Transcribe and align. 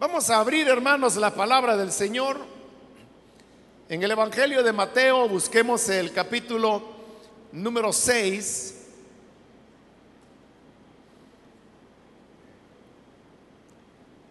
Vamos 0.00 0.30
a 0.30 0.38
abrir, 0.38 0.66
hermanos, 0.66 1.16
la 1.16 1.34
palabra 1.34 1.76
del 1.76 1.92
Señor. 1.92 2.38
En 3.86 4.02
el 4.02 4.10
Evangelio 4.10 4.62
de 4.62 4.72
Mateo 4.72 5.28
busquemos 5.28 5.90
el 5.90 6.10
capítulo 6.14 6.82
número 7.52 7.92
6. 7.92 8.76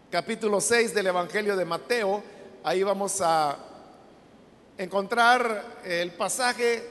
Capítulo 0.09 0.59
6 0.59 0.91
del 0.95 1.05
Evangelio 1.05 1.55
de 1.55 1.65
Mateo. 1.65 2.23
Ahí 2.63 2.81
vamos 2.81 3.21
a 3.21 3.55
encontrar 4.75 5.81
el 5.85 6.13
pasaje 6.13 6.83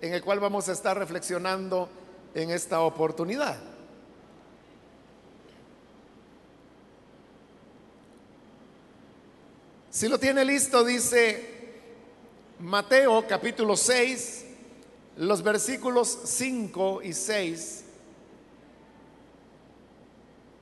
en 0.00 0.14
el 0.14 0.24
cual 0.24 0.40
vamos 0.40 0.70
a 0.70 0.72
estar 0.72 0.96
reflexionando 0.96 1.90
en 2.34 2.48
esta 2.48 2.80
oportunidad. 2.80 3.73
Si 9.94 10.08
lo 10.08 10.18
tiene 10.18 10.44
listo, 10.44 10.82
dice 10.82 11.50
Mateo 12.58 13.24
capítulo 13.28 13.76
6, 13.76 14.44
los 15.18 15.40
versículos 15.40 16.18
5 16.24 17.02
y 17.04 17.12
6. 17.12 17.84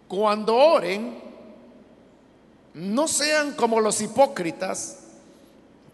Cuando 0.07 0.55
oren, 0.55 1.19
no 2.75 3.09
sean 3.09 3.53
como 3.55 3.81
los 3.81 4.03
hipócritas, 4.03 4.99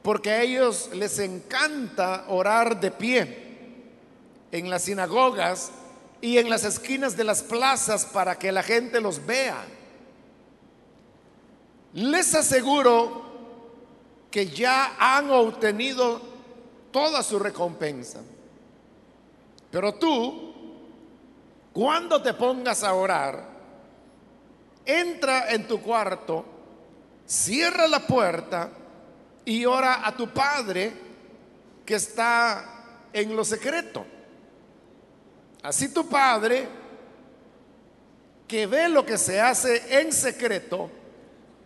porque 0.03 0.31
a 0.33 0.43
ellos 0.43 0.91
les 0.93 1.21
encanta 1.21 2.25
orar 2.31 2.81
de 2.81 2.91
pie 2.91 3.39
en 4.51 4.69
las 4.69 4.83
sinagogas 4.83 5.71
y 6.21 6.39
en 6.39 6.51
las 6.51 6.65
esquinas 6.65 7.17
de 7.17 7.23
las 7.23 7.45
plazas 7.45 8.05
para 8.05 8.37
que 8.37 8.51
la 8.51 8.65
gente 8.65 9.01
los 9.01 9.25
vea. 9.25 9.65
Les 11.95 12.35
aseguro 12.35 13.28
que 14.31 14.47
ya 14.47 14.97
han 14.99 15.31
obtenido 15.31 16.21
toda 16.91 17.23
su 17.23 17.39
recompensa. 17.39 18.21
Pero 19.71 19.95
tú, 19.95 20.55
cuando 21.73 22.21
te 22.23 22.35
pongas 22.35 22.83
a 22.83 22.95
orar, 22.95 23.49
entra 24.85 25.51
en 25.51 25.67
tu 25.67 25.81
cuarto, 25.81 26.45
cierra 27.27 27.87
la 27.87 28.07
puerta 28.07 28.71
y 29.45 29.65
ora 29.65 30.07
a 30.07 30.17
tu 30.17 30.29
Padre 30.31 30.93
que 31.85 31.95
está 31.95 33.05
en 33.13 33.35
lo 33.35 33.45
secreto. 33.45 34.05
Así 35.63 35.93
tu 35.93 36.09
Padre, 36.09 36.69
que 38.47 38.67
ve 38.67 38.89
lo 38.89 39.05
que 39.05 39.19
se 39.19 39.41
hace 39.41 40.01
en 40.01 40.13
secreto, 40.13 40.91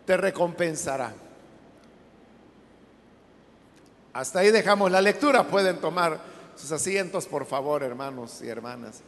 te 0.05 0.17
recompensará. 0.17 1.13
Hasta 4.13 4.39
ahí 4.39 4.51
dejamos 4.51 4.91
la 4.91 5.01
lectura. 5.01 5.43
Pueden 5.47 5.77
tomar 5.77 6.19
sus 6.55 6.71
asientos, 6.71 7.25
por 7.25 7.47
favor, 7.47 7.81
hermanos 7.81 8.41
y 8.43 8.47
hermanas. 8.47 9.01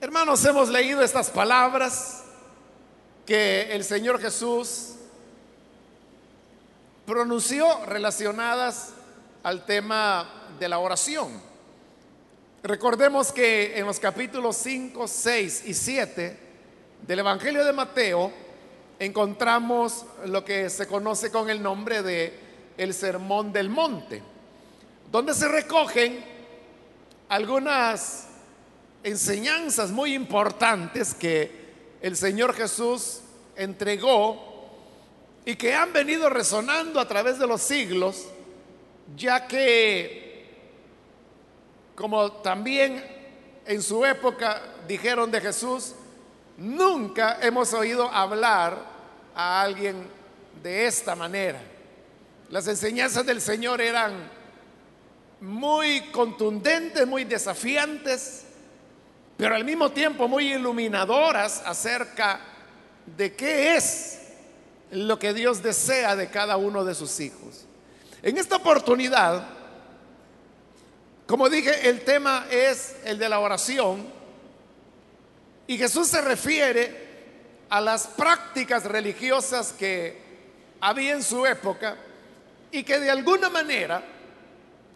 Hermanos, 0.00 0.42
hemos 0.46 0.70
leído 0.70 1.02
estas 1.02 1.28
palabras 1.28 2.24
que 3.26 3.72
el 3.72 3.84
Señor 3.84 4.18
Jesús 4.18 4.94
pronunció 7.04 7.84
relacionadas 7.84 8.94
al 9.42 9.66
tema 9.66 10.37
de 10.58 10.68
la 10.68 10.78
oración. 10.78 11.28
Recordemos 12.62 13.32
que 13.32 13.78
en 13.78 13.86
los 13.86 14.00
capítulos 14.00 14.56
5, 14.56 15.06
6 15.06 15.62
y 15.66 15.74
7 15.74 16.38
del 17.06 17.18
Evangelio 17.20 17.64
de 17.64 17.72
Mateo 17.72 18.32
encontramos 18.98 20.04
lo 20.26 20.44
que 20.44 20.68
se 20.68 20.86
conoce 20.86 21.30
con 21.30 21.48
el 21.48 21.62
nombre 21.62 22.02
de 22.02 22.48
el 22.76 22.94
Sermón 22.94 23.52
del 23.52 23.68
Monte, 23.70 24.22
donde 25.10 25.34
se 25.34 25.48
recogen 25.48 26.24
algunas 27.28 28.28
enseñanzas 29.02 29.90
muy 29.90 30.14
importantes 30.14 31.14
que 31.14 31.50
el 32.00 32.16
Señor 32.16 32.54
Jesús 32.54 33.20
entregó 33.56 34.48
y 35.44 35.56
que 35.56 35.74
han 35.74 35.92
venido 35.92 36.28
resonando 36.28 37.00
a 37.00 37.08
través 37.08 37.38
de 37.38 37.46
los 37.46 37.62
siglos 37.62 38.26
ya 39.16 39.46
que, 39.46 40.27
como 41.98 42.30
también 42.30 43.04
en 43.66 43.82
su 43.82 44.06
época 44.06 44.62
dijeron 44.86 45.32
de 45.32 45.40
Jesús, 45.40 45.96
nunca 46.56 47.38
hemos 47.42 47.72
oído 47.72 48.08
hablar 48.08 48.78
a 49.34 49.60
alguien 49.60 50.06
de 50.62 50.86
esta 50.86 51.16
manera. 51.16 51.60
Las 52.50 52.68
enseñanzas 52.68 53.26
del 53.26 53.40
Señor 53.40 53.80
eran 53.80 54.30
muy 55.40 56.02
contundentes, 56.12 57.04
muy 57.04 57.24
desafiantes, 57.24 58.44
pero 59.36 59.56
al 59.56 59.64
mismo 59.64 59.90
tiempo 59.90 60.28
muy 60.28 60.52
iluminadoras 60.52 61.64
acerca 61.66 62.38
de 63.06 63.34
qué 63.34 63.74
es 63.74 64.20
lo 64.92 65.18
que 65.18 65.34
Dios 65.34 65.64
desea 65.64 66.14
de 66.14 66.30
cada 66.30 66.58
uno 66.58 66.84
de 66.84 66.94
sus 66.94 67.18
hijos. 67.18 67.66
En 68.22 68.38
esta 68.38 68.54
oportunidad, 68.54 69.57
como 71.28 71.50
dije, 71.50 71.90
el 71.90 72.00
tema 72.06 72.46
es 72.50 72.96
el 73.04 73.18
de 73.18 73.28
la 73.28 73.38
oración 73.40 74.08
y 75.66 75.76
Jesús 75.76 76.08
se 76.08 76.22
refiere 76.22 77.66
a 77.68 77.82
las 77.82 78.06
prácticas 78.06 78.86
religiosas 78.86 79.74
que 79.74 80.18
había 80.80 81.12
en 81.12 81.22
su 81.22 81.44
época 81.44 81.98
y 82.72 82.82
que 82.82 82.98
de 82.98 83.10
alguna 83.10 83.50
manera 83.50 84.02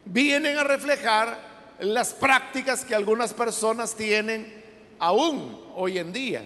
vienen 0.07 0.57
a 0.57 0.65
reflejar 0.65 1.39
las 1.81 2.15
prácticas 2.15 2.83
que 2.87 2.95
algunas 2.95 3.35
personas 3.35 3.95
tienen 3.95 4.65
aún 5.01 5.63
hoy 5.77 5.99
en 5.99 6.15
día. 6.15 6.43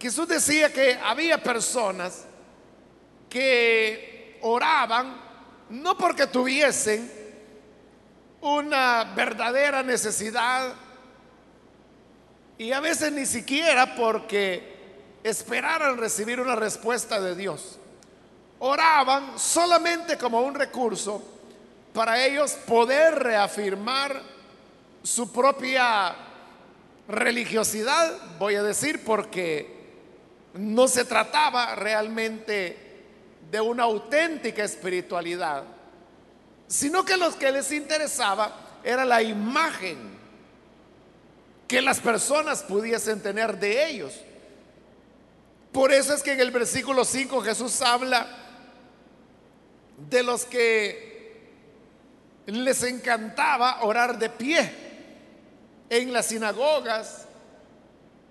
Jesús 0.00 0.26
decía 0.26 0.72
que 0.72 0.98
había 1.00 1.40
personas 1.40 2.24
que 3.30 4.40
oraban 4.42 5.16
no 5.70 5.96
porque 5.96 6.26
tuviesen 6.26 7.17
una 8.40 9.04
verdadera 9.16 9.82
necesidad 9.82 10.72
y 12.56 12.72
a 12.72 12.80
veces 12.80 13.12
ni 13.12 13.26
siquiera 13.26 13.94
porque 13.94 14.76
esperaran 15.22 15.96
recibir 15.98 16.40
una 16.40 16.56
respuesta 16.56 17.20
de 17.20 17.34
Dios. 17.34 17.78
Oraban 18.60 19.38
solamente 19.38 20.18
como 20.18 20.40
un 20.40 20.54
recurso 20.54 21.22
para 21.92 22.24
ellos 22.24 22.52
poder 22.66 23.14
reafirmar 23.14 24.20
su 25.02 25.32
propia 25.32 26.14
religiosidad, 27.08 28.12
voy 28.38 28.56
a 28.56 28.62
decir, 28.62 29.04
porque 29.04 29.78
no 30.54 30.88
se 30.88 31.04
trataba 31.04 31.74
realmente 31.74 32.76
de 33.50 33.60
una 33.60 33.84
auténtica 33.84 34.64
espiritualidad, 34.64 35.64
sino 36.68 37.04
que 37.04 37.16
lo 37.16 37.36
que 37.36 37.50
les 37.50 37.72
interesaba 37.72 38.78
era 38.84 39.04
la 39.04 39.22
imagen 39.22 40.18
que 41.66 41.82
las 41.82 42.00
personas 42.00 42.62
pudiesen 42.62 43.20
tener 43.20 43.58
de 43.58 43.88
ellos. 43.88 44.14
Por 45.72 45.92
eso 45.92 46.14
es 46.14 46.22
que 46.22 46.32
en 46.32 46.40
el 46.40 46.50
versículo 46.50 47.04
5 47.04 47.42
Jesús 47.42 47.82
habla 47.82 48.26
de 50.08 50.22
los 50.22 50.44
que 50.44 51.08
les 52.46 52.82
encantaba 52.82 53.82
orar 53.82 54.18
de 54.18 54.30
pie 54.30 54.72
en 55.90 56.12
las 56.12 56.26
sinagogas 56.26 57.26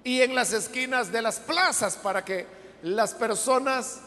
y 0.04 0.22
en 0.22 0.34
las 0.34 0.54
esquinas 0.54 1.12
de 1.12 1.22
las 1.22 1.40
plazas 1.40 1.96
para 1.96 2.26
que 2.26 2.48
las 2.82 3.14
personas 3.14 4.00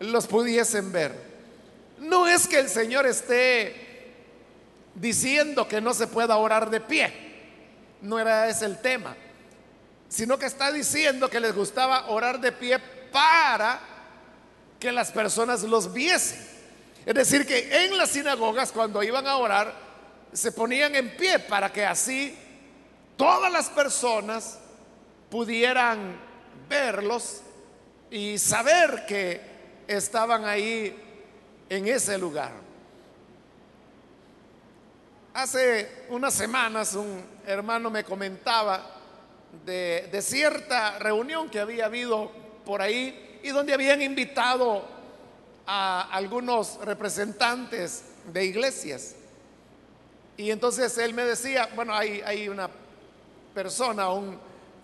los 0.00 0.26
pudiesen 0.26 0.92
ver. 0.92 1.27
No 2.00 2.26
es 2.26 2.46
que 2.46 2.58
el 2.58 2.68
Señor 2.68 3.06
esté 3.06 3.88
diciendo 4.94 5.66
que 5.68 5.80
no 5.80 5.94
se 5.94 6.06
pueda 6.06 6.36
orar 6.36 6.70
de 6.70 6.80
pie, 6.80 7.12
no 8.02 8.18
era 8.18 8.48
ese 8.48 8.64
el 8.64 8.78
tema, 8.78 9.16
sino 10.08 10.38
que 10.38 10.46
está 10.46 10.72
diciendo 10.72 11.28
que 11.28 11.40
les 11.40 11.54
gustaba 11.54 12.08
orar 12.08 12.40
de 12.40 12.52
pie 12.52 12.78
para 13.12 13.80
que 14.78 14.92
las 14.92 15.10
personas 15.10 15.62
los 15.62 15.92
viesen. 15.92 16.46
Es 17.04 17.14
decir, 17.14 17.46
que 17.46 17.84
en 17.84 17.96
las 17.96 18.10
sinagogas 18.10 18.70
cuando 18.72 19.02
iban 19.02 19.26
a 19.26 19.36
orar 19.36 19.72
se 20.32 20.52
ponían 20.52 20.94
en 20.94 21.16
pie 21.16 21.38
para 21.38 21.72
que 21.72 21.84
así 21.84 22.36
todas 23.16 23.50
las 23.50 23.70
personas 23.70 24.58
pudieran 25.30 26.20
verlos 26.68 27.42
y 28.10 28.38
saber 28.38 29.04
que 29.06 29.40
estaban 29.86 30.44
ahí 30.44 31.07
en 31.68 31.86
ese 31.88 32.18
lugar. 32.18 32.52
Hace 35.34 36.06
unas 36.08 36.34
semanas 36.34 36.94
un 36.94 37.22
hermano 37.46 37.90
me 37.90 38.02
comentaba 38.02 38.84
de, 39.64 40.10
cierta 40.22 40.98
reunión 40.98 41.48
que 41.48 41.60
había 41.60 41.86
habido 41.86 42.30
por 42.64 42.82
ahí 42.82 43.38
y 43.42 43.50
donde 43.50 43.72
habían 43.72 44.02
invitado 44.02 44.84
a 45.66 46.08
algunos 46.10 46.78
representantes 46.84 48.04
de 48.32 48.44
iglesias. 48.44 49.14
Y 50.36 50.50
entonces 50.50 50.96
él 50.98 51.14
me 51.14 51.24
decía, 51.24 51.68
bueno, 51.74 51.94
hay, 51.94 52.20
hay 52.24 52.48
una 52.48 52.68
persona, 53.54 54.10
un 54.10 54.38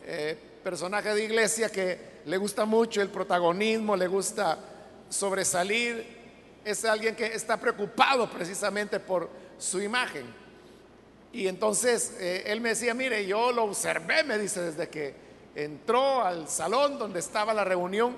eh, 0.04 0.38
personaje 0.62 1.14
de 1.14 1.24
iglesia 1.24 1.70
que 1.70 2.14
le 2.26 2.36
gusta 2.36 2.64
mucho 2.64 3.02
el 3.02 3.08
protagonismo, 3.08 3.96
le 3.96 4.06
gusta 4.06 4.58
sobresalir, 5.08 6.13
es 6.64 6.84
alguien 6.84 7.14
que 7.14 7.26
está 7.26 7.58
preocupado 7.58 8.28
precisamente 8.30 8.98
por 8.98 9.28
su 9.58 9.80
imagen. 9.80 10.24
Y 11.32 11.48
entonces 11.48 12.14
eh, 12.18 12.44
él 12.46 12.60
me 12.60 12.70
decía, 12.70 12.94
mire, 12.94 13.26
yo 13.26 13.52
lo 13.52 13.64
observé, 13.64 14.22
me 14.24 14.38
dice, 14.38 14.60
desde 14.62 14.88
que 14.88 15.14
entró 15.54 16.24
al 16.24 16.48
salón 16.48 16.98
donde 16.98 17.20
estaba 17.20 17.52
la 17.52 17.64
reunión 17.64 18.16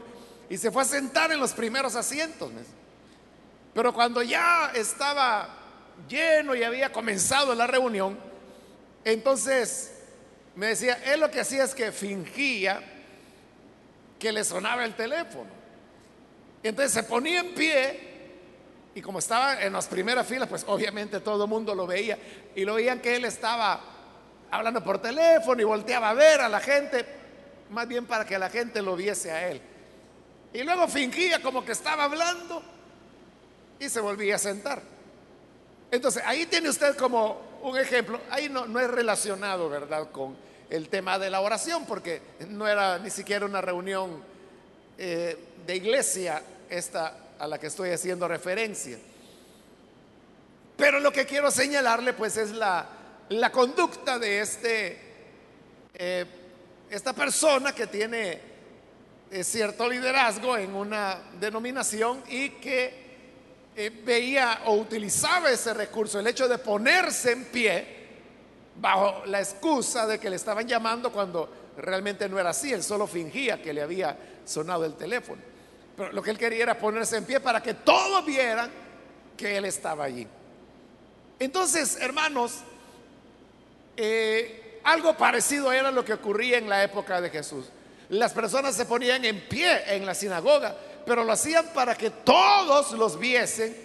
y 0.49 0.59
se 0.59 0.71
fue 0.71 0.83
a 0.83 0.85
sentar 0.85 1.33
en 1.33 1.41
los 1.41 1.53
primeros 1.53 1.97
asientos. 1.97 2.51
Pero 3.75 3.93
cuando 3.93 4.23
ya 4.23 4.71
estaba 4.75 5.49
lleno 6.09 6.55
y 6.55 6.63
había 6.63 6.93
comenzado 6.93 7.55
la 7.55 7.67
reunión, 7.67 8.19
entonces 9.05 9.93
me 10.55 10.69
decía, 10.69 10.99
él 11.05 11.21
lo 11.21 11.31
que 11.31 11.41
hacía 11.41 11.65
es 11.65 11.75
que 11.75 11.93
fingía 11.93 12.83
que 14.19 14.33
le 14.33 14.45
sonaba 14.45 14.85
el 14.85 14.95
teléfono. 14.95 15.51
Entonces 16.63 16.93
se 16.93 17.03
ponía 17.03 17.41
en 17.41 17.55
pie 17.55 18.16
y 18.97 19.03
como 19.03 19.19
estaba 19.19 19.63
en 19.63 19.75
las 19.75 19.89
primeras 19.89 20.27
filas, 20.27 20.49
pues 20.49 20.65
obviamente 20.67 21.21
todo 21.21 21.45
el 21.45 21.51
mundo 21.51 21.75
lo 21.75 21.87
veía 21.87 22.19
y 22.55 22.65
lo 22.65 22.77
veían 22.77 22.99
que 22.99 23.15
él 23.15 23.27
estaba 23.27 23.79
hablando 24.51 24.83
por 24.83 25.03
teléfono 25.03 25.61
y 25.61 25.65
volteaba 25.65 26.09
a 26.09 26.15
ver 26.15 26.41
a 26.41 26.49
la 26.49 26.61
gente, 26.61 27.05
más 27.69 27.87
bien 27.87 28.07
para 28.07 28.25
que 28.25 28.39
la 28.39 28.49
gente 28.49 28.81
lo 28.81 28.97
viese 28.97 29.31
a 29.31 29.51
él. 29.51 29.61
Y 30.55 30.63
luego 30.63 30.89
fingía 30.89 31.43
como 31.43 31.63
que 31.63 31.73
estaba 31.73 32.05
hablando 32.05 32.63
y 33.79 33.87
se 33.91 34.01
volvía 34.01 34.37
a 34.37 34.39
sentar. 34.39 34.81
Entonces, 35.91 36.23
ahí 36.25 36.47
tiene 36.47 36.71
usted 36.71 36.97
como 36.97 37.59
un 37.65 37.77
ejemplo, 37.77 38.19
ahí 38.31 38.49
no, 38.49 38.81
es 38.81 38.91
relacionado, 38.91 39.69
¿verdad?, 39.69 40.11
con 40.11 40.35
el 40.71 40.89
tema 40.89 41.19
de 41.19 41.29
la 41.29 41.43
oración, 41.43 41.85
porque 41.85 42.23
no 42.49 42.67
era 42.67 42.99
ni 42.99 43.11
siquiera 43.11 43.45
una 43.45 43.61
reunión 43.61 44.23
eh, 44.97 45.37
de 45.67 45.77
iglesia 45.77 46.43
esta 46.71 47.26
a 47.39 47.47
la 47.47 47.59
que 47.59 47.69
estoy 47.69 47.91
haciendo 47.91 48.29
referencia. 48.29 48.99
Pero 50.77 51.01
lo 51.01 51.13
que 51.13 51.27
quiero 51.27 51.51
señalarle 51.51 52.13
pues 52.13 52.37
es 52.37 52.51
la, 52.51 52.87
la 53.31 53.51
conducta 53.51 54.19
de 54.19 54.41
este, 54.41 55.01
eh, 55.95 56.27
esta 56.91 57.13
persona 57.13 57.75
que 57.75 57.87
tiene 57.87 58.41
eh, 59.31 59.43
cierto 59.43 59.89
liderazgo 59.89 60.57
en 60.57 60.75
una 60.75 61.19
denominación 61.41 62.23
y 62.29 62.51
que 62.51 63.07
veía 64.07 64.63
o 64.65 64.77
utilizaba 64.77 65.51
ese 65.51 65.75
recurso, 65.75 66.19
el 66.19 66.27
hecho 66.27 66.49
de 66.49 66.57
ponerse 66.57 67.33
en 67.33 67.45
pie 67.45 67.97
bajo 68.81 69.27
la 69.27 69.41
excusa 69.41 70.07
de 70.07 70.19
que 70.19 70.31
le 70.31 70.37
estaban 70.37 70.67
llamando 70.67 71.13
cuando 71.13 71.51
realmente 71.77 72.29
no 72.29 72.39
era 72.39 72.51
así, 72.51 72.73
él 72.73 72.83
solo 72.83 73.07
fingía 73.07 73.61
que 73.61 73.73
le 73.73 73.83
había 73.83 74.17
sonado 74.45 74.85
el 74.85 74.95
teléfono. 74.95 75.43
Pero 75.97 76.13
lo 76.13 76.23
que 76.23 76.31
él 76.31 76.39
quería 76.39 76.65
era 76.65 76.79
ponerse 76.79 77.17
en 77.17 77.25
pie 77.25 77.41
para 77.41 77.63
que 77.63 77.75
todos 77.75 78.25
vieran 78.25 78.71
que 79.37 79.57
él 79.57 79.65
estaba 79.65 80.05
allí. 80.05 80.27
Entonces, 81.39 81.99
hermanos, 82.01 82.61
eh, 83.97 84.81
algo 84.85 85.17
parecido 85.17 85.73
era 85.73 85.91
lo 85.91 86.05
que 86.05 86.13
ocurría 86.13 86.59
en 86.59 86.69
la 86.69 86.83
época 86.83 87.21
de 87.21 87.31
Jesús. 87.31 87.67
Las 88.09 88.33
personas 88.33 88.75
se 88.75 88.87
ponían 88.87 89.25
en 89.25 89.49
pie 89.49 89.95
en 89.95 90.07
la 90.07 90.15
sinagoga, 90.15 90.77
pero 91.05 91.25
lo 91.25 91.33
hacían 91.33 91.67
para 91.75 91.97
que 91.97 92.11
todos 92.11 92.93
los 92.93 93.19
viesen 93.19 93.77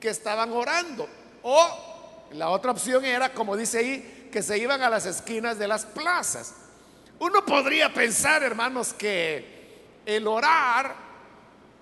que 0.00 0.08
estaban 0.08 0.52
orando. 0.52 1.08
O 1.42 2.26
la 2.32 2.50
otra 2.50 2.72
opción 2.72 3.04
era, 3.04 3.32
como 3.32 3.56
dice 3.56 3.78
ahí, 3.78 4.28
que 4.32 4.42
se 4.42 4.58
iban 4.58 4.82
a 4.82 4.90
las 4.90 5.06
esquinas 5.06 5.58
de 5.58 5.68
las 5.68 5.84
plazas. 5.84 6.54
Uno 7.18 7.44
podría 7.44 7.92
pensar, 7.92 8.42
hermanos, 8.42 8.94
que 8.94 10.00
el 10.06 10.26
orar, 10.26 11.09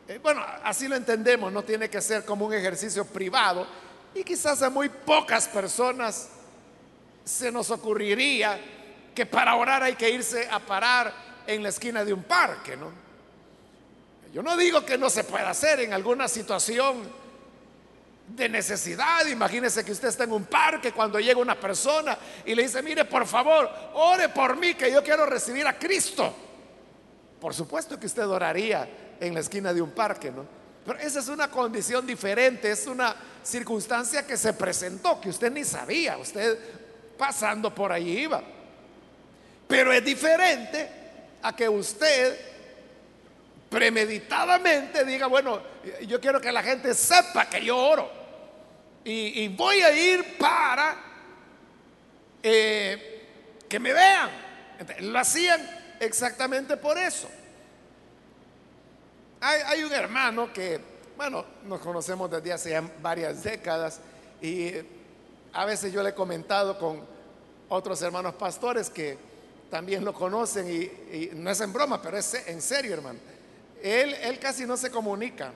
eh, 0.08 0.18
bueno, 0.22 0.42
así 0.64 0.88
lo 0.88 0.96
entendemos, 0.96 1.52
no 1.52 1.62
tiene 1.62 1.90
que 1.90 2.00
ser 2.00 2.24
como 2.24 2.46
un 2.46 2.54
ejercicio 2.54 3.04
privado 3.04 3.66
y 4.14 4.24
quizás 4.24 4.62
a 4.62 4.70
muy 4.70 4.88
pocas 4.88 5.46
personas 5.48 6.30
se 7.24 7.52
nos 7.52 7.70
ocurriría 7.70 8.58
que 9.14 9.26
para 9.26 9.54
orar 9.54 9.82
hay 9.82 9.96
que 9.96 10.08
irse 10.08 10.48
a 10.50 10.60
parar 10.60 11.12
en 11.46 11.62
la 11.62 11.68
esquina 11.68 12.04
de 12.04 12.12
un 12.14 12.22
parque, 12.22 12.76
¿no? 12.76 12.90
Yo 14.32 14.42
no 14.42 14.56
digo 14.56 14.84
que 14.84 14.96
no 14.96 15.10
se 15.10 15.24
pueda 15.24 15.50
hacer 15.50 15.80
en 15.80 15.92
alguna 15.92 16.28
situación 16.28 17.02
de 18.28 18.48
necesidad. 18.48 19.26
Imagínese 19.26 19.84
que 19.84 19.92
usted 19.92 20.08
está 20.08 20.24
en 20.24 20.32
un 20.32 20.44
parque 20.44 20.92
cuando 20.92 21.18
llega 21.18 21.40
una 21.40 21.58
persona 21.58 22.16
y 22.44 22.54
le 22.54 22.62
dice, 22.62 22.82
mire, 22.82 23.04
por 23.04 23.26
favor, 23.26 23.70
ore 23.94 24.28
por 24.28 24.56
mí 24.56 24.74
que 24.74 24.92
yo 24.92 25.02
quiero 25.02 25.26
recibir 25.26 25.66
a 25.66 25.78
Cristo. 25.78 26.34
Por 27.40 27.54
supuesto 27.54 27.98
que 27.98 28.06
usted 28.06 28.26
oraría 28.26 28.88
en 29.20 29.34
la 29.34 29.40
esquina 29.40 29.72
de 29.72 29.82
un 29.82 29.90
parque, 29.90 30.30
¿no? 30.30 30.44
Pero 30.84 30.98
esa 31.00 31.18
es 31.18 31.28
una 31.28 31.50
condición 31.50 32.06
diferente, 32.06 32.70
es 32.70 32.86
una 32.86 33.14
circunstancia 33.42 34.26
que 34.26 34.36
se 34.36 34.54
presentó, 34.54 35.20
que 35.20 35.28
usted 35.28 35.52
ni 35.52 35.64
sabía, 35.64 36.16
usted 36.16 36.58
pasando 37.18 37.74
por 37.74 37.92
allí 37.92 38.20
iba. 38.20 38.42
Pero 39.66 39.92
es 39.92 40.02
diferente 40.02 40.88
a 41.42 41.54
que 41.54 41.68
usted 41.68 42.38
premeditadamente 43.68 45.04
diga, 45.04 45.26
bueno, 45.26 45.60
yo 46.06 46.20
quiero 46.20 46.40
que 46.40 46.50
la 46.50 46.62
gente 46.62 46.94
sepa 46.94 47.50
que 47.50 47.62
yo 47.62 47.76
oro 47.76 48.10
y, 49.04 49.48
voy 49.48 49.80
a 49.80 49.92
ir 49.92 50.38
para 50.38 50.96
eh, 52.42 53.26
que 53.68 53.78
me 53.78 53.92
vean. 53.92 54.30
lo 55.00 55.18
hacían 55.18 55.96
exactamente 56.00 56.76
por 56.76 56.98
eso. 56.98 57.28
Hay, 59.40 59.84
un 59.84 59.92
hermano 59.92 60.52
que, 60.52 60.80
bueno, 61.16 61.44
nos 61.64 61.80
conocemos 61.80 62.28
desde 62.28 62.52
hace 62.52 62.80
varias 63.00 63.44
décadas 63.44 64.00
y 64.42 64.72
a 65.52 65.64
veces 65.64 65.92
yo 65.92 66.02
le 66.02 66.10
he 66.10 66.14
comentado 66.14 66.76
con 66.76 67.00
otros 67.68 68.02
hermanos 68.02 68.34
pastores 68.34 68.90
que 68.90 69.16
también 69.70 70.04
lo 70.04 70.12
conocen 70.12 70.68
y, 70.68 71.30
no 71.34 71.50
es 71.50 71.60
en 71.60 71.72
broma, 71.72 72.02
pero 72.02 72.18
es 72.18 72.34
en 72.48 72.60
serio, 72.60 72.94
hermano. 72.94 73.20
Él, 73.80 74.14
él 74.14 74.40
casi 74.40 74.66
no 74.66 74.76
se 74.76 74.90
comunica 74.90 75.52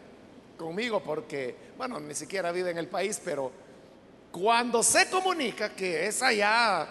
conmigo 0.57 1.03
porque, 1.03 1.57
bueno, 1.77 1.99
ni 1.99 2.15
siquiera 2.15 2.53
vive 2.53 2.71
en 2.71 2.79
el 2.79 2.87
país, 2.87 3.21
pero 3.25 3.51
cuando 4.31 4.85
se 4.85 5.11
comunica, 5.11 5.75
que 5.75 6.07
es 6.07 6.23
allá, 6.23 6.87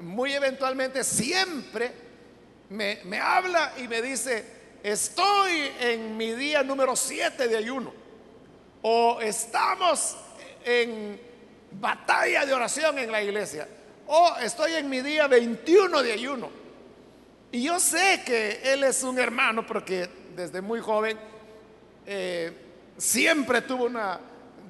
muy 0.00 0.32
eventualmente, 0.32 1.04
siempre 1.04 1.92
me, 2.68 2.98
me 3.04 3.20
habla 3.20 3.74
y 3.78 3.86
me 3.86 4.02
dice, 4.02 4.61
estoy 4.82 5.70
en 5.80 6.16
mi 6.16 6.32
día 6.32 6.62
número 6.62 6.96
7 6.96 7.48
de 7.48 7.56
ayuno, 7.56 7.92
o 8.82 9.20
estamos 9.20 10.16
en 10.64 11.20
batalla 11.72 12.44
de 12.44 12.54
oración 12.54 12.98
en 12.98 13.12
la 13.12 13.22
iglesia, 13.22 13.68
o 14.06 14.36
estoy 14.40 14.74
en 14.74 14.88
mi 14.88 15.00
día 15.00 15.26
21 15.26 16.02
de 16.02 16.12
ayuno. 16.12 16.50
Y 17.52 17.64
yo 17.64 17.78
sé 17.78 18.22
que 18.24 18.60
él 18.64 18.82
es 18.84 19.02
un 19.02 19.18
hermano 19.18 19.66
porque 19.66 20.08
desde 20.34 20.60
muy 20.60 20.80
joven 20.80 21.18
eh, 22.06 22.50
siempre 22.96 23.60
tuvo 23.62 23.84
una 23.84 24.18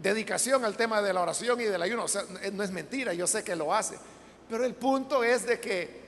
dedicación 0.03 0.65
al 0.65 0.77
tema 0.77 1.01
de 1.01 1.13
la 1.13 1.23
oración 1.23 1.61
y 1.61 1.65
del 1.65 1.81
ayuno. 1.81 2.05
O 2.05 2.09
sea, 2.09 2.23
no 2.53 2.63
es 2.63 2.71
mentira, 2.73 3.15
yo 3.15 3.27
sé 3.27 3.45
que 3.45 3.55
lo 3.55 3.73
hace. 3.73 3.97
Pero 4.49 4.65
el 4.65 4.75
punto 4.75 5.23
es 5.23 5.47
de 5.47 5.61
que 5.61 6.03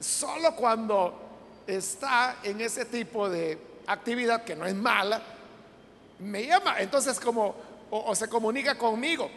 solo 0.00 0.56
cuando 0.56 1.29
está 1.76 2.38
en 2.42 2.60
ese 2.60 2.84
tipo 2.84 3.28
de 3.28 3.58
actividad, 3.86 4.44
que 4.44 4.56
no 4.56 4.66
es 4.66 4.74
mala, 4.74 5.22
me 6.18 6.46
llama. 6.46 6.80
Entonces 6.80 7.18
como, 7.18 7.54
o, 7.90 8.14
se 8.14 8.28
comunica 8.28 8.76
conmigo. 8.76 9.30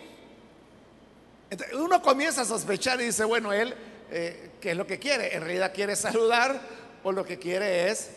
uno 1.74 2.02
comienza 2.02 2.42
a 2.42 2.46
sospechar 2.46 3.00
y 3.02 3.06
dice, 3.06 3.24
bueno, 3.24 3.54
él, 3.54 3.74
eh, 4.12 4.52
¿qué 4.60 4.72
es 4.72 4.78
lo 4.78 4.86
que 4.86 5.00
quiere? 5.00 5.36
En 5.36 5.42
realidad 5.42 5.74
quiere 5.74 5.96
saludar 5.96 6.60
o 7.04 7.12
lo 7.12 7.25
que 7.25 7.40
quiere 7.40 7.90
es 7.90 8.12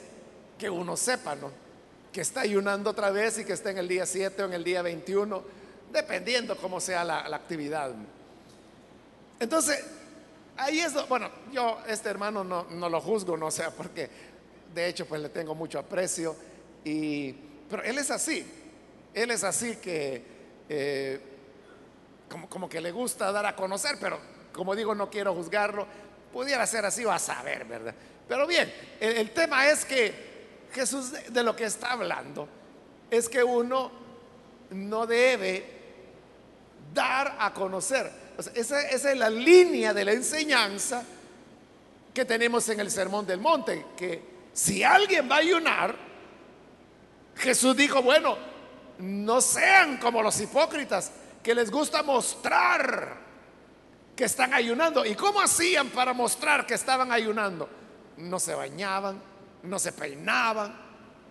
que 0.58 0.70
uno 0.70 0.96
sepa, 0.96 1.34
¿no? 1.34 1.66
que 2.16 2.22
está 2.22 2.40
ayunando 2.40 2.88
otra 2.88 3.10
vez 3.10 3.36
y 3.36 3.44
que 3.44 3.52
está 3.52 3.72
en 3.72 3.76
el 3.76 3.88
día 3.88 4.06
7 4.06 4.42
o 4.42 4.46
en 4.46 4.54
el 4.54 4.64
día 4.64 4.80
21, 4.80 5.42
dependiendo 5.92 6.56
cómo 6.56 6.80
sea 6.80 7.04
la, 7.04 7.26
actividad. 7.26 7.90
Entonces, 9.38 9.84
ahí 10.56 10.80
es, 10.80 10.94
bueno, 11.08 11.30
yo 11.52 11.78
este 11.86 12.08
hermano 12.08 12.44
no, 12.44 12.64
no, 12.70 12.88
lo 12.88 13.00
juzgo, 13.00 13.36
no 13.36 13.50
sea, 13.50 13.70
porque 13.70 14.08
de 14.74 14.88
hecho 14.88 15.06
pues 15.06 15.20
le 15.20 15.28
tengo 15.28 15.54
mucho 15.54 15.78
aprecio, 15.78 16.36
y, 16.84 17.32
pero 17.68 17.82
él 17.82 17.98
es 17.98 18.10
así. 18.10 18.46
Él 19.12 19.30
es 19.30 19.44
así 19.44 19.76
que, 19.76 20.22
eh, 20.68 21.20
como, 22.28 22.48
como 22.48 22.68
que 22.68 22.80
le 22.80 22.92
gusta 22.92 23.32
dar 23.32 23.46
a 23.46 23.56
conocer, 23.56 23.96
pero 23.98 24.18
como 24.52 24.74
digo, 24.74 24.94
no 24.94 25.08
quiero 25.10 25.34
juzgarlo. 25.34 25.86
Pudiera 26.32 26.66
ser 26.66 26.84
así, 26.84 27.04
vas 27.04 27.28
a 27.28 27.34
saber, 27.36 27.64
¿verdad? 27.64 27.94
Pero 28.28 28.46
bien, 28.46 28.72
el, 29.00 29.30
tema 29.30 29.68
es 29.68 29.84
que 29.84 30.66
Jesús 30.72 31.12
de, 31.12 31.42
lo 31.42 31.54
que 31.54 31.64
está 31.64 31.92
hablando 31.92 32.48
es 33.10 33.28
que 33.28 33.44
uno 33.44 33.92
no 34.70 35.06
debe 35.06 35.64
dar 36.92 37.36
a 37.38 37.54
conocer. 37.54 38.10
Esa, 38.38 38.82
esa 38.88 39.12
es 39.12 39.18
la 39.18 39.30
línea 39.30 39.94
de 39.94 40.04
la 40.04 40.12
enseñanza 40.12 41.02
que 42.12 42.24
tenemos 42.24 42.68
en 42.68 42.80
el 42.80 42.90
Sermón 42.90 43.26
del 43.26 43.40
Monte, 43.40 43.86
que 43.96 44.36
si 44.52 44.82
alguien 44.82 45.30
va 45.30 45.36
a 45.36 45.40
ayunar, 45.40 45.94
Jesús 47.36 47.76
dijo, 47.76 48.02
bueno, 48.02 48.38
no 48.98 49.40
sean 49.40 49.98
como 49.98 50.22
los 50.22 50.40
hipócritas, 50.40 51.12
que 51.42 51.54
les 51.54 51.70
gusta 51.70 52.02
mostrar 52.02 53.18
que 54.16 54.24
están 54.24 54.54
ayunando. 54.54 55.04
¿Y 55.04 55.14
cómo 55.14 55.40
hacían 55.40 55.90
para 55.90 56.12
mostrar 56.12 56.66
que 56.66 56.74
estaban 56.74 57.12
ayunando? 57.12 57.68
No 58.16 58.40
se 58.40 58.54
bañaban, 58.54 59.20
no 59.62 59.78
se 59.78 59.92
peinaban, 59.92 60.74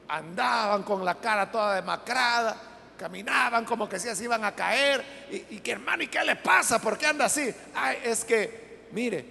andaban 0.08 0.84
con 0.84 1.04
la 1.04 1.16
cara 1.16 1.52
toda 1.52 1.76
demacrada, 1.76 2.56
caminaban 2.98 3.66
como 3.66 3.88
que 3.88 4.00
se 4.00 4.24
iban 4.24 4.44
a 4.44 4.54
caer. 4.54 5.04
Y, 5.30 5.60
que 5.60 5.72
hermano, 5.72 6.04
¿y 6.04 6.08
qué 6.08 6.24
le 6.24 6.36
pasa? 6.36 6.80
¿Por 6.80 6.98
qué 6.98 7.08
anda 7.08 7.26
así? 7.26 7.54
Ay, 7.74 8.00
es 8.04 8.24
que, 8.24 8.88
mire, 8.92 9.26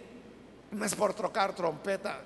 no 0.71 0.85
es 0.85 0.95
por 0.95 1.15
trocar 1.15 1.55
trompeta. 1.55 2.21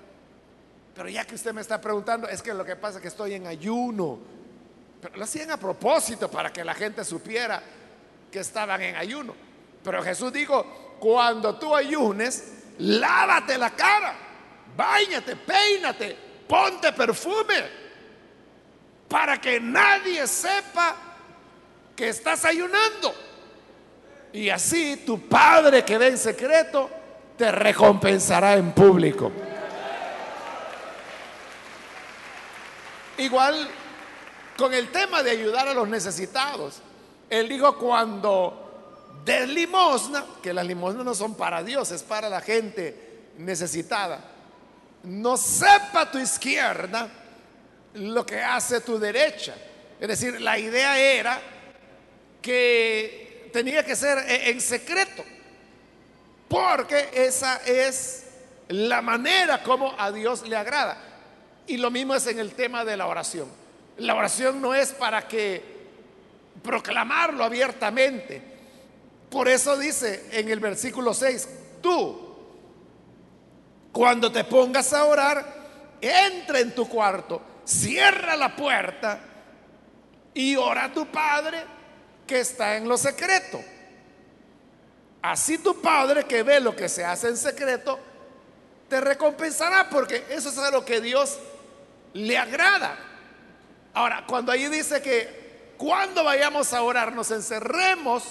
Pero 0.95 1.09
ya 1.09 1.25
que 1.25 1.35
usted 1.35 1.53
me 1.53 1.61
está 1.61 1.79
preguntando, 1.79 2.27
es 2.27 2.41
que 2.41 2.53
lo 2.53 2.65
que 2.65 2.75
pasa 2.75 2.97
es 2.97 3.01
que 3.01 3.07
estoy 3.07 3.33
en 3.33 3.47
ayuno. 3.47 4.19
Pero 5.01 5.15
lo 5.15 5.23
hacían 5.23 5.51
a 5.51 5.57
propósito 5.57 6.29
para 6.29 6.51
que 6.51 6.63
la 6.63 6.73
gente 6.73 7.03
supiera 7.05 7.61
que 8.31 8.39
estaban 8.39 8.81
en 8.81 8.95
ayuno. 8.95 9.33
Pero 9.83 10.03
Jesús 10.03 10.33
dijo, 10.33 10.97
cuando 10.99 11.57
tú 11.57 11.75
ayunes, 11.75 12.53
lávate 12.79 13.57
la 13.57 13.69
cara, 13.71 14.13
bañate, 14.75 15.35
peínate, 15.37 16.17
ponte 16.47 16.91
perfume, 16.91 17.79
para 19.07 19.39
que 19.39 19.59
nadie 19.59 20.27
sepa 20.27 21.08
que 21.99 22.07
estás 22.07 22.45
ayunando. 22.45 23.13
Y 24.31 24.49
así 24.49 25.03
tu 25.05 25.27
Padre 25.27 25.83
que 25.83 25.97
ve 25.97 26.07
en 26.07 26.17
secreto 26.17 26.89
te 27.37 27.51
recompensará 27.51 28.53
en 28.53 28.71
público. 28.71 29.29
Igual 33.17 33.69
con 34.57 34.73
el 34.73 34.89
tema 34.91 35.21
de 35.21 35.31
ayudar 35.31 35.67
a 35.67 35.73
los 35.73 35.89
necesitados. 35.89 36.81
Él 37.29 37.49
dijo 37.49 37.77
cuando 37.77 39.17
des 39.25 39.49
limosna, 39.49 40.23
que 40.41 40.53
las 40.53 40.65
limosnas 40.65 41.03
no 41.03 41.13
son 41.13 41.35
para 41.35 41.61
Dios, 41.63 41.91
es 41.91 42.03
para 42.03 42.29
la 42.29 42.39
gente 42.39 43.33
necesitada. 43.39 44.21
No 45.03 45.35
sepa 45.35 46.09
tu 46.09 46.17
izquierda 46.17 47.09
lo 47.95 48.25
que 48.25 48.41
hace 48.41 48.79
tu 48.79 48.97
derecha. 48.97 49.53
Es 49.99 50.07
decir, 50.07 50.39
la 50.39 50.57
idea 50.57 50.97
era 50.97 51.58
que 52.41 53.49
tenía 53.51 53.85
que 53.85 53.95
ser 53.95 54.17
e-, 54.19 54.49
en 54.49 54.61
secreto. 54.61 55.23
Porque 56.47 57.09
esa 57.13 57.57
es 57.57 58.25
la 58.69 59.01
manera 59.01 59.63
como 59.63 59.93
a 59.97 60.11
Dios 60.11 60.47
le 60.47 60.55
agrada. 60.55 60.97
Y 61.67 61.77
lo 61.77 61.91
mismo 61.91 62.15
es 62.15 62.25
en 62.27 62.39
el 62.39 62.53
tema 62.53 62.83
de 62.83 62.97
la 62.97 63.07
oración. 63.07 63.47
La 63.97 64.15
oración 64.15 64.61
no 64.61 64.73
es 64.73 64.91
para 64.91 65.27
que 65.27 65.61
proclamarlo 66.63 67.43
abiertamente. 67.43 68.41
Por 69.29 69.47
eso 69.47 69.77
dice 69.77 70.29
en 70.31 70.49
el 70.49 70.59
versículo 70.59 71.13
6, 71.13 71.49
tú, 71.81 72.35
cuando 73.91 74.31
te 74.31 74.43
pongas 74.43 74.93
a 74.93 75.05
orar, 75.05 75.59
entra 76.01 76.59
en 76.59 76.73
tu 76.73 76.87
cuarto, 76.87 77.41
cierra 77.63 78.35
la 78.35 78.55
puerta 78.55 79.19
y 80.33 80.55
ora 80.55 80.85
a 80.85 80.93
tu 80.93 81.05
Padre 81.07 81.78
que 82.29 82.41
está 82.41 82.77
en 82.77 82.87
lo 82.87 82.95
secreto. 82.95 83.59
Así 85.19 85.57
tu 85.57 85.81
padre 85.81 86.25
que 86.25 86.43
ve 86.43 86.59
lo 86.59 86.75
que 86.75 86.87
se 86.87 87.03
hace 87.03 87.27
en 87.27 87.35
secreto, 87.35 87.97
te 88.87 89.01
recompensará 89.01 89.89
porque 89.89 90.25
eso 90.29 90.49
es 90.49 90.57
a 90.59 90.69
lo 90.69 90.85
que 90.85 91.01
Dios 91.01 91.39
le 92.13 92.37
agrada. 92.37 92.95
Ahora, 93.95 94.25
cuando 94.27 94.51
ahí 94.51 94.67
dice 94.67 95.01
que 95.01 95.73
cuando 95.75 96.23
vayamos 96.23 96.71
a 96.71 96.83
orar 96.83 97.13
nos 97.13 97.31
encerremos 97.31 98.23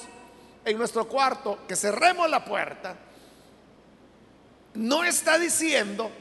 en 0.65 0.79
nuestro 0.79 1.09
cuarto, 1.09 1.67
que 1.67 1.75
cerremos 1.75 2.31
la 2.31 2.45
puerta, 2.45 2.95
no 4.75 5.03
está 5.03 5.41
diciendo 5.41 6.13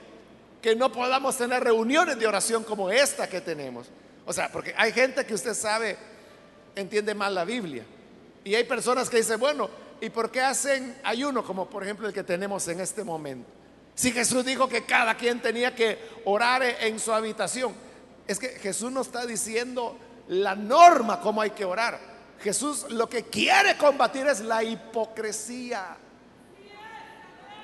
que 0.63 0.75
no 0.75 0.91
podamos 0.91 1.37
tener 1.37 1.63
reuniones 1.63 2.17
de 2.17 2.25
oración 2.25 2.63
como 2.63 2.89
esta 2.89 3.29
que 3.29 3.39
tenemos. 3.39 3.87
O 4.25 4.33
sea, 4.33 4.51
porque 4.51 4.73
hay 4.75 4.91
gente 4.91 5.27
que 5.27 5.35
usted 5.35 5.53
sabe 5.53 6.16
entiende 6.79 7.13
mal 7.13 7.35
la 7.35 7.45
Biblia. 7.45 7.83
Y 8.43 8.55
hay 8.55 8.63
personas 8.63 9.09
que 9.09 9.17
dicen, 9.17 9.39
bueno, 9.39 9.69
¿Y 9.99 10.09
por 10.09 10.29
qué 10.31 10.41
hacen 10.41 10.95
ayuno 11.03 11.43
como 11.43 11.67
por 11.67 11.83
ejemplo 11.83 12.07
el 12.07 12.13
que 12.13 12.23
tenemos 12.23 12.67
en 12.67 12.79
este 12.79 13.03
momento? 13.03 13.49
Si 13.95 14.11
Jesús 14.11 14.45
dijo 14.45 14.69
que 14.69 14.85
cada 14.85 15.17
quien 15.17 15.41
tenía 15.41 15.73
que 15.73 15.97
orar 16.25 16.61
en 16.61 16.99
su 16.99 17.11
habitación, 17.11 17.73
es 18.27 18.37
que 18.37 18.49
Jesús 18.49 18.91
no 18.91 19.01
está 19.01 19.25
diciendo 19.25 19.97
la 20.27 20.53
norma 20.55 21.19
cómo 21.19 21.41
hay 21.41 21.49
que 21.51 21.65
orar. 21.65 21.99
Jesús 22.39 22.85
lo 22.89 23.09
que 23.09 23.23
quiere 23.23 23.75
combatir 23.75 24.27
es 24.27 24.41
la 24.41 24.63
hipocresía. 24.63 25.97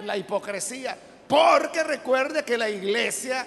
La 0.04 0.18
hipocresía. 0.18 0.98
Porque 1.28 1.84
recuerde 1.84 2.44
que 2.44 2.58
la 2.58 2.70
iglesia 2.70 3.46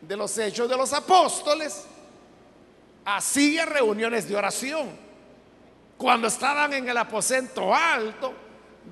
de 0.00 0.16
los 0.16 0.36
hechos 0.36 0.68
de 0.68 0.76
los 0.76 0.92
apóstoles 0.92 1.84
hacía 3.06 3.64
reuniones 3.64 4.28
de 4.28 4.36
oración 4.36 5.06
cuando 5.96 6.28
estaban 6.28 6.74
en 6.74 6.88
el 6.88 6.96
aposento 6.98 7.74
alto, 7.74 8.34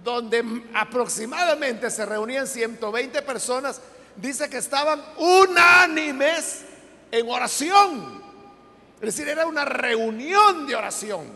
donde 0.03 0.43
aproximadamente 0.75 1.91
se 1.91 2.07
reunían 2.07 2.47
120 2.47 3.21
personas, 3.23 3.81
dice 4.17 4.49
que 4.49 4.57
estaban 4.59 5.03
unánimes 5.19 6.65
en 7.11 7.29
oración. 7.29 8.23
Es 8.97 9.17
decir, 9.17 9.29
era 9.29 9.47
una 9.47 9.65
reunión 9.65 10.67
de 10.67 10.77
oración. 10.77 11.27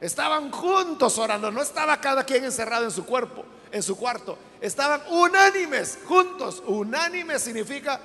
Estaban 0.00 0.50
juntos 0.50 1.16
orando, 1.18 1.50
no 1.50 1.62
estaba 1.62 2.00
cada 2.00 2.24
quien 2.24 2.44
encerrado 2.44 2.84
en 2.84 2.90
su 2.90 3.06
cuerpo, 3.06 3.44
en 3.70 3.82
su 3.82 3.96
cuarto. 3.96 4.36
Estaban 4.60 5.02
unánimes, 5.10 5.98
juntos. 6.04 6.62
Unánime 6.66 7.38
significa 7.38 8.00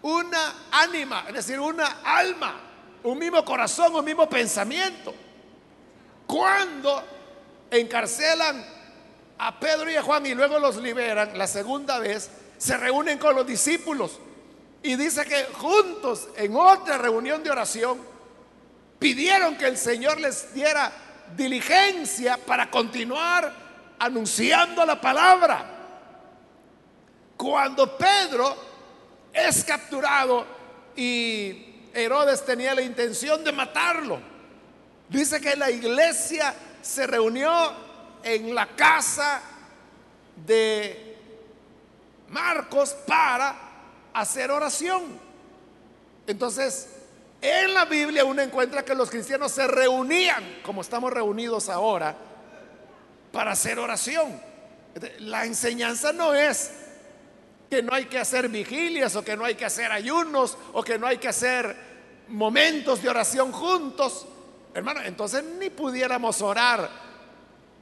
una 0.00 0.54
ánima, 0.72 1.26
es 1.28 1.34
decir, 1.34 1.60
una 1.60 1.98
alma, 2.02 2.71
un 3.04 3.18
mismo 3.18 3.44
corazón, 3.44 3.94
un 3.94 4.04
mismo 4.04 4.28
pensamiento. 4.28 5.14
Cuando 6.26 7.02
encarcelan 7.70 8.64
a 9.38 9.58
Pedro 9.58 9.90
y 9.90 9.96
a 9.96 10.02
Juan 10.02 10.24
y 10.26 10.34
luego 10.34 10.58
los 10.58 10.76
liberan, 10.76 11.36
la 11.36 11.46
segunda 11.46 11.98
vez, 11.98 12.30
se 12.58 12.76
reúnen 12.76 13.18
con 13.18 13.34
los 13.34 13.46
discípulos 13.46 14.18
y 14.82 14.96
dice 14.96 15.24
que 15.24 15.44
juntos 15.54 16.28
en 16.36 16.56
otra 16.56 16.98
reunión 16.98 17.42
de 17.42 17.50
oración 17.50 18.00
pidieron 18.98 19.56
que 19.56 19.66
el 19.66 19.76
Señor 19.76 20.20
les 20.20 20.54
diera 20.54 20.92
diligencia 21.36 22.36
para 22.36 22.70
continuar 22.70 23.52
anunciando 23.98 24.84
la 24.84 25.00
palabra. 25.00 25.66
Cuando 27.36 27.96
Pedro 27.96 28.56
es 29.32 29.64
capturado 29.64 30.46
y 30.94 31.71
Herodes 31.94 32.44
tenía 32.44 32.74
la 32.74 32.82
intención 32.82 33.44
de 33.44 33.52
matarlo, 33.52 34.32
Dice 35.12 35.42
que 35.42 35.56
la 35.56 35.70
iglesia 35.70 36.54
se 36.80 37.06
reunió 37.06 37.50
en 38.22 38.54
la 38.54 38.66
casa 38.68 39.42
de 40.34 41.18
Marcos 42.30 42.96
para 43.06 43.54
hacer 44.14 44.50
oración. 44.50 45.02
Entonces, 46.26 46.88
en 47.42 47.74
la 47.74 47.84
Biblia 47.84 48.24
uno 48.24 48.40
encuentra 48.40 48.86
que 48.86 48.94
los 48.94 49.10
cristianos 49.10 49.52
se 49.52 49.66
reunían, 49.66 50.60
como 50.62 50.80
estamos 50.80 51.12
reunidos 51.12 51.68
ahora, 51.68 52.16
para 53.32 53.52
hacer 53.52 53.78
oración. 53.78 54.40
La 55.18 55.44
enseñanza 55.44 56.14
no 56.14 56.32
es 56.32 56.70
que 57.72 57.82
no 57.82 57.94
hay 57.94 58.04
que 58.04 58.18
hacer 58.18 58.50
vigilias 58.50 59.16
o 59.16 59.24
que 59.24 59.34
no 59.34 59.46
hay 59.46 59.54
que 59.54 59.64
hacer 59.64 59.90
ayunos 59.90 60.58
o 60.74 60.82
que 60.84 60.98
no 60.98 61.06
hay 61.06 61.16
que 61.16 61.28
hacer 61.28 61.74
momentos 62.28 63.00
de 63.00 63.08
oración 63.08 63.50
juntos. 63.50 64.26
Hermano, 64.74 65.00
entonces 65.00 65.42
ni 65.58 65.70
pudiéramos 65.70 66.42
orar 66.42 66.90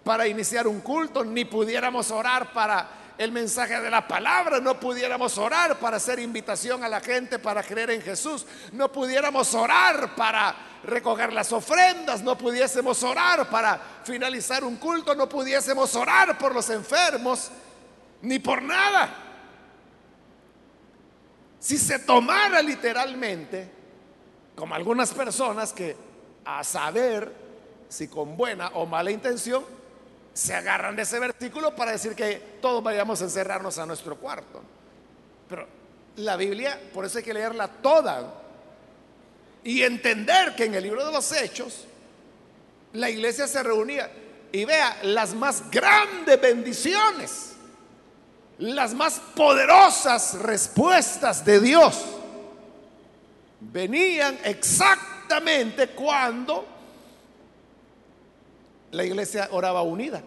para 0.04 0.28
iniciar 0.28 0.68
un 0.68 0.80
culto, 0.80 1.24
ni 1.24 1.44
pudiéramos 1.44 2.12
orar 2.12 2.52
para 2.52 2.88
el 3.18 3.32
mensaje 3.32 3.80
de 3.80 3.90
la 3.90 4.06
palabra, 4.06 4.60
no 4.60 4.78
pudiéramos 4.78 5.36
orar 5.38 5.76
para 5.80 5.96
hacer 5.96 6.20
invitación 6.20 6.84
a 6.84 6.88
la 6.88 7.00
gente 7.00 7.40
para 7.40 7.60
creer 7.64 7.90
en 7.90 8.02
Jesús, 8.02 8.46
no 8.70 8.92
pudiéramos 8.92 9.52
orar 9.54 10.14
para 10.14 10.54
recoger 10.84 11.32
las 11.32 11.52
ofrendas, 11.52 12.22
no 12.22 12.38
pudiésemos 12.38 13.02
orar 13.02 13.50
para 13.50 13.80
finalizar 14.04 14.62
un 14.62 14.76
culto, 14.76 15.16
no 15.16 15.28
pudiésemos 15.28 15.96
orar 15.96 16.38
por 16.38 16.54
los 16.54 16.70
enfermos, 16.70 17.50
ni 18.22 18.38
por 18.38 18.62
nada. 18.62 19.26
Si 21.60 21.78
se 21.78 22.00
tomara 22.00 22.62
literalmente, 22.62 23.70
como 24.56 24.74
algunas 24.74 25.12
personas 25.12 25.72
que 25.72 25.96
a 26.44 26.64
saber 26.64 27.32
si 27.88 28.08
con 28.08 28.36
buena 28.36 28.68
o 28.74 28.86
mala 28.86 29.10
intención 29.10 29.64
se 30.32 30.54
agarran 30.54 30.96
de 30.96 31.02
ese 31.02 31.18
versículo 31.18 31.74
para 31.74 31.92
decir 31.92 32.14
que 32.14 32.58
todos 32.60 32.82
vayamos 32.82 33.20
a 33.20 33.24
encerrarnos 33.24 33.78
a 33.78 33.86
nuestro 33.86 34.16
cuarto. 34.16 34.62
Pero 35.48 35.66
la 36.16 36.36
Biblia, 36.36 36.80
por 36.94 37.04
eso 37.04 37.18
hay 37.18 37.24
que 37.24 37.34
leerla 37.34 37.68
toda 37.68 38.34
y 39.62 39.82
entender 39.82 40.54
que 40.54 40.64
en 40.64 40.74
el 40.74 40.82
libro 40.82 41.04
de 41.04 41.12
los 41.12 41.30
Hechos 41.32 41.84
la 42.92 43.10
iglesia 43.10 43.46
se 43.46 43.62
reunía 43.62 44.10
y 44.52 44.64
vea 44.64 44.98
las 45.02 45.34
más 45.34 45.70
grandes 45.70 46.40
bendiciones, 46.40 47.49
las 48.60 48.92
más 48.92 49.20
poderosas 49.34 50.34
respuestas 50.34 51.44
de 51.44 51.60
Dios 51.60 52.04
venían 53.60 54.38
exactamente 54.44 55.88
cuando 55.88 56.66
la 58.90 59.04
iglesia 59.04 59.48
oraba 59.52 59.82
unida. 59.82 60.22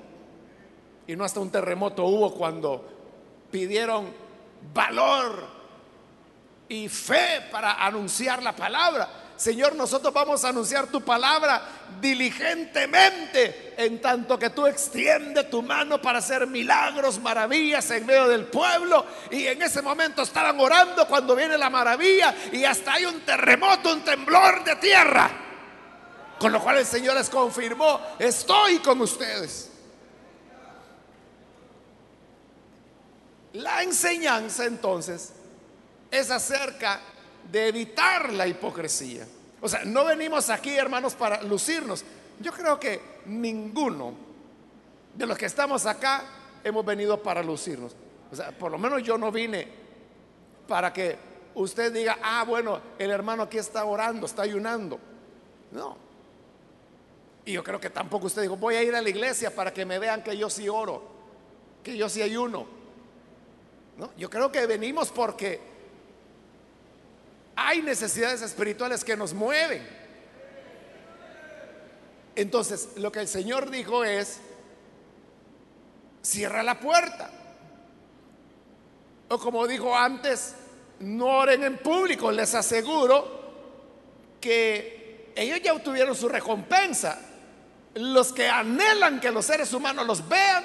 Y 1.05 1.15
no 1.15 1.23
hasta 1.23 1.39
un 1.39 1.51
terremoto 1.51 2.05
hubo 2.05 2.33
cuando 2.33 2.89
pidieron 3.51 4.11
valor 4.73 5.45
y 6.67 6.89
fe 6.89 7.49
para 7.51 7.85
anunciar 7.85 8.41
la 8.41 8.55
palabra. 8.55 9.22
Señor, 9.43 9.75
nosotros 9.75 10.13
vamos 10.13 10.45
a 10.45 10.49
anunciar 10.49 10.87
tu 10.87 11.01
palabra 11.01 11.61
diligentemente, 11.99 13.73
en 13.75 13.99
tanto 13.99 14.39
que 14.39 14.51
tú 14.51 14.65
extiendes 14.65 15.49
tu 15.49 15.61
mano 15.61 16.01
para 16.01 16.19
hacer 16.19 16.47
milagros, 16.47 17.19
maravillas 17.19 17.91
en 17.91 18.05
medio 18.05 18.29
del 18.29 18.45
pueblo. 18.45 19.05
Y 19.31 19.45
en 19.47 19.61
ese 19.61 19.81
momento 19.81 20.21
estaban 20.21 20.57
orando 20.57 21.05
cuando 21.09 21.35
viene 21.35 21.57
la 21.57 21.69
maravilla 21.69 22.33
y 22.53 22.63
hasta 22.63 22.93
hay 22.93 23.03
un 23.03 23.19
terremoto, 23.25 23.91
un 23.91 24.05
temblor 24.05 24.63
de 24.63 24.77
tierra. 24.77 25.29
Con 26.39 26.53
lo 26.53 26.63
cual 26.63 26.77
el 26.77 26.85
Señor 26.85 27.17
les 27.17 27.29
confirmó, 27.29 27.99
estoy 28.19 28.77
con 28.77 29.01
ustedes. 29.01 29.71
La 33.51 33.83
enseñanza 33.83 34.63
entonces 34.63 35.33
es 36.09 36.31
acerca 36.31 37.01
de 37.51 37.67
evitar 37.67 38.31
la 38.33 38.47
hipocresía. 38.47 39.27
O 39.61 39.69
sea, 39.69 39.83
no 39.85 40.03
venimos 40.05 40.49
aquí, 40.49 40.75
hermanos, 40.75 41.13
para 41.13 41.41
lucirnos. 41.43 42.03
Yo 42.39 42.51
creo 42.51 42.79
que 42.79 43.01
ninguno 43.25 44.13
de 45.15 45.25
los 45.25 45.37
que 45.37 45.45
estamos 45.45 45.85
acá 45.85 46.25
hemos 46.63 46.85
venido 46.85 47.21
para 47.21 47.43
lucirnos. 47.43 47.95
O 48.31 48.35
sea, 48.35 48.51
por 48.51 48.71
lo 48.71 48.77
menos 48.77 49.03
yo 49.03 49.17
no 49.17 49.31
vine 49.31 49.67
para 50.67 50.91
que 50.91 51.17
usted 51.55 51.93
diga, 51.93 52.17
ah, 52.21 52.43
bueno, 52.45 52.79
el 52.97 53.11
hermano 53.11 53.43
aquí 53.43 53.57
está 53.57 53.85
orando, 53.85 54.25
está 54.25 54.41
ayunando. 54.41 54.99
No. 55.71 55.97
Y 57.45 57.53
yo 57.53 57.63
creo 57.63 57.79
que 57.79 57.89
tampoco 57.89 58.27
usted 58.27 58.41
dijo, 58.41 58.55
voy 58.57 58.75
a 58.75 58.83
ir 58.83 58.95
a 58.95 59.01
la 59.01 59.09
iglesia 59.09 59.53
para 59.53 59.73
que 59.73 59.85
me 59.85 59.99
vean 59.99 60.23
que 60.23 60.37
yo 60.37 60.49
sí 60.49 60.67
oro, 60.69 61.03
que 61.83 61.95
yo 61.97 62.09
sí 62.09 62.21
ayuno. 62.21 62.65
¿No? 63.97 64.09
Yo 64.17 64.29
creo 64.29 64.51
que 64.51 64.65
venimos 64.65 65.11
porque 65.11 65.72
hay 67.55 67.81
necesidades 67.81 68.41
espirituales 68.41 69.03
que 69.03 69.15
nos 69.15 69.33
mueven. 69.33 69.85
Entonces, 72.35 72.89
lo 72.95 73.11
que 73.11 73.19
el 73.19 73.27
Señor 73.27 73.69
dijo 73.69 74.03
es, 74.03 74.39
cierra 76.21 76.63
la 76.63 76.79
puerta. 76.79 77.29
O 79.29 79.37
como 79.37 79.67
dijo 79.67 79.95
antes, 79.95 80.55
no 80.99 81.25
oren 81.25 81.63
en 81.63 81.77
público, 81.77 82.31
les 82.31 82.55
aseguro 82.55 83.43
que 84.41 85.31
ellos 85.35 85.61
ya 85.61 85.73
obtuvieron 85.73 86.15
su 86.15 86.27
recompensa. 86.27 87.19
Los 87.95 88.33
que 88.33 88.49
anhelan 88.49 89.19
que 89.19 89.31
los 89.31 89.45
seres 89.45 89.71
humanos 89.73 90.07
los 90.07 90.27
vean, 90.27 90.63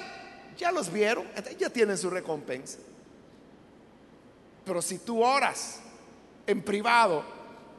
ya 0.57 0.71
los 0.71 0.91
vieron, 0.91 1.27
ya 1.57 1.69
tienen 1.69 1.97
su 1.97 2.09
recompensa. 2.09 2.79
Pero 4.65 4.81
si 4.81 4.99
tú 4.99 5.23
oras 5.23 5.81
en 6.49 6.63
privado, 6.63 7.23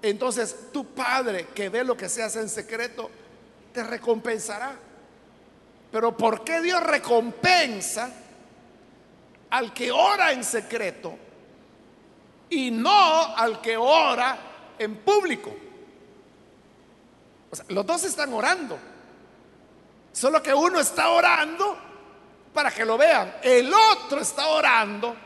entonces 0.01 0.71
tu 0.73 0.87
Padre 0.87 1.49
que 1.53 1.69
ve 1.69 1.83
lo 1.83 1.97
que 1.97 2.09
se 2.09 2.23
hace 2.23 2.41
en 2.41 2.49
secreto, 2.49 3.11
te 3.73 3.83
recompensará. 3.83 4.77
Pero 5.91 6.17
¿por 6.17 6.45
qué 6.45 6.61
Dios 6.61 6.81
recompensa 6.81 8.11
al 9.51 9.75
que 9.75 9.91
ora 9.91 10.31
en 10.31 10.45
secreto 10.45 11.19
y 12.49 12.71
no 12.71 13.35
al 13.37 13.61
que 13.61 13.77
ora 13.77 14.39
en 14.79 14.99
público? 14.99 15.53
O 17.51 17.57
sea, 17.57 17.65
los 17.71 17.85
dos 17.85 18.05
están 18.05 18.33
orando. 18.33 18.79
Solo 20.13 20.41
que 20.41 20.55
uno 20.55 20.79
está 20.79 21.11
orando 21.11 21.77
para 22.55 22.71
que 22.71 22.85
lo 22.85 22.97
vean. 22.97 23.35
El 23.43 23.73
otro 23.75 24.21
está 24.21 24.47
orando 24.47 25.17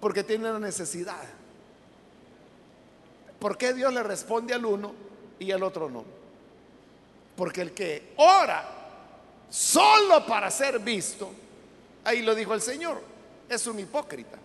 porque 0.00 0.24
tiene 0.24 0.48
una 0.48 0.58
necesidad. 0.58 1.39
¿Por 3.40 3.56
qué 3.56 3.72
Dios 3.72 3.92
le 3.92 4.02
responde 4.02 4.52
al 4.52 4.64
uno 4.66 4.92
y 5.38 5.50
al 5.50 5.62
otro 5.62 5.88
no? 5.88 6.04
Porque 7.34 7.62
el 7.62 7.72
que 7.72 8.12
ora 8.16 8.68
solo 9.48 10.24
para 10.26 10.50
ser 10.50 10.78
visto, 10.78 11.32
ahí 12.04 12.20
lo 12.20 12.34
dijo 12.34 12.52
el 12.52 12.60
Señor, 12.60 13.02
es 13.48 13.66
un 13.66 13.80
hipócrita. 13.80 14.38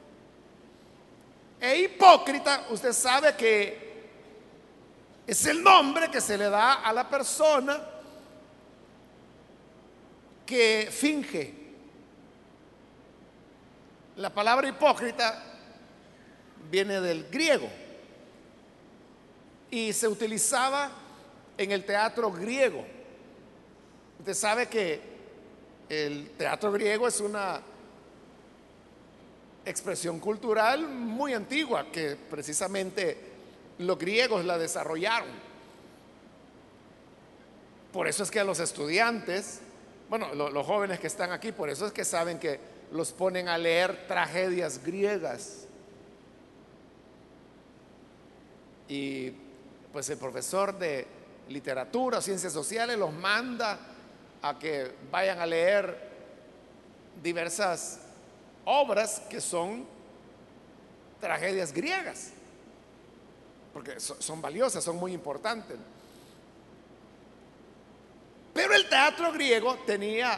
E 1.60 1.82
hipócrita, 1.82 2.68
usted 2.70 2.94
sabe 2.94 3.36
que 3.36 3.86
es 5.28 5.46
el 5.46 5.62
nombre 5.62 6.10
que 6.10 6.22
se 6.22 6.38
le 6.38 6.50
da 6.50 6.76
a 6.76 6.94
la 6.94 7.10
persona 7.10 7.78
que 10.46 10.88
finge. 10.90 11.54
La 14.16 14.34
palabra 14.34 14.70
hipócrita 14.70 15.44
viene 16.72 17.02
del 17.02 17.30
griego 17.30 17.70
y 19.72 19.94
se 19.94 20.08
utilizaba 20.08 20.92
en 21.58 21.72
el 21.72 21.84
teatro 21.86 22.32
griego. 22.32 22.86
Usted 24.20 24.34
sabe 24.34 24.68
que 24.68 25.00
el 25.90 26.32
teatro 26.38 26.72
griego 26.72 27.08
es 27.08 27.20
una 27.20 27.62
expresión 29.66 30.20
cultural 30.20 30.88
muy 30.88 31.34
antigua 31.34 31.88
que 31.92 32.16
precisamente 32.16 33.18
los 33.80 33.98
griegos 33.98 34.46
la 34.46 34.58
desarrollaron. 34.58 35.30
Por 37.92 38.08
eso 38.08 38.24
es 38.24 38.32
que 38.32 38.40
a 38.40 38.44
los 38.44 38.60
estudiantes 38.60 39.62
bueno, 40.10 40.34
los 40.34 40.66
jóvenes 40.66 41.00
que 41.00 41.08
están 41.08 41.32
aquí, 41.32 41.52
por 41.52 41.70
eso 41.70 41.88
es 41.88 41.92
que 41.92 42.06
saben 42.06 42.38
que 42.38 42.60
los 42.92 43.12
ponen 43.12 43.48
a 43.48 43.58
leer 43.58 44.08
tragedias 44.08 44.84
griegas. 44.84 45.66
Y 48.88 49.32
pues 49.96 50.10
el 50.10 50.18
profesor 50.18 50.78
de 50.78 51.08
literatura 51.48 52.18
o 52.18 52.22
ciencias 52.22 52.52
sociales 52.52 52.98
los 52.98 53.14
manda 53.14 53.80
a 54.42 54.60
que 54.60 54.92
vayan 55.10 55.40
a 55.40 55.46
leer 55.46 56.12
diversas 57.24 58.02
obras 58.66 59.22
que 59.30 59.40
son 59.40 59.86
tragedias 61.22 61.72
griegas, 61.72 62.32
porque 63.72 63.98
son 64.02 64.42
valiosas, 64.42 64.84
son 64.84 64.98
muy 64.98 65.14
importantes. 65.14 65.78
Pero 68.54 68.74
el 68.74 68.90
teatro 68.90 69.32
griego 69.32 69.78
tenía 69.86 70.38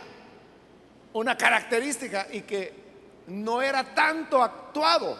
una 1.14 1.36
característica 1.36 2.28
y 2.32 2.42
que 2.42 2.76
no 3.26 3.64
era 3.64 3.96
tanto 3.96 4.44
actuado, 4.44 5.18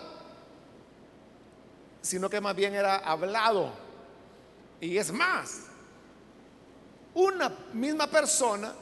sino 2.04 2.30
que 2.30 2.40
más 2.40 2.56
bien 2.56 2.76
era 2.76 2.98
hablado. 2.98 3.87
Y 4.80 4.98
es 4.98 5.12
más, 5.12 5.64
una 7.14 7.50
misma 7.74 8.08
persona 8.08 8.74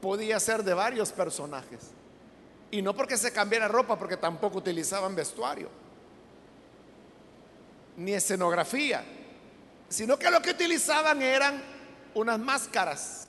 podía 0.00 0.40
ser 0.40 0.64
de 0.64 0.74
varios 0.74 1.12
personajes. 1.12 1.90
Y 2.70 2.82
no 2.82 2.94
porque 2.94 3.16
se 3.16 3.32
cambiara 3.32 3.68
ropa, 3.68 3.98
porque 3.98 4.16
tampoco 4.16 4.58
utilizaban 4.58 5.14
vestuario, 5.14 5.68
ni 7.96 8.12
escenografía, 8.12 9.04
sino 9.88 10.18
que 10.18 10.30
lo 10.30 10.40
que 10.40 10.50
utilizaban 10.50 11.20
eran 11.22 11.62
unas 12.14 12.38
máscaras 12.38 13.26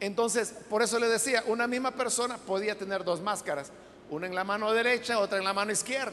Entonces, 0.00 0.54
por 0.68 0.82
eso 0.82 0.98
le 0.98 1.08
decía, 1.08 1.44
una 1.46 1.66
misma 1.66 1.92
persona 1.92 2.36
podía 2.36 2.76
tener 2.76 3.04
dos 3.04 3.22
máscaras, 3.22 3.70
una 4.10 4.26
en 4.26 4.34
la 4.34 4.44
mano 4.44 4.72
derecha, 4.72 5.18
otra 5.18 5.38
en 5.38 5.44
la 5.44 5.54
mano 5.54 5.72
izquierda. 5.72 6.12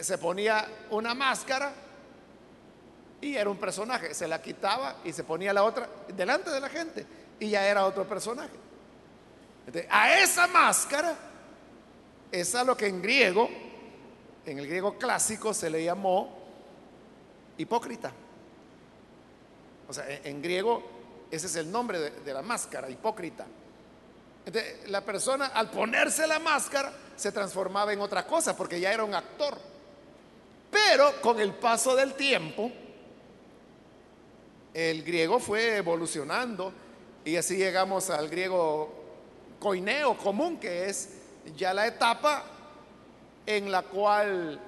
Se 0.00 0.16
ponía 0.18 0.68
una 0.90 1.14
máscara 1.14 1.72
y 3.20 3.36
era 3.36 3.50
un 3.50 3.58
personaje, 3.58 4.14
se 4.14 4.26
la 4.26 4.40
quitaba 4.40 4.96
y 5.04 5.12
se 5.12 5.24
ponía 5.24 5.52
la 5.52 5.64
otra 5.64 5.88
delante 6.08 6.50
de 6.50 6.60
la 6.60 6.68
gente 6.68 7.06
y 7.38 7.50
ya 7.50 7.66
era 7.66 7.86
otro 7.86 8.06
personaje. 8.06 8.54
a 9.88 10.18
esa 10.18 10.46
máscara 10.46 11.16
es 12.32 12.54
a 12.54 12.64
lo 12.64 12.76
que 12.76 12.86
en 12.86 13.02
griego, 13.02 13.48
en 14.46 14.58
el 14.58 14.66
griego 14.66 14.96
clásico 14.96 15.52
se 15.52 15.68
le 15.68 15.84
llamó 15.84 16.38
hipócrita. 17.58 18.12
O 19.88 19.92
sea, 19.92 20.04
en, 20.08 20.40
griego 20.40 20.82
ese 21.30 21.46
es 21.46 21.56
el 21.56 21.70
nombre 21.70 21.98
de, 21.98 22.32
la 22.32 22.42
máscara, 22.42 22.88
hipócrita. 22.88 23.46
la 24.86 25.04
persona 25.04 25.46
al 25.46 25.70
ponerse 25.70 26.26
la 26.26 26.38
máscara 26.38 26.92
se 27.16 27.32
transformaba 27.32 27.92
en 27.92 28.00
otra 28.00 28.26
cosa 28.26 28.56
porque 28.56 28.80
ya 28.80 28.92
era 28.92 29.04
un 29.04 29.14
actor. 29.14 29.58
Pero 30.70 31.20
con 31.20 31.40
el 31.40 31.52
paso 31.54 31.96
del 31.96 32.14
tiempo, 32.14 32.70
el 34.74 35.02
griego 35.02 35.38
fue 35.38 35.76
evolucionando 35.76 36.72
y 37.24 37.36
así 37.36 37.56
llegamos 37.56 38.10
al 38.10 38.28
griego 38.28 38.92
coineo 39.58 40.16
común, 40.16 40.58
que 40.58 40.88
es 40.88 41.10
ya 41.56 41.74
la 41.74 41.86
etapa 41.86 42.44
en 43.46 43.70
la 43.70 43.82
cual 43.82 44.60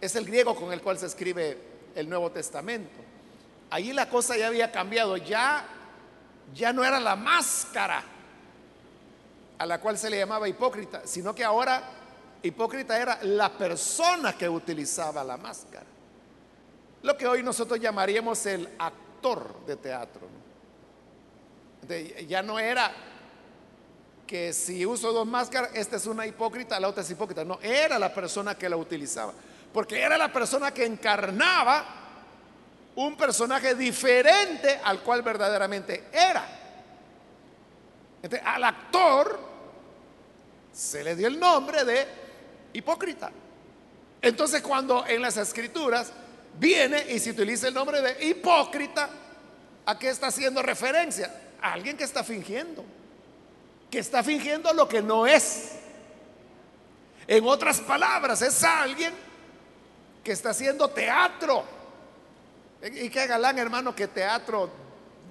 es 0.00 0.16
el 0.16 0.24
griego 0.24 0.54
con 0.54 0.72
el 0.72 0.80
cual 0.80 0.98
se 0.98 1.06
escribe 1.06 1.58
el 1.94 2.08
Nuevo 2.08 2.30
Testamento. 2.30 2.98
Allí 3.70 3.92
la 3.92 4.08
cosa 4.08 4.36
ya 4.36 4.46
había 4.46 4.72
cambiado, 4.72 5.16
ya 5.16 5.66
ya 6.54 6.72
no 6.72 6.84
era 6.84 7.00
la 7.00 7.16
máscara 7.16 8.02
a 9.58 9.66
la 9.66 9.80
cual 9.80 9.98
se 9.98 10.10
le 10.10 10.18
llamaba 10.18 10.48
hipócrita, 10.48 11.02
sino 11.04 11.34
que 11.34 11.42
ahora 11.42 11.82
hipócrita 12.42 13.00
era 13.00 13.18
la 13.22 13.50
persona 13.56 14.36
que 14.36 14.48
utilizaba 14.48 15.24
la 15.24 15.36
máscara. 15.36 15.86
Lo 17.02 17.16
que 17.16 17.26
hoy 17.26 17.42
nosotros 17.42 17.80
llamaríamos 17.80 18.44
el 18.46 18.68
actor 18.78 19.05
de 19.66 19.76
teatro. 19.76 20.22
ya 22.28 22.42
no 22.42 22.58
era 22.58 22.92
que 24.26 24.52
si 24.52 24.84
uso 24.84 25.12
dos 25.12 25.26
máscaras, 25.26 25.70
esta 25.74 25.96
es 25.96 26.06
una 26.06 26.26
hipócrita, 26.26 26.78
la 26.80 26.88
otra 26.88 27.02
es 27.02 27.10
hipócrita. 27.10 27.44
No, 27.44 27.58
era 27.62 27.98
la 27.98 28.12
persona 28.12 28.56
que 28.56 28.68
la 28.68 28.76
utilizaba. 28.76 29.32
Porque 29.72 30.00
era 30.00 30.16
la 30.16 30.32
persona 30.32 30.72
que 30.72 30.84
encarnaba 30.84 31.84
un 32.96 33.16
personaje 33.16 33.74
diferente 33.74 34.80
al 34.82 35.00
cual 35.00 35.22
verdaderamente 35.22 36.04
era. 36.12 36.44
Entonces, 38.22 38.46
al 38.46 38.64
actor 38.64 39.38
se 40.72 41.04
le 41.04 41.14
dio 41.14 41.28
el 41.28 41.38
nombre 41.38 41.84
de 41.84 42.06
hipócrita. 42.72 43.30
Entonces, 44.20 44.62
cuando 44.62 45.06
en 45.06 45.22
las 45.22 45.36
escrituras 45.36 46.12
viene 46.58 47.12
y 47.12 47.18
se 47.18 47.30
utiliza 47.30 47.68
el 47.68 47.74
nombre 47.74 48.00
de 48.00 48.26
hipócrita, 48.26 49.08
¿a 49.84 49.98
qué 49.98 50.08
está 50.08 50.28
haciendo 50.28 50.62
referencia? 50.62 51.32
A 51.60 51.72
alguien 51.72 51.96
que 51.96 52.04
está 52.04 52.22
fingiendo 52.22 52.84
que 53.90 53.98
está 53.98 54.22
fingiendo 54.22 54.72
lo 54.72 54.88
que 54.88 55.02
no 55.02 55.26
es. 55.26 55.72
En 57.26 57.46
otras 57.46 57.80
palabras, 57.80 58.42
es 58.42 58.62
alguien 58.62 59.12
que 60.22 60.32
está 60.32 60.50
haciendo 60.50 60.88
teatro. 60.88 61.64
Y 62.82 63.08
que 63.08 63.26
galán, 63.26 63.58
hermano, 63.58 63.94
que 63.94 64.08
teatro 64.08 64.70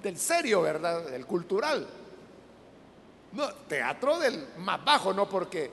del 0.02 0.18
serio, 0.18 0.62
¿verdad? 0.62 1.04
Del 1.06 1.26
cultural. 1.26 1.86
No, 3.32 3.52
teatro 3.68 4.18
del 4.18 4.48
más 4.58 4.84
bajo, 4.84 5.12
no, 5.12 5.28
porque 5.28 5.70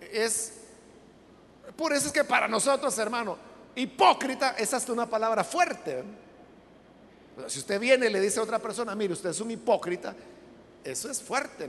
es. 0.00 0.60
Por 1.76 1.92
eso 1.92 2.08
es 2.08 2.12
que 2.12 2.24
para 2.24 2.46
nosotros, 2.48 2.96
hermano, 2.98 3.36
hipócrita 3.76 4.54
es 4.58 4.72
hasta 4.74 4.92
una 4.92 5.06
palabra 5.06 5.44
fuerte. 5.44 6.02
Si 7.48 7.58
usted 7.58 7.80
viene 7.80 8.06
y 8.06 8.10
le 8.10 8.20
dice 8.20 8.40
a 8.40 8.42
otra 8.42 8.58
persona, 8.58 8.94
mire, 8.94 9.12
usted 9.12 9.30
es 9.30 9.40
un 9.40 9.50
hipócrita, 9.50 10.14
eso 10.84 11.10
es 11.10 11.20
fuerte. 11.20 11.68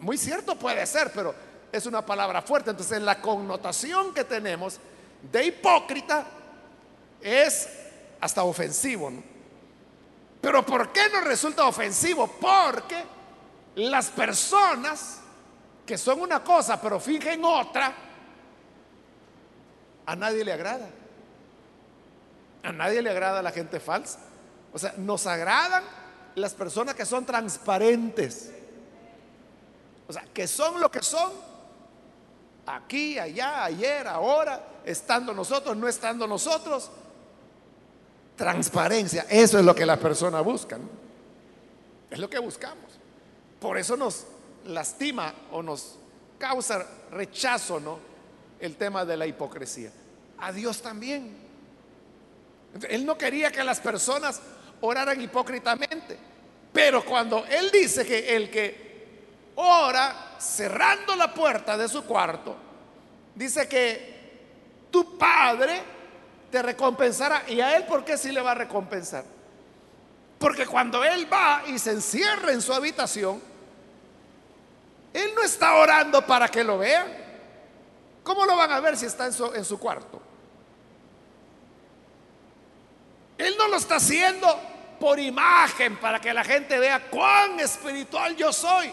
Muy 0.00 0.16
cierto 0.16 0.54
puede 0.54 0.86
ser, 0.86 1.10
pero 1.12 1.34
es 1.72 1.86
una 1.86 2.04
palabra 2.04 2.42
fuerte. 2.42 2.70
Entonces, 2.70 3.00
la 3.02 3.20
connotación 3.20 4.14
que 4.14 4.24
tenemos 4.24 4.78
de 5.32 5.46
hipócrita 5.46 6.26
es 7.20 7.68
hasta 8.20 8.44
ofensivo. 8.44 9.12
Pero 10.40 10.64
¿por 10.64 10.92
qué 10.92 11.08
nos 11.12 11.24
resulta 11.24 11.66
ofensivo? 11.66 12.26
Porque 12.40 13.02
las 13.76 14.08
personas 14.10 15.20
que 15.84 15.98
son 15.98 16.20
una 16.20 16.42
cosa 16.42 16.80
pero 16.80 17.00
fingen 17.00 17.44
otra, 17.44 17.92
a 20.06 20.16
nadie 20.16 20.44
le 20.44 20.52
agrada. 20.52 20.88
A 22.62 22.72
nadie 22.72 23.02
le 23.02 23.10
agrada 23.10 23.42
la 23.42 23.52
gente 23.52 23.80
falsa. 23.80 24.18
O 24.72 24.78
sea, 24.78 24.94
nos 24.96 25.26
agradan 25.26 25.82
las 26.34 26.54
personas 26.54 26.94
que 26.94 27.04
son 27.04 27.24
transparentes. 27.24 28.52
O 30.08 30.12
sea, 30.12 30.24
que 30.32 30.46
son 30.46 30.80
lo 30.80 30.90
que 30.90 31.02
son. 31.02 31.32
Aquí, 32.66 33.18
allá, 33.18 33.64
ayer, 33.64 34.06
ahora, 34.06 34.60
estando 34.84 35.32
nosotros, 35.32 35.76
no 35.76 35.88
estando 35.88 36.26
nosotros. 36.26 36.90
Transparencia, 38.36 39.26
eso 39.28 39.58
es 39.58 39.64
lo 39.64 39.74
que 39.74 39.84
las 39.84 39.98
personas 39.98 40.44
buscan. 40.44 40.80
Es 42.10 42.18
lo 42.18 42.28
que 42.28 42.38
buscamos. 42.38 42.98
Por 43.60 43.76
eso 43.76 43.96
nos 43.96 44.26
lastima 44.64 45.32
o 45.52 45.62
nos 45.62 45.96
causa 46.38 46.86
rechazo, 47.10 47.80
¿no? 47.80 48.09
El 48.60 48.76
tema 48.76 49.04
de 49.04 49.16
la 49.16 49.26
hipocresía. 49.26 49.90
A 50.38 50.52
Dios 50.52 50.82
también. 50.82 51.36
Él 52.88 53.04
no 53.04 53.18
quería 53.18 53.50
que 53.50 53.64
las 53.64 53.80
personas 53.80 54.40
oraran 54.80 55.20
hipócritamente. 55.20 56.18
Pero 56.72 57.04
cuando 57.04 57.44
Él 57.46 57.70
dice 57.72 58.06
que 58.06 58.36
el 58.36 58.50
que 58.50 58.90
ora 59.56 60.36
cerrando 60.38 61.16
la 61.16 61.34
puerta 61.34 61.76
de 61.76 61.88
su 61.88 62.04
cuarto, 62.04 62.56
dice 63.34 63.68
que 63.68 64.20
tu 64.90 65.18
Padre 65.18 65.82
te 66.50 66.62
recompensará. 66.62 67.44
¿Y 67.48 67.60
a 67.60 67.76
Él 67.76 67.84
por 67.84 68.04
qué 68.04 68.16
sí 68.16 68.30
le 68.32 68.40
va 68.40 68.52
a 68.52 68.54
recompensar? 68.54 69.24
Porque 70.38 70.66
cuando 70.66 71.04
Él 71.04 71.30
va 71.30 71.62
y 71.66 71.78
se 71.78 71.90
encierra 71.90 72.52
en 72.52 72.62
su 72.62 72.72
habitación, 72.72 73.40
Él 75.12 75.32
no 75.34 75.42
está 75.42 75.74
orando 75.74 76.24
para 76.24 76.48
que 76.48 76.64
lo 76.64 76.78
vean. 76.78 77.19
¿Cómo 78.30 78.46
lo 78.46 78.56
van 78.56 78.70
a 78.70 78.78
ver 78.78 78.96
si 78.96 79.06
está 79.06 79.26
en 79.26 79.32
su, 79.32 79.52
en 79.52 79.64
su 79.64 79.76
cuarto? 79.76 80.22
Él 83.36 83.56
no 83.58 83.66
lo 83.66 83.76
está 83.76 83.96
haciendo 83.96 84.46
por 85.00 85.18
imagen 85.18 85.96
para 85.96 86.20
que 86.20 86.32
la 86.32 86.44
gente 86.44 86.78
vea 86.78 87.10
cuán 87.10 87.58
espiritual 87.58 88.36
yo 88.36 88.52
soy. 88.52 88.92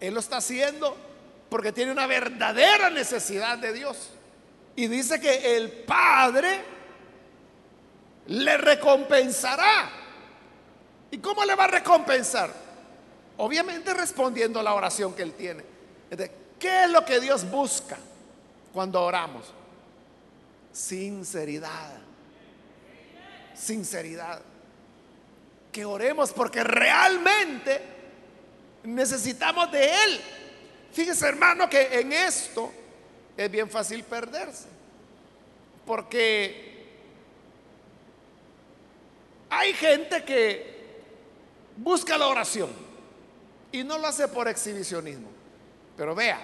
Él 0.00 0.14
lo 0.14 0.20
está 0.20 0.38
haciendo 0.38 0.96
porque 1.50 1.72
tiene 1.72 1.92
una 1.92 2.06
verdadera 2.06 2.88
necesidad 2.88 3.58
de 3.58 3.74
Dios. 3.74 4.12
Y 4.76 4.86
dice 4.86 5.20
que 5.20 5.58
el 5.58 5.70
Padre 5.70 6.64
le 8.28 8.56
recompensará. 8.56 9.90
¿Y 11.10 11.18
cómo 11.18 11.44
le 11.44 11.54
va 11.54 11.64
a 11.64 11.68
recompensar? 11.68 12.65
Obviamente 13.38 13.92
respondiendo 13.92 14.60
a 14.60 14.62
la 14.62 14.74
oración 14.74 15.14
que 15.14 15.22
él 15.22 15.32
tiene. 15.32 15.62
¿Qué 16.58 16.84
es 16.84 16.90
lo 16.90 17.04
que 17.04 17.20
Dios 17.20 17.48
busca 17.50 17.98
cuando 18.72 19.02
oramos? 19.02 19.52
Sinceridad. 20.72 21.98
Sinceridad. 23.54 24.40
Que 25.70 25.84
oremos 25.84 26.32
porque 26.32 26.64
realmente 26.64 27.82
necesitamos 28.84 29.70
de 29.70 29.84
Él. 29.84 30.20
Fíjese 30.92 31.28
hermano 31.28 31.68
que 31.68 32.00
en 32.00 32.12
esto 32.12 32.72
es 33.36 33.50
bien 33.50 33.68
fácil 33.68 34.02
perderse. 34.04 34.68
Porque 35.84 36.86
hay 39.50 39.74
gente 39.74 40.24
que 40.24 40.74
busca 41.76 42.16
la 42.16 42.28
oración 42.28 42.85
y 43.76 43.84
no 43.84 43.98
lo 43.98 44.06
hace 44.06 44.26
por 44.28 44.48
exhibicionismo. 44.48 45.28
Pero 45.96 46.14
vea, 46.14 46.40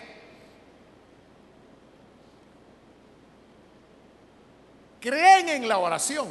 creen 5.00 5.48
en 5.48 5.66
la 5.66 5.78
oración 5.78 6.28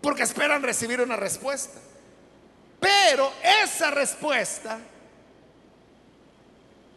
porque 0.00 0.22
esperan 0.22 0.62
recibir 0.62 1.00
una 1.00 1.16
respuesta. 1.16 1.78
Pero 2.80 3.30
esa 3.62 3.90
respuesta 3.90 4.78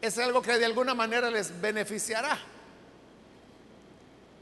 es 0.02 0.18
algo 0.18 0.42
que 0.42 0.58
de 0.58 0.66
alguna 0.66 0.94
manera 0.94 1.30
les 1.30 1.60
beneficiará. 1.60 2.40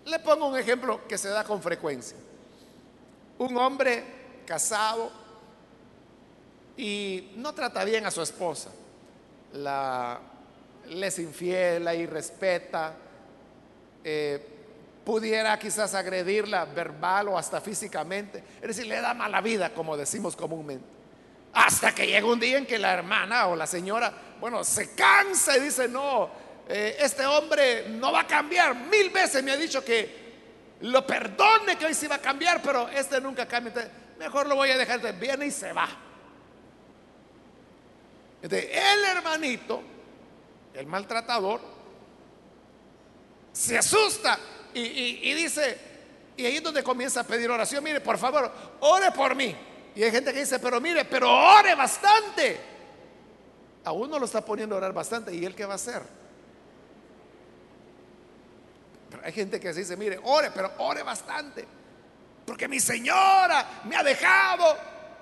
Le 0.06 0.20
pongo 0.20 0.48
un 0.48 0.58
ejemplo 0.60 1.08
que 1.08 1.18
se 1.18 1.30
da 1.30 1.44
con 1.44 1.62
frecuencia. 1.62 2.18
Un 3.40 3.58
hombre 3.58 4.04
casado 4.46 5.12
y 6.78 7.32
no 7.36 7.54
trata 7.54 7.84
bien 7.84 8.06
a 8.06 8.12
su 8.12 8.22
esposa. 8.22 8.70
La, 9.54 10.20
le 10.88 11.08
es 11.08 11.20
infiel, 11.20 11.84
la 11.84 11.94
irrespeta, 11.94 12.94
eh, 14.04 14.48
pudiera 15.04 15.58
quizás 15.58 15.94
agredirla 15.94 16.66
verbal 16.66 17.30
o 17.30 17.38
hasta 17.38 17.60
físicamente. 17.62 18.44
Es 18.62 18.68
decir, 18.68 18.88
le 18.88 19.02
da 19.02 19.14
mala 19.14 19.42
vida, 19.42 19.74
como 19.74 19.98
decimos 19.98 20.36
comúnmente. 20.36 20.86
Hasta 21.54 21.94
que 21.94 22.08
llega 22.08 22.26
un 22.26 22.40
día 22.40 22.58
en 22.58 22.66
que 22.66 22.80
la 22.80 22.94
hermana 22.94 23.48
o 23.48 23.56
la 23.56 23.68
señora, 23.68 24.14
bueno, 24.40 24.64
se 24.64 24.94
cansa 24.96 25.58
y 25.58 25.62
dice, 25.62 25.88
no, 25.88 26.30
eh, 26.68 26.96
este 27.00 27.26
hombre 27.26 27.90
no 27.90 28.12
va 28.12 28.22
a 28.22 28.28
cambiar. 28.28 28.76
Mil 28.76 29.10
veces 29.10 29.44
me 29.44 29.52
ha 29.52 29.58
dicho 29.58 29.84
que 29.84 30.22
lo 30.82 31.06
perdone 31.06 31.78
que 31.78 31.86
hoy 31.86 31.94
sí 31.94 32.08
va 32.08 32.16
a 32.16 32.22
cambiar, 32.22 32.62
pero 32.62 32.88
este 32.90 33.20
nunca 33.20 33.46
cambia. 33.46 33.92
mejor 34.18 34.48
lo 34.48 34.56
voy 34.56 34.70
a 34.70 34.78
dejar. 34.78 35.02
de 35.02 35.12
viene 35.12 35.48
y 35.48 35.52
se 35.52 35.74
va. 35.74 35.90
El 38.42 39.06
hermanito, 39.06 39.82
el 40.74 40.86
maltratador, 40.88 41.62
se 43.52 43.78
asusta 43.78 44.40
y, 44.74 45.34
dice, 45.34 45.78
y 46.38 46.46
ahí 46.46 46.58
es 46.58 46.64
donde 46.64 46.84
comienza 46.84 47.22
a 47.22 47.24
pedir 47.24 47.50
oración, 47.50 47.84
mire, 47.84 48.02
por 48.02 48.18
favor, 48.18 48.52
ore 48.80 49.12
por 49.12 49.36
mí. 49.36 49.56
Y 49.94 50.04
hay 50.04 50.12
gente 50.12 50.34
que 50.34 50.40
dice, 50.40 50.60
pero 50.60 50.80
mire, 50.80 51.06
pero 51.06 51.30
ore 51.30 51.76
bastante. 51.76 52.60
A 53.84 53.92
uno 53.92 54.18
lo 54.18 54.26
está 54.26 54.44
poniendo 54.44 54.76
a 54.76 54.78
orar 54.78 54.94
bastante, 54.94 55.34
¿y 55.34 55.44
él 55.44 55.54
qué 55.54 55.66
va 55.66 55.74
a 55.74 55.76
hacer? 55.76 56.02
Pero 59.10 59.24
hay 59.26 59.34
gente 59.34 59.60
que 59.60 59.74
dice, 59.74 59.98
mire, 59.98 60.20
ore, 60.24 60.52
pero 60.52 60.72
ore 60.78 61.04
bastante. 61.04 61.68
Porque 62.46 62.68
mi 62.68 62.80
señora 62.80 63.82
me 63.84 63.98
ha 63.98 64.04
dejado. 64.04 64.78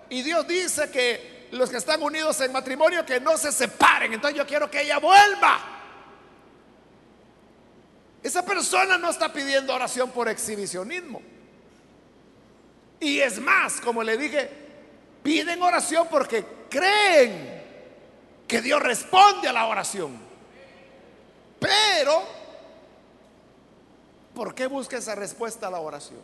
Y 0.09 0.21
Dios 0.21 0.47
dice 0.47 0.89
que 0.91 1.38
los 1.51 1.69
que 1.69 1.77
están 1.77 2.01
unidos 2.01 2.39
en 2.41 2.51
matrimonio, 2.51 3.05
que 3.05 3.19
no 3.19 3.37
se 3.37 3.51
separen. 3.51 4.13
Entonces 4.13 4.37
yo 4.37 4.45
quiero 4.45 4.69
que 4.69 4.81
ella 4.81 4.99
vuelva. 4.99 5.59
Esa 8.21 8.43
persona 8.43 8.97
no 8.97 9.09
está 9.09 9.31
pidiendo 9.31 9.73
oración 9.73 10.11
por 10.11 10.27
exhibicionismo. 10.27 11.21
Y 12.99 13.19
es 13.19 13.39
más, 13.39 13.79
como 13.79 14.03
le 14.03 14.17
dije, 14.17 14.49
piden 15.23 15.61
oración 15.61 16.07
porque 16.09 16.45
creen 16.69 17.63
que 18.47 18.61
Dios 18.61 18.81
responde 18.81 19.47
a 19.47 19.53
la 19.53 19.65
oración. 19.67 20.19
Pero, 21.59 22.23
¿por 24.33 24.53
qué 24.53 24.67
busca 24.67 24.97
esa 24.97 25.15
respuesta 25.15 25.67
a 25.67 25.71
la 25.71 25.79
oración? 25.79 26.19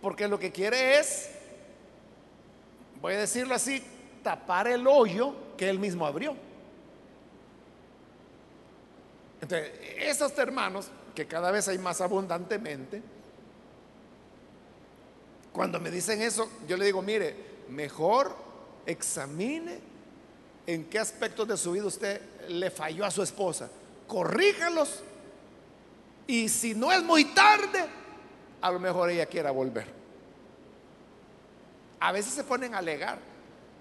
Porque 0.00 0.26
lo 0.26 0.38
que 0.38 0.50
quiere 0.50 0.98
es, 0.98 1.30
voy 3.06 3.14
a 3.14 3.18
decirlo 3.20 3.54
así, 3.54 3.80
tapar 4.24 4.66
el 4.66 4.84
hoyo 4.84 5.32
que 5.56 5.70
él 5.70 5.78
mismo 5.78 6.04
abrió. 6.04 6.34
Entonces, 9.40 9.70
esos 9.96 10.36
hermanos, 10.38 10.88
que 11.14 11.24
cada 11.24 11.52
vez 11.52 11.68
hay 11.68 11.78
más 11.78 12.00
abundantemente, 12.00 13.00
cuando 15.52 15.78
me 15.78 15.88
dicen 15.92 16.20
eso, 16.20 16.50
yo 16.66 16.76
le 16.76 16.86
digo, 16.86 17.00
mire, 17.00 17.36
mejor 17.68 18.34
examine 18.86 19.78
en 20.66 20.86
qué 20.86 20.98
aspectos 20.98 21.46
de 21.46 21.56
su 21.56 21.70
vida 21.70 21.84
usted 21.84 22.20
le 22.48 22.72
falló 22.72 23.04
a 23.04 23.12
su 23.12 23.22
esposa. 23.22 23.70
Corríjalos. 24.08 25.04
Y 26.26 26.48
si 26.48 26.74
no 26.74 26.90
es 26.90 27.04
muy 27.04 27.26
tarde, 27.26 27.86
a 28.60 28.72
lo 28.72 28.80
mejor 28.80 29.10
ella 29.10 29.26
quiera 29.26 29.52
volver. 29.52 30.05
A 32.00 32.12
veces 32.12 32.34
se 32.34 32.44
ponen 32.44 32.74
a 32.74 32.78
alegar 32.78 33.18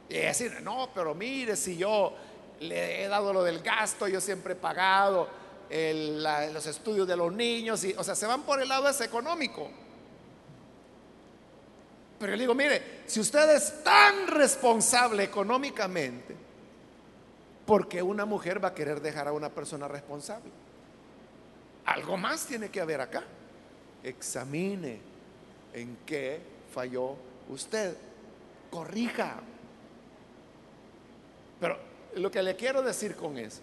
y 0.10 0.16
decir, 0.16 0.62
no, 0.62 0.90
pero 0.94 1.16
mire, 1.16 1.56
si 1.56 1.78
yo 1.78 2.14
le 2.60 3.04
he 3.04 3.08
dado 3.08 3.34
lo 3.34 3.44
del 3.44 3.62
gasto, 3.62 4.08
yo 4.08 4.22
siempre 4.22 4.54
he 4.54 4.56
pagado 4.56 5.28
los 5.70 6.66
estudios 6.68 7.08
de 7.08 7.18
los 7.18 7.34
niños, 7.34 7.84
y, 7.84 7.94
o 7.94 8.04
sea, 8.04 8.16
se 8.16 8.28
van 8.28 8.44
por 8.44 8.62
el 8.62 8.70
lado 8.70 8.88
ese 8.88 9.06
económico. 9.06 9.70
Pero 12.20 12.34
yo 12.34 12.40
digo, 12.40 12.56
mire, 12.56 13.02
si 13.08 13.20
usted 13.20 13.54
es 13.56 13.84
tan 13.84 14.28
responsable 14.28 15.24
económicamente, 15.24 16.36
¿por 17.66 17.90
qué 17.90 18.02
una 18.02 18.26
mujer 18.26 18.64
va 18.64 18.70
a 18.70 18.74
querer 18.74 19.02
dejar 19.02 19.28
a 19.28 19.34
una 19.34 19.50
persona 19.50 19.88
responsable? 19.88 20.52
Algo 21.86 22.16
más 22.16 22.46
tiene 22.46 22.70
que 22.70 22.80
haber 22.80 23.02
acá. 23.02 23.24
Examine 24.04 25.00
en 25.74 25.98
qué 26.06 26.40
falló 26.74 27.16
usted. 27.50 27.96
Corrija. 28.70 29.36
Pero 31.60 31.78
lo 32.16 32.30
que 32.30 32.44
le 32.44 32.56
quiero 32.56 32.82
decir 32.82 33.16
con 33.16 33.38
eso 33.38 33.62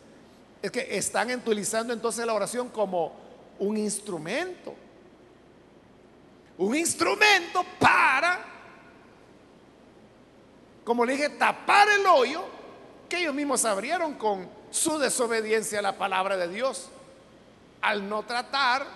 es 0.63 0.71
que 0.71 0.97
están 0.97 1.31
utilizando 1.33 1.93
entonces 1.93 2.25
la 2.25 2.35
oración 2.35 2.69
como 2.69 3.13
un 3.59 3.77
instrumento. 3.77 4.75
Un 6.59 6.77
instrumento 6.77 7.65
para, 7.79 8.45
como 10.85 11.05
le 11.05 11.15
dije, 11.15 11.31
tapar 11.31 11.89
el 11.89 12.07
hoyo 12.07 12.45
que 13.09 13.21
ellos 13.21 13.35
mismos 13.35 13.65
abrieron 13.65 14.15
con 14.15 14.49
su 14.71 14.99
desobediencia 14.99 15.81
a 15.81 15.83
la 15.83 15.99
palabra 15.99 16.37
de 16.37 16.49
Dios. 16.49 16.89
Al 17.81 18.09
no 18.09 18.23
tratar 18.23 18.87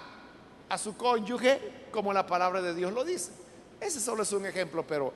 a 0.68 0.78
su 0.78 0.96
cónyuge 0.96 1.88
como 1.90 2.12
la 2.12 2.26
palabra 2.26 2.62
de 2.62 2.74
Dios 2.74 2.92
lo 2.92 3.04
dice. 3.04 3.32
Ese 3.80 4.00
solo 4.00 4.22
es 4.22 4.32
un 4.32 4.46
ejemplo, 4.46 4.86
pero 4.86 5.12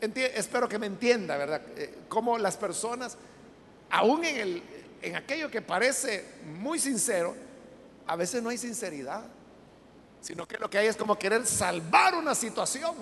espero 0.00 0.68
que 0.68 0.78
me 0.78 0.86
entienda, 0.86 1.36
¿verdad? 1.36 1.62
Eh, 1.76 1.94
cómo 2.08 2.36
las 2.38 2.56
personas 2.56 3.16
aún 3.90 4.24
en, 4.24 4.36
el, 4.36 4.62
en 5.02 5.16
aquello 5.16 5.50
que 5.50 5.62
parece 5.62 6.24
muy 6.58 6.78
sincero, 6.78 7.34
a 8.06 8.16
veces 8.16 8.42
no 8.42 8.50
hay 8.50 8.58
sinceridad, 8.58 9.24
sino 10.20 10.46
que 10.46 10.58
lo 10.58 10.68
que 10.68 10.78
hay 10.78 10.86
es 10.86 10.96
como 10.96 11.18
querer 11.18 11.46
salvar 11.46 12.14
una 12.14 12.34
situación. 12.34 12.94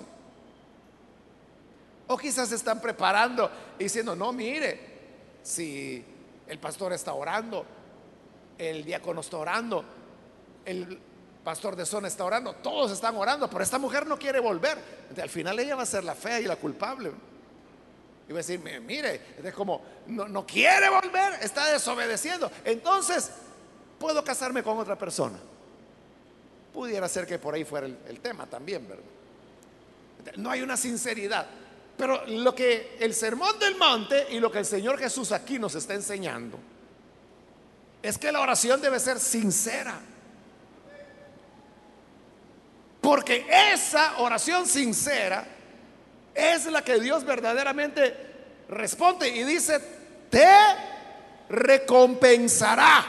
O 2.07 2.17
quizás 2.17 2.49
se 2.49 2.55
están 2.55 2.81
preparando 2.81 3.49
diciendo, 3.79 4.15
no, 4.15 4.31
mire, 4.31 4.79
si 5.41 6.03
el 6.47 6.59
pastor 6.59 6.93
está 6.93 7.13
orando, 7.13 7.65
el 8.57 8.83
diácono 8.83 9.21
está 9.21 9.37
orando, 9.37 9.83
el 10.65 10.99
pastor 11.43 11.75
de 11.75 11.85
zona 11.85 12.07
está 12.07 12.23
orando, 12.23 12.53
todos 12.53 12.91
están 12.91 13.15
orando, 13.15 13.49
pero 13.49 13.63
esta 13.63 13.77
mujer 13.77 14.07
no 14.07 14.17
quiere 14.17 14.39
volver. 14.39 14.77
al 15.21 15.29
final 15.29 15.59
ella 15.59 15.75
va 15.75 15.83
a 15.83 15.87
ser 15.87 16.03
la 16.03 16.15
fea 16.15 16.39
y 16.39 16.45
la 16.45 16.55
culpable. 16.55 17.11
Y 18.27 18.31
va 18.31 18.39
a 18.39 18.41
decir, 18.41 18.59
mire, 18.59 19.35
es 19.43 19.53
como, 19.53 19.81
no, 20.07 20.45
quiere 20.45 20.89
volver, 20.89 21.33
está 21.41 21.71
desobedeciendo. 21.71 22.49
Entonces, 22.63 23.31
puedo 23.99 24.23
casarme 24.23 24.63
con 24.63 24.77
otra 24.77 24.97
persona. 24.97 25.37
Pudiera 26.73 27.07
ser 27.09 27.27
que 27.27 27.37
por 27.37 27.53
ahí 27.53 27.65
fuera 27.65 27.85
el, 27.85 28.19
tema 28.21 28.45
también, 28.45 28.87
¿verdad? 28.87 29.03
No 30.37 30.49
hay 30.49 30.61
una 30.61 30.77
sinceridad. 30.77 31.45
Pero 31.97 32.25
lo 32.25 32.55
que 32.55 32.97
el 32.99 33.13
sermón 33.13 33.59
del 33.59 33.75
monte 33.75 34.27
y 34.31 34.39
lo 34.39 34.49
que 34.49 34.59
el 34.59 34.65
Señor 34.65 34.97
Jesús 34.97 35.31
aquí 35.31 35.59
nos 35.59 35.75
está 35.75 35.93
enseñando 35.93 36.57
es 38.01 38.17
que 38.17 38.31
la 38.31 38.39
oración 38.39 38.81
debe 38.81 38.99
ser 38.99 39.19
sincera. 39.19 39.99
Porque 43.03 43.45
esa 43.73 44.19
oración 44.19 44.65
sincera 44.65 45.45
es 46.33 46.65
la 46.67 46.81
que 46.85 47.01
Dios 47.01 47.25
verdaderamente 47.25 48.15
responde 48.69 49.27
y 49.27 49.43
dice, 49.43 49.77
te 50.29 50.47
recompensará. 51.49 53.05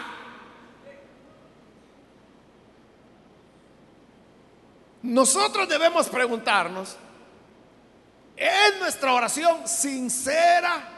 Nosotros 5.02 5.68
debemos 5.68 6.08
preguntarnos, 6.08 6.96
¿es 8.36 8.80
nuestra 8.80 9.12
oración 9.12 9.68
sincera? 9.68 10.88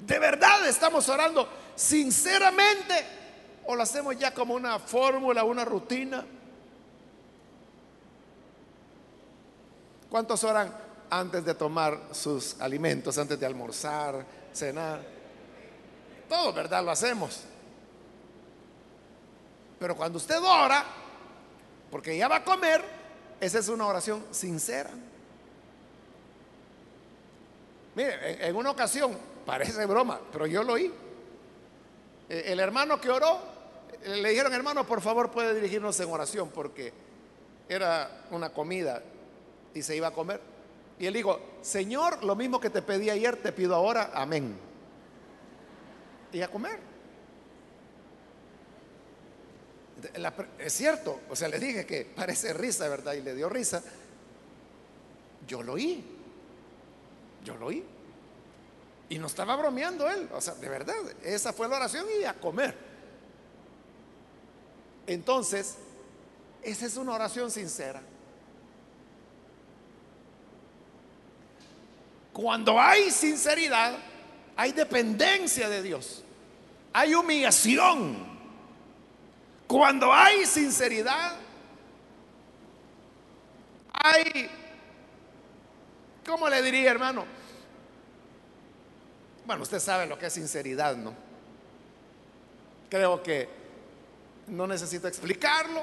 ¿De 0.00 0.18
verdad 0.18 0.66
estamos 0.66 1.08
orando 1.08 1.48
sinceramente 1.76 3.06
o 3.64 3.76
lo 3.76 3.84
hacemos 3.84 4.18
ya 4.18 4.34
como 4.34 4.54
una 4.54 4.80
fórmula, 4.80 5.44
una 5.44 5.64
rutina? 5.64 6.24
¿Cuántos 10.10 10.42
oran 10.44 10.74
antes 11.10 11.44
de 11.44 11.54
tomar 11.54 12.00
sus 12.12 12.60
alimentos, 12.60 13.18
antes 13.18 13.38
de 13.38 13.44
almorzar, 13.44 14.24
cenar? 14.52 15.00
Todo, 16.28 16.52
¿verdad? 16.52 16.82
Lo 16.84 16.90
hacemos. 16.90 17.42
Pero 19.78 19.96
cuando 19.96 20.18
usted 20.18 20.42
ora, 20.42 20.84
porque 21.90 22.16
ya 22.16 22.28
va 22.28 22.36
a 22.36 22.44
comer, 22.44 22.82
esa 23.40 23.58
es 23.58 23.68
una 23.68 23.86
oración 23.86 24.24
sincera. 24.30 24.90
Mire, 27.94 28.46
en 28.46 28.56
una 28.56 28.70
ocasión, 28.70 29.16
parece 29.44 29.84
broma, 29.86 30.20
pero 30.32 30.46
yo 30.46 30.62
lo 30.62 30.74
oí. 30.74 30.92
E, 32.28 32.52
el 32.52 32.60
hermano 32.60 33.00
que 33.00 33.10
oró, 33.10 33.40
le 34.04 34.30
dijeron, 34.30 34.52
hermano, 34.52 34.86
por 34.86 35.00
favor 35.00 35.30
puede 35.30 35.54
dirigirnos 35.54 35.98
en 36.00 36.10
oración 36.10 36.50
porque 36.50 36.92
era 37.68 38.26
una 38.30 38.50
comida 38.50 39.02
y 39.78 39.82
se 39.82 39.96
iba 39.96 40.08
a 40.08 40.12
comer. 40.12 40.40
Y 40.98 41.06
él 41.06 41.14
dijo, 41.14 41.40
Señor, 41.62 42.24
lo 42.24 42.34
mismo 42.34 42.60
que 42.60 42.70
te 42.70 42.82
pedí 42.82 43.08
ayer, 43.08 43.36
te 43.36 43.52
pido 43.52 43.74
ahora, 43.74 44.10
amén. 44.14 44.58
Y 46.32 46.42
a 46.42 46.50
comer. 46.50 46.80
es 50.58 50.72
cierto, 50.72 51.20
o 51.28 51.36
sea, 51.36 51.48
le 51.48 51.58
dije 51.58 51.86
que 51.86 52.04
parece 52.04 52.52
risa, 52.52 52.88
¿verdad? 52.88 53.14
Y 53.14 53.22
le 53.22 53.34
dio 53.34 53.48
risa. 53.48 53.82
Yo 55.46 55.62
lo 55.62 55.74
oí. 55.74 56.04
Yo 57.44 57.56
lo 57.56 57.66
oí. 57.66 57.84
Y 59.08 59.18
no 59.18 59.28
estaba 59.28 59.56
bromeando 59.56 60.08
él. 60.10 60.28
O 60.32 60.40
sea, 60.40 60.54
de 60.54 60.68
verdad, 60.68 60.96
esa 61.22 61.52
fue 61.52 61.68
la 61.68 61.76
oración 61.76 62.06
y 62.20 62.24
a 62.24 62.34
comer. 62.34 62.76
Entonces, 65.06 65.76
esa 66.62 66.86
es 66.86 66.96
una 66.96 67.14
oración 67.14 67.50
sincera. 67.50 68.02
Cuando 72.38 72.80
hay 72.80 73.10
sinceridad, 73.10 73.98
hay 74.54 74.70
dependencia 74.70 75.68
de 75.68 75.82
Dios. 75.82 76.22
Hay 76.92 77.12
humillación. 77.12 78.16
Cuando 79.66 80.14
hay 80.14 80.46
sinceridad, 80.46 81.34
hay, 83.92 84.48
¿cómo 86.24 86.48
le 86.48 86.62
diría 86.62 86.92
hermano? 86.92 87.24
Bueno, 89.44 89.64
usted 89.64 89.80
sabe 89.80 90.06
lo 90.06 90.16
que 90.16 90.26
es 90.26 90.32
sinceridad, 90.32 90.94
¿no? 90.94 91.14
Creo 92.88 93.20
que 93.20 93.48
no 94.46 94.68
necesito 94.68 95.08
explicarlo, 95.08 95.82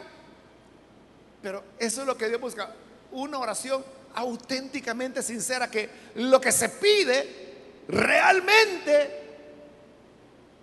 pero 1.41 1.65
eso 1.78 2.00
es 2.00 2.08
lo 2.08 2.15
que 2.15 2.30
Dios 2.30 2.39
busca, 2.39 2.74
una 3.12 3.39
oración 3.39 3.84
auténticamente 4.15 5.21
sincera, 5.21 5.69
que 5.69 5.89
lo 6.15 6.39
que 6.39 6.51
se 6.51 6.69
pide 6.69 7.45
realmente 7.88 9.25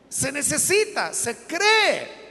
se 0.08 0.32
necesita, 0.32 1.12
se 1.12 1.36
cree. 1.46 2.22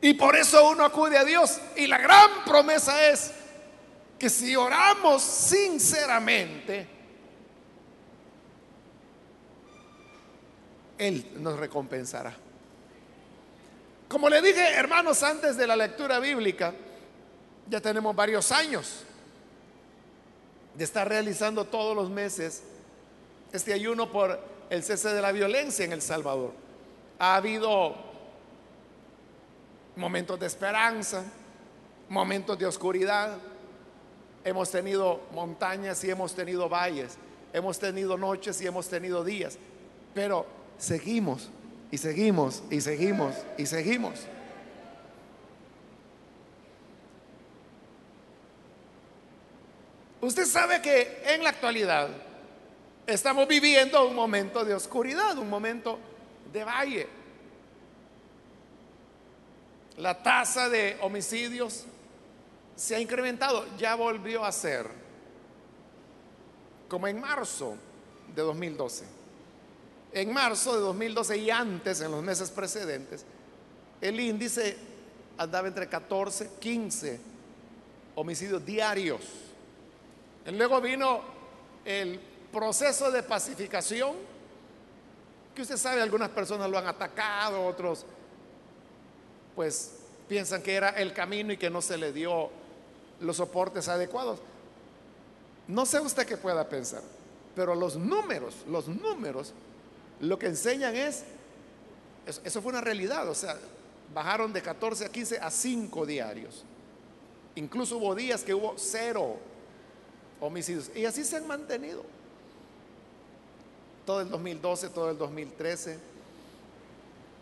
Y 0.00 0.14
por 0.14 0.36
eso 0.36 0.70
uno 0.70 0.84
acude 0.84 1.16
a 1.16 1.24
Dios. 1.24 1.60
Y 1.76 1.86
la 1.86 1.98
gran 1.98 2.44
promesa 2.44 3.08
es 3.08 3.32
que 4.18 4.28
si 4.28 4.54
oramos 4.56 5.22
sinceramente, 5.22 6.88
Él 10.98 11.32
nos 11.36 11.58
recompensará. 11.58 12.34
Como 14.08 14.28
le 14.28 14.42
dije, 14.42 14.74
hermanos, 14.74 15.22
antes 15.22 15.56
de 15.56 15.66
la 15.66 15.74
lectura 15.74 16.18
bíblica, 16.18 16.74
ya 17.68 17.80
tenemos 17.80 18.14
varios 18.14 18.52
años 18.52 19.04
de 20.74 20.84
estar 20.84 21.08
realizando 21.08 21.64
todos 21.64 21.94
los 21.96 22.10
meses 22.10 22.62
este 23.52 23.72
ayuno 23.72 24.10
por 24.10 24.38
el 24.70 24.82
cese 24.82 25.10
de 25.10 25.22
la 25.22 25.32
violencia 25.32 25.84
en 25.84 25.92
El 25.92 26.02
Salvador. 26.02 26.52
Ha 27.18 27.36
habido 27.36 27.94
momentos 29.96 30.40
de 30.40 30.46
esperanza, 30.46 31.22
momentos 32.08 32.58
de 32.58 32.66
oscuridad, 32.66 33.38
hemos 34.42 34.70
tenido 34.70 35.20
montañas 35.32 36.02
y 36.04 36.10
hemos 36.10 36.34
tenido 36.34 36.68
valles, 36.68 37.16
hemos 37.52 37.78
tenido 37.78 38.18
noches 38.18 38.60
y 38.60 38.66
hemos 38.66 38.88
tenido 38.88 39.24
días, 39.24 39.56
pero 40.12 40.46
seguimos 40.76 41.48
y 41.90 41.98
seguimos 41.98 42.62
y 42.70 42.80
seguimos 42.80 43.34
y 43.56 43.66
seguimos. 43.66 44.26
Usted 50.24 50.46
sabe 50.46 50.80
que 50.80 51.22
en 51.26 51.44
la 51.44 51.50
actualidad 51.50 52.08
estamos 53.06 53.46
viviendo 53.46 54.08
un 54.08 54.14
momento 54.14 54.64
de 54.64 54.72
oscuridad, 54.74 55.36
un 55.36 55.50
momento 55.50 55.98
de 56.50 56.64
valle. 56.64 57.06
La 59.98 60.22
tasa 60.22 60.70
de 60.70 60.96
homicidios 61.02 61.84
se 62.74 62.96
ha 62.96 63.00
incrementado, 63.00 63.66
ya 63.76 63.96
volvió 63.96 64.46
a 64.46 64.50
ser 64.50 64.88
como 66.88 67.06
en 67.06 67.20
marzo 67.20 67.76
de 68.34 68.40
2012. 68.40 69.04
En 70.14 70.32
marzo 70.32 70.74
de 70.74 70.80
2012 70.80 71.36
y 71.36 71.50
antes, 71.50 72.00
en 72.00 72.10
los 72.10 72.22
meses 72.22 72.50
precedentes, 72.50 73.26
el 74.00 74.18
índice 74.18 74.74
andaba 75.36 75.68
entre 75.68 75.86
14, 75.86 76.52
15 76.60 77.20
homicidios 78.14 78.64
diarios. 78.64 79.43
Luego 80.52 80.80
vino 80.80 81.20
el 81.84 82.20
proceso 82.52 83.10
de 83.10 83.22
pacificación, 83.22 84.14
que 85.54 85.62
usted 85.62 85.76
sabe, 85.76 86.02
algunas 86.02 86.30
personas 86.30 86.70
lo 86.70 86.78
han 86.78 86.86
atacado, 86.86 87.64
otros 87.64 88.04
pues 89.54 89.92
piensan 90.28 90.62
que 90.62 90.74
era 90.74 90.90
el 90.90 91.12
camino 91.12 91.52
y 91.52 91.56
que 91.56 91.70
no 91.70 91.80
se 91.80 91.96
le 91.96 92.12
dio 92.12 92.50
los 93.20 93.36
soportes 93.36 93.88
adecuados. 93.88 94.40
No 95.68 95.86
sé 95.86 96.00
usted 96.00 96.26
qué 96.26 96.36
pueda 96.36 96.68
pensar, 96.68 97.02
pero 97.54 97.74
los 97.74 97.96
números, 97.96 98.54
los 98.68 98.88
números, 98.88 99.52
lo 100.20 100.38
que 100.38 100.46
enseñan 100.46 100.94
es, 100.96 101.24
eso 102.26 102.60
fue 102.60 102.72
una 102.72 102.80
realidad, 102.80 103.28
o 103.28 103.34
sea, 103.34 103.56
bajaron 104.12 104.52
de 104.52 104.60
14 104.60 105.06
a 105.06 105.08
15 105.08 105.38
a 105.38 105.50
5 105.50 106.06
diarios. 106.06 106.64
Incluso 107.54 107.98
hubo 107.98 108.14
días 108.14 108.42
que 108.42 108.52
hubo 108.52 108.74
cero 108.76 109.36
homicidios. 110.44 110.90
Y 110.94 111.04
así 111.04 111.24
se 111.24 111.36
han 111.36 111.46
mantenido. 111.46 112.02
Todo 114.06 114.20
el 114.20 114.28
2012, 114.28 114.90
todo 114.90 115.10
el 115.10 115.18
2013, 115.18 115.98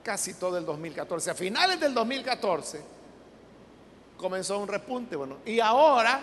casi 0.03 0.35
todo 0.35 0.57
el 0.59 0.65
2014. 0.65 1.31
A 1.31 1.35
finales 1.35 1.81
del 1.81 1.93
2014 1.93 2.81
comenzó 4.17 4.59
un 4.59 4.69
repunte. 4.69 5.17
Bueno, 5.17 5.39
y 5.45 5.59
ahora, 5.59 6.23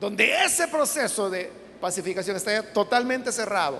donde 0.00 0.44
ese 0.44 0.66
proceso 0.68 1.30
de 1.30 1.50
pacificación 1.80 2.36
está 2.36 2.62
totalmente 2.72 3.30
cerrado, 3.30 3.78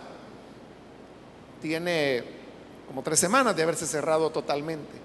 tiene 1.61 2.23
como 2.87 3.03
tres 3.03 3.19
semanas 3.19 3.57
de 3.57 3.63
haberse 3.65 3.87
cerrado 3.87 4.31
totalmente. 4.31 4.97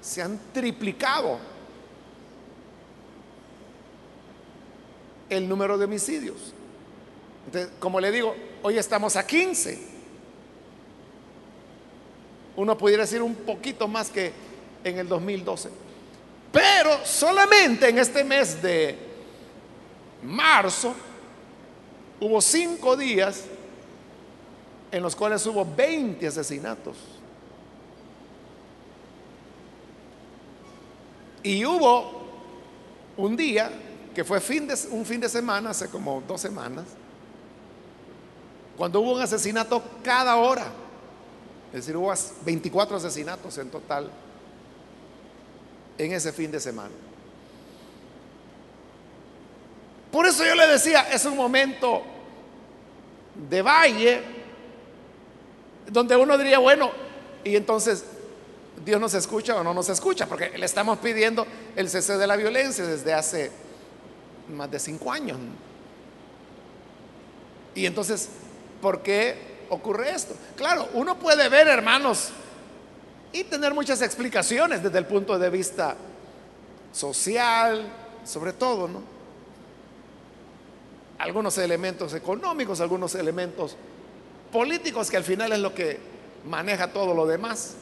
Se 0.00 0.22
han 0.22 0.38
triplicado 0.52 1.38
el 5.36 5.48
número 5.48 5.78
de 5.78 5.86
homicidios. 5.86 6.52
Entonces, 7.46 7.70
como 7.78 8.00
le 8.00 8.10
digo, 8.10 8.34
hoy 8.62 8.78
estamos 8.78 9.16
a 9.16 9.26
15. 9.26 9.78
Uno 12.56 12.76
pudiera 12.76 13.02
decir 13.02 13.22
un 13.22 13.34
poquito 13.34 13.88
más 13.88 14.10
que 14.10 14.32
en 14.84 14.98
el 14.98 15.08
2012. 15.08 15.70
Pero 16.52 17.04
solamente 17.04 17.88
en 17.88 17.98
este 17.98 18.22
mes 18.22 18.60
de 18.62 18.96
marzo 20.22 20.94
hubo 22.20 22.40
cinco 22.40 22.94
días 22.96 23.44
en 24.90 25.02
los 25.02 25.16
cuales 25.16 25.44
hubo 25.46 25.64
20 25.64 26.26
asesinatos. 26.26 26.96
Y 31.42 31.64
hubo 31.64 32.22
un 33.16 33.36
día 33.36 33.70
que 34.14 34.24
fue 34.24 34.40
fin 34.40 34.66
de, 34.66 34.76
un 34.90 35.04
fin 35.04 35.20
de 35.20 35.28
semana, 35.28 35.70
hace 35.70 35.88
como 35.88 36.22
dos 36.26 36.40
semanas, 36.40 36.84
cuando 38.76 39.00
hubo 39.00 39.14
un 39.14 39.22
asesinato 39.22 39.82
cada 40.02 40.36
hora. 40.36 40.66
Es 41.68 41.86
decir, 41.86 41.96
hubo 41.96 42.12
24 42.44 42.96
asesinatos 42.96 43.56
en 43.58 43.70
total 43.70 44.10
en 45.96 46.12
ese 46.12 46.32
fin 46.32 46.50
de 46.50 46.60
semana. 46.60 46.90
Por 50.10 50.26
eso 50.26 50.44
yo 50.44 50.54
le 50.54 50.66
decía, 50.66 51.08
es 51.10 51.24
un 51.24 51.36
momento 51.36 52.02
de 53.48 53.62
valle 53.62 54.22
donde 55.90 56.16
uno 56.16 56.36
diría, 56.36 56.58
bueno, 56.58 56.90
y 57.44 57.56
entonces 57.56 58.04
Dios 58.84 59.00
nos 59.00 59.14
escucha 59.14 59.56
o 59.56 59.64
no 59.64 59.72
nos 59.72 59.88
escucha, 59.88 60.26
porque 60.26 60.56
le 60.58 60.66
estamos 60.66 60.98
pidiendo 60.98 61.46
el 61.76 61.88
cese 61.88 62.18
de 62.18 62.26
la 62.26 62.36
violencia 62.36 62.84
desde 62.84 63.14
hace 63.14 63.50
más 64.48 64.70
de 64.70 64.78
cinco 64.78 65.12
años. 65.12 65.38
Y 67.74 67.86
entonces, 67.86 68.28
¿por 68.80 69.02
qué 69.02 69.36
ocurre 69.70 70.10
esto? 70.10 70.34
Claro, 70.56 70.88
uno 70.94 71.18
puede 71.18 71.48
ver, 71.48 71.68
hermanos, 71.68 72.30
y 73.32 73.44
tener 73.44 73.72
muchas 73.72 74.02
explicaciones 74.02 74.82
desde 74.82 74.98
el 74.98 75.06
punto 75.06 75.38
de 75.38 75.48
vista 75.48 75.96
social, 76.92 77.90
sobre 78.24 78.52
todo, 78.52 78.88
¿no? 78.88 79.02
Algunos 81.18 81.56
elementos 81.58 82.14
económicos, 82.14 82.80
algunos 82.80 83.14
elementos 83.14 83.76
políticos, 84.50 85.10
que 85.10 85.16
al 85.16 85.24
final 85.24 85.52
es 85.52 85.60
lo 85.60 85.74
que 85.74 85.98
maneja 86.44 86.92
todo 86.92 87.14
lo 87.14 87.26
demás. 87.26 87.76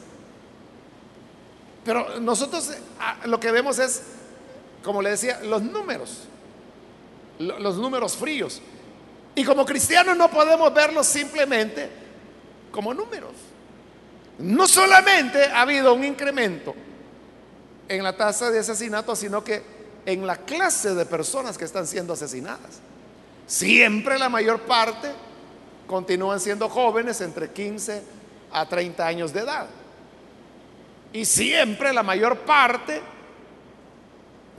Pero 1.83 2.19
nosotros 2.19 2.71
ah, 2.99 3.17
lo 3.25 3.39
que 3.39 3.51
vemos 3.51 3.79
es, 3.79 4.03
como 4.83 5.01
le 5.01 5.09
decía, 5.09 5.39
los 5.41 5.63
números, 5.63 6.27
los 7.41 7.77
números 7.77 8.15
fríos. 8.15 8.61
Y 9.35 9.43
como 9.43 9.65
cristianos 9.65 10.17
no 10.17 10.29
podemos 10.29 10.73
verlos 10.73 11.07
simplemente 11.07 11.89
como 12.71 12.93
números. 12.93 13.31
No 14.39 14.67
solamente 14.67 15.43
ha 15.45 15.61
habido 15.61 15.93
un 15.93 16.03
incremento 16.03 16.73
en 17.87 18.03
la 18.03 18.15
tasa 18.15 18.49
de 18.49 18.59
asesinato, 18.59 19.15
sino 19.15 19.43
que 19.43 19.63
en 20.05 20.25
la 20.25 20.37
clase 20.37 20.95
de 20.95 21.05
personas 21.05 21.57
que 21.57 21.65
están 21.65 21.85
siendo 21.85 22.13
asesinadas. 22.13 22.79
Siempre 23.45 24.17
la 24.17 24.29
mayor 24.29 24.61
parte 24.61 25.11
continúan 25.87 26.39
siendo 26.39 26.69
jóvenes 26.69 27.19
entre 27.21 27.51
15 27.51 28.01
a 28.51 28.67
30 28.67 29.05
años 29.05 29.33
de 29.33 29.41
edad. 29.41 29.67
Y 31.13 31.25
siempre 31.25 31.91
la 31.91 32.03
mayor 32.03 32.39
parte 32.39 33.01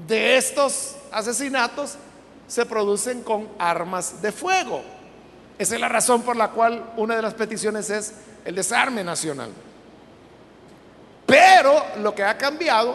de 0.07 0.37
estos 0.37 0.97
asesinatos 1.11 1.97
se 2.53 2.67
producen 2.67 3.23
con 3.23 3.49
armas 3.59 4.21
de 4.21 4.31
fuego. 4.31 4.83
Esa 5.59 5.75
es 5.75 5.81
la 5.81 5.89
razón 5.89 6.21
por 6.21 6.37
la 6.37 6.51
cual 6.51 6.93
una 6.99 7.17
de 7.17 7.23
las 7.23 7.33
peticiones 7.33 7.89
es 7.89 8.13
el 8.45 8.55
desarme 8.55 9.03
nacional. 9.03 9.51
Pero 11.25 11.83
lo 12.03 12.15
que 12.15 12.23
ha 12.23 12.37
cambiado 12.37 12.95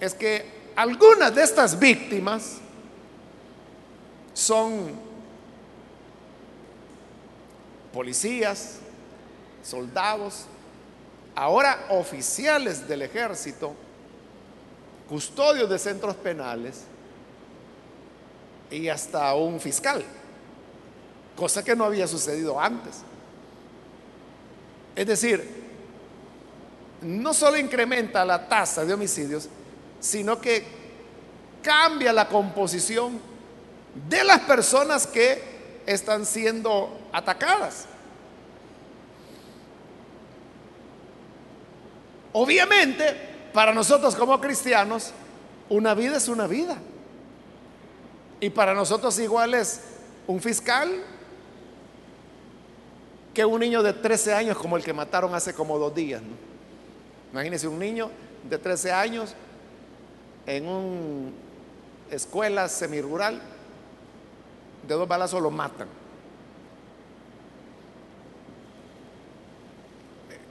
es 0.00 0.14
que 0.14 0.72
algunas 0.74 1.32
de 1.32 1.44
estas 1.44 1.78
víctimas 1.78 2.56
son 4.32 4.90
policías, 7.92 8.80
soldados, 9.62 10.46
ahora 11.36 11.86
oficiales 11.90 12.88
del 12.88 13.02
ejército, 13.02 13.74
custodios 15.08 15.70
de 15.70 15.78
centros 15.78 16.16
penales 16.16 16.82
y 18.74 18.88
hasta 18.88 19.34
un 19.34 19.60
fiscal, 19.60 20.04
cosa 21.36 21.64
que 21.64 21.76
no 21.76 21.84
había 21.84 22.08
sucedido 22.08 22.60
antes. 22.60 23.02
Es 24.96 25.06
decir, 25.06 25.64
no 27.02 27.32
solo 27.34 27.56
incrementa 27.56 28.24
la 28.24 28.48
tasa 28.48 28.84
de 28.84 28.94
homicidios, 28.94 29.48
sino 30.00 30.40
que 30.40 30.64
cambia 31.62 32.12
la 32.12 32.28
composición 32.28 33.18
de 34.08 34.24
las 34.24 34.40
personas 34.40 35.06
que 35.06 35.82
están 35.86 36.26
siendo 36.26 37.08
atacadas. 37.12 37.86
Obviamente, 42.32 43.14
para 43.52 43.72
nosotros 43.72 44.16
como 44.16 44.40
cristianos, 44.40 45.12
una 45.68 45.94
vida 45.94 46.16
es 46.16 46.26
una 46.26 46.48
vida. 46.48 46.76
Y 48.44 48.50
para 48.50 48.74
nosotros 48.74 49.18
igual 49.20 49.54
es 49.54 49.80
un 50.26 50.38
fiscal 50.38 51.02
que 53.32 53.42
un 53.42 53.58
niño 53.58 53.82
de 53.82 53.94
13 53.94 54.34
años 54.34 54.58
como 54.58 54.76
el 54.76 54.84
que 54.84 54.92
mataron 54.92 55.34
hace 55.34 55.54
como 55.54 55.78
dos 55.78 55.94
días. 55.94 56.20
Imagínense 57.32 57.66
un 57.66 57.78
niño 57.78 58.10
de 58.46 58.58
13 58.58 58.92
años 58.92 59.34
en 60.44 60.68
una 60.68 61.30
escuela 62.10 62.68
semirural, 62.68 63.40
de 64.86 64.94
dos 64.94 65.08
balazos 65.08 65.40
lo 65.40 65.50
matan. 65.50 65.88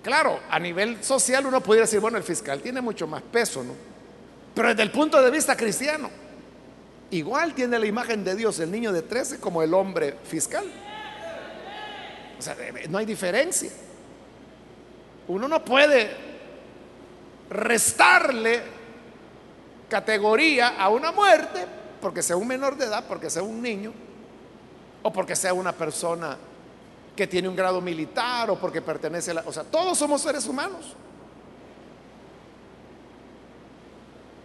Claro, 0.01 0.39
a 0.49 0.57
nivel 0.57 1.03
social 1.03 1.45
uno 1.45 1.61
podría 1.61 1.83
decir, 1.83 1.99
bueno, 1.99 2.17
el 2.17 2.23
fiscal 2.23 2.59
tiene 2.59 2.81
mucho 2.81 3.05
más 3.05 3.21
peso, 3.21 3.63
¿no? 3.63 3.73
Pero 4.55 4.69
desde 4.69 4.81
el 4.81 4.89
punto 4.89 5.21
de 5.21 5.29
vista 5.29 5.55
cristiano, 5.55 6.22
igual 7.17 7.53
tiene 7.53 7.79
la 7.79 7.85
imagen 7.85 8.23
de 8.23 8.35
Dios 8.35 8.59
el 8.59 8.71
niño 8.71 8.91
de 8.91 9.01
13 9.01 9.39
como 9.39 9.61
el 9.61 9.73
hombre 9.73 10.17
fiscal. 10.23 10.65
O 12.37 12.41
sea, 12.41 12.57
no 12.89 12.97
hay 12.97 13.05
diferencia. 13.05 13.71
Uno 15.27 15.47
no 15.47 15.63
puede 15.63 16.11
restarle 17.49 18.61
categoría 19.89 20.69
a 20.79 20.89
una 20.89 21.11
muerte 21.11 21.65
porque 22.01 22.21
sea 22.21 22.35
un 22.35 22.47
menor 22.47 22.75
de 22.75 22.85
edad, 22.85 23.05
porque 23.07 23.29
sea 23.29 23.43
un 23.43 23.61
niño, 23.61 23.93
o 25.03 25.13
porque 25.13 25.35
sea 25.35 25.53
una 25.53 25.71
persona 25.71 26.37
que 27.15 27.27
tiene 27.27 27.47
un 27.47 27.55
grado 27.55 27.79
militar 27.79 28.49
o 28.49 28.57
porque 28.57 28.81
pertenece 28.81 29.31
a 29.31 29.35
la... 29.35 29.43
O 29.45 29.53
sea, 29.53 29.63
todos 29.63 29.97
somos 29.97 30.21
seres 30.21 30.45
humanos. 30.47 30.95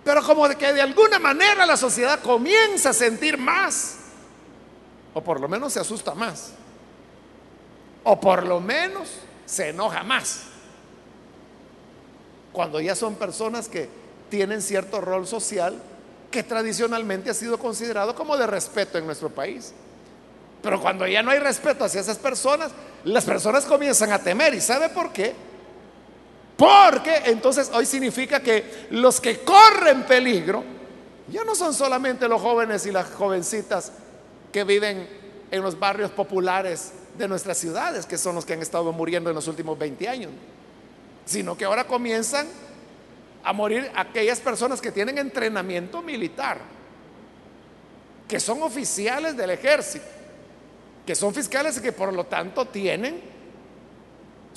Pero 0.09 0.23
como 0.23 0.49
de 0.49 0.57
que 0.57 0.73
de 0.73 0.81
alguna 0.81 1.19
manera 1.19 1.67
la 1.67 1.77
sociedad 1.77 2.21
comienza 2.21 2.89
a 2.89 2.93
sentir 2.95 3.37
más, 3.37 3.97
o 5.13 5.23
por 5.23 5.39
lo 5.39 5.49
menos 5.49 5.75
se 5.75 5.81
asusta 5.81 6.15
más, 6.15 6.53
o 8.05 8.19
por 8.19 8.47
lo 8.47 8.59
menos 8.59 9.11
se 9.45 9.69
enoja 9.69 10.03
más 10.05 10.45
cuando 12.55 12.81
ya 12.81 12.95
son 12.95 13.17
personas 13.17 13.69
que 13.69 13.91
tienen 14.31 14.63
cierto 14.63 15.03
rol 15.03 15.27
social 15.27 15.79
que 16.31 16.43
tradicionalmente 16.43 17.29
ha 17.29 17.35
sido 17.35 17.59
considerado 17.59 18.15
como 18.15 18.39
de 18.39 18.47
respeto 18.47 18.97
en 18.97 19.05
nuestro 19.05 19.29
país. 19.29 19.75
Pero 20.63 20.81
cuando 20.81 21.07
ya 21.07 21.23
no 21.23 21.33
hay 21.33 21.39
respeto 21.39 21.85
hacia 21.85 22.01
esas 22.01 22.17
personas, 22.17 22.71
las 23.05 23.27
personas 23.27 23.67
comienzan 23.67 24.11
a 24.13 24.21
temer. 24.21 24.55
¿Y 24.55 24.63
sabe 24.63 24.89
por 24.89 25.13
qué? 25.13 25.35
Porque 26.59 27.23
entonces 27.25 27.71
hoy 27.73 27.87
significa 27.87 28.41
que 28.41 28.89
los 28.91 29.19
que 29.21 29.39
corren 29.41 30.03
peligro 30.03 30.63
ya 31.29 31.45
no 31.45 31.55
son 31.55 31.73
solamente 31.73 32.29
los 32.29 32.43
jóvenes 32.43 32.85
y 32.85 32.93
las 32.93 33.11
jovencitas 33.15 33.93
que 34.53 34.65
viven 34.65 35.09
en 35.51 35.63
los 35.63 35.79
barrios 35.79 36.11
populares 36.11 36.93
de 37.17 37.27
nuestras 37.29 37.57
ciudades, 37.57 38.05
que 38.05 38.19
son 38.19 38.35
los 38.35 38.45
que 38.45 38.53
han 38.53 38.61
estado 38.63 38.93
muriendo 38.93 39.31
en 39.31 39.37
los 39.37 39.49
últimos 39.49 39.79
20 39.79 40.09
años 40.09 40.31
sino 41.29 41.59
que 41.59 41.67
ahora 41.67 41.85
comienzan 41.87 42.49
a 43.45 43.53
morir 43.53 43.91
aquellas 43.95 44.41
personas 44.41 44.81
que 44.81 44.91
tienen 44.91 45.19
entrenamiento 45.19 46.01
militar, 46.01 46.59
que 48.27 48.41
son 48.41 48.63
oficiales 48.63 49.37
del 49.37 49.51
ejército, 49.51 50.07
que 51.07 51.15
son 51.15 51.35
fiscales 51.35 51.77
y 51.77 51.83
que 51.83 51.93
por 51.93 52.15
lo 52.15 52.25
tanto 52.25 52.65
tienen 52.65 53.21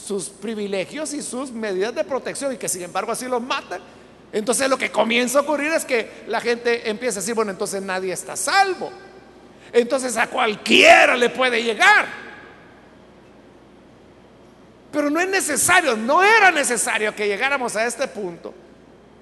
sus 0.06 0.30
privilegios 0.30 1.14
y 1.14 1.22
sus 1.22 1.52
medidas 1.52 1.94
de 1.94 2.04
protección 2.04 2.54
y 2.54 2.58
que 2.58 2.68
sin 2.68 2.84
embargo 2.84 3.12
así 3.12 3.28
los 3.28 3.42
matan. 3.42 3.82
Entonces 4.34 4.70
lo 4.70 4.78
que 4.78 4.92
comienza 4.92 5.40
a 5.40 5.42
ocurrir 5.42 5.72
es 5.74 5.86
que 5.86 6.24
la 6.28 6.40
gente 6.40 6.90
empieza 6.90 7.20
a 7.20 7.22
decir, 7.22 7.36
bueno, 7.36 7.52
entonces 7.52 7.82
nadie 7.82 8.14
está 8.14 8.36
salvo. 8.36 8.90
Entonces 9.74 10.18
a 10.18 10.28
cualquiera 10.28 11.16
le 11.16 11.30
puede 11.30 11.62
llegar. 11.62 12.08
Pero 14.92 15.10
no 15.10 15.20
es 15.20 15.30
necesario, 15.30 15.96
no 15.96 16.24
era 16.24 16.52
necesario 16.52 17.16
que 17.16 17.28
llegáramos 17.28 17.76
a 17.76 17.86
este 17.86 18.08
punto. 18.08 18.54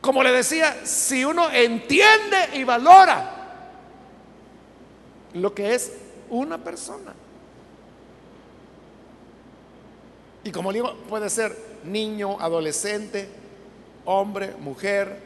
Como 0.01 0.23
le 0.23 0.31
decía, 0.31 0.77
si 0.83 1.25
uno 1.25 1.51
entiende 1.51 2.49
y 2.53 2.63
valora 2.63 3.35
lo 5.33 5.53
que 5.53 5.75
es 5.75 5.91
una 6.29 6.57
persona. 6.57 7.13
Y 10.49 10.51
como 10.51 10.73
digo, 10.73 10.95
puede 11.07 11.29
ser 11.29 11.55
niño, 11.83 12.39
adolescente, 12.39 13.29
hombre, 14.03 14.55
mujer, 14.59 15.19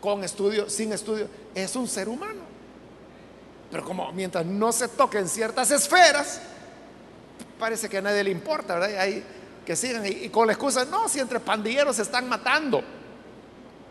con 0.00 0.24
estudio, 0.24 0.70
sin 0.70 0.90
estudio, 0.94 1.28
es 1.54 1.76
un 1.76 1.86
ser 1.86 2.08
humano. 2.08 2.40
Pero 3.70 3.84
como 3.84 4.10
mientras 4.12 4.46
no 4.46 4.72
se 4.72 4.88
toquen 4.88 5.28
ciertas 5.28 5.70
esferas, 5.70 6.40
parece 7.58 7.90
que 7.90 7.98
a 7.98 8.00
nadie 8.00 8.24
le 8.24 8.30
importa, 8.30 8.76
¿verdad? 8.76 8.98
Hay 8.98 9.22
que 9.66 9.76
sigan 9.76 10.06
y, 10.06 10.30
con 10.30 10.46
la 10.46 10.54
excusa, 10.54 10.86
no, 10.86 11.06
si 11.06 11.20
entre 11.20 11.40
pandilleros 11.40 11.96
se 11.96 12.02
están 12.02 12.26
matando. 12.26 12.82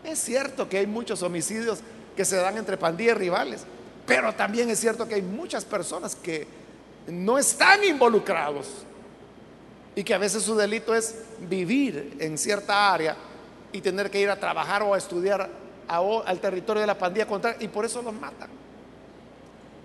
Es 0.02 0.18
cierto 0.18 0.68
que 0.68 0.78
hay 0.78 0.88
muchos 0.88 1.22
homicidios 1.22 1.78
que 2.16 2.24
se 2.24 2.34
dan 2.34 2.58
entre 2.58 2.76
pandillas 2.76 3.16
rivales, 3.16 3.60
pero 4.08 4.34
también 4.34 4.68
es 4.70 4.80
cierto 4.80 5.06
que 5.06 5.14
hay 5.14 5.22
muchas 5.22 5.64
personas 5.64 6.16
que 6.16 6.48
no 7.06 7.38
están 7.38 7.84
involucrados 7.84 8.66
y 9.94 10.04
que 10.04 10.14
a 10.14 10.18
veces 10.18 10.42
su 10.42 10.54
delito 10.54 10.94
es 10.94 11.16
vivir 11.48 12.16
en 12.20 12.38
cierta 12.38 12.92
área 12.92 13.16
y 13.72 13.80
tener 13.80 14.10
que 14.10 14.20
ir 14.20 14.30
a 14.30 14.38
trabajar 14.38 14.82
o 14.82 14.94
a 14.94 14.98
estudiar 14.98 15.50
al 15.88 16.40
territorio 16.40 16.80
de 16.80 16.86
la 16.86 16.96
pandilla 16.96 17.26
contraria 17.26 17.58
y 17.60 17.68
por 17.68 17.84
eso 17.84 18.00
los 18.02 18.14
matan. 18.14 18.48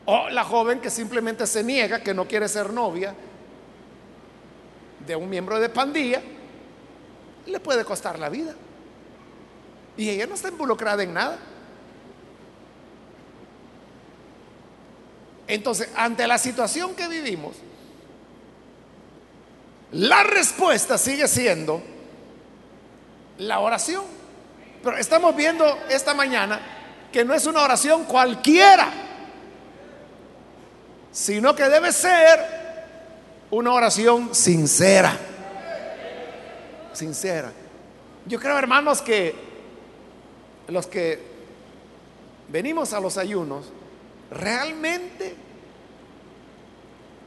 O 0.06 0.30
la 0.30 0.43
joven 0.43 0.80
que 0.80 0.89
simplemente 0.89 1.47
se 1.47 1.64
niega, 1.64 2.01
que 2.01 2.14
no 2.14 2.28
quiere 2.28 2.47
ser 2.47 2.72
novia 2.72 3.16
de 5.06 5.16
un 5.16 5.28
miembro 5.30 5.60
de 5.60 5.70
pandilla, 5.70 6.22
le 7.47 7.60
puede 7.60 7.84
costar 7.84 8.20
la 8.20 8.30
vida. 8.30 8.53
Y 9.97 10.10
ella 10.10 10.28
no 10.28 10.36
está 10.36 10.49
involucrada 10.49 11.01
en 11.03 11.14
nada. 11.14 11.39
Entonces, 15.47 15.89
ante 15.95 16.28
la 16.28 16.38
situación 16.38 16.95
que 16.95 17.08
vivimos, 17.08 17.56
la 19.95 20.23
respuesta 20.23 20.97
sigue 20.97 21.25
siendo 21.27 21.81
la 23.37 23.59
oración. 23.59 24.03
Pero 24.83 24.97
estamos 24.97 25.33
viendo 25.35 25.65
esta 25.89 26.13
mañana 26.13 26.59
que 27.13 27.23
no 27.23 27.33
es 27.33 27.45
una 27.45 27.63
oración 27.63 28.03
cualquiera, 28.03 28.91
sino 31.11 31.55
que 31.55 31.63
debe 31.63 31.93
ser 31.93 32.39
una 33.51 33.71
oración 33.71 34.35
sincera. 34.35 35.17
Sincera. 36.91 37.53
Yo 38.25 38.37
creo, 38.37 38.57
hermanos, 38.57 39.01
que 39.01 39.33
los 40.67 40.87
que 40.87 41.21
venimos 42.49 42.91
a 42.91 42.99
los 42.99 43.17
ayunos, 43.17 43.67
realmente 44.29 45.35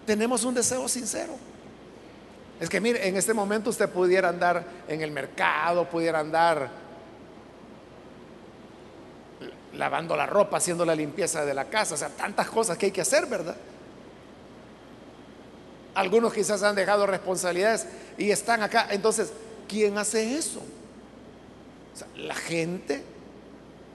tenemos 0.05 0.45
un 0.45 0.55
deseo 0.55 0.87
sincero. 0.87 1.48
Es 2.61 2.69
que 2.69 2.81
mire, 2.81 3.07
en 3.07 3.17
este 3.17 3.35
momento 3.35 3.71
usted 3.71 3.89
pudiera 3.89 4.29
andar 4.29 4.65
en 4.89 5.01
el 5.01 5.11
mercado, 5.11 5.89
pudiera 5.89 6.19
andar 6.19 6.71
lavando 9.75 10.17
la 10.17 10.27
ropa, 10.27 10.57
haciendo 10.57 10.85
la 10.85 10.95
limpieza 10.95 11.45
de 11.45 11.55
la 11.55 11.67
casa, 11.67 11.95
o 11.95 11.99
sea, 11.99 12.09
tantas 12.09 12.49
cosas 12.49 12.77
que 12.77 12.87
hay 12.87 12.93
que 12.93 13.01
hacer, 13.01 13.27
¿verdad? 13.27 13.57
Algunos 15.95 16.33
quizás 16.33 16.63
han 16.63 16.75
dejado 16.75 17.07
responsabilidades 17.07 17.87
y 18.17 18.31
están 18.31 18.63
acá. 18.63 18.89
Entonces, 18.91 19.33
¿quién 19.69 19.99
hace 19.99 20.37
eso? 20.37 20.63
la 22.17 22.35
gente 22.35 23.03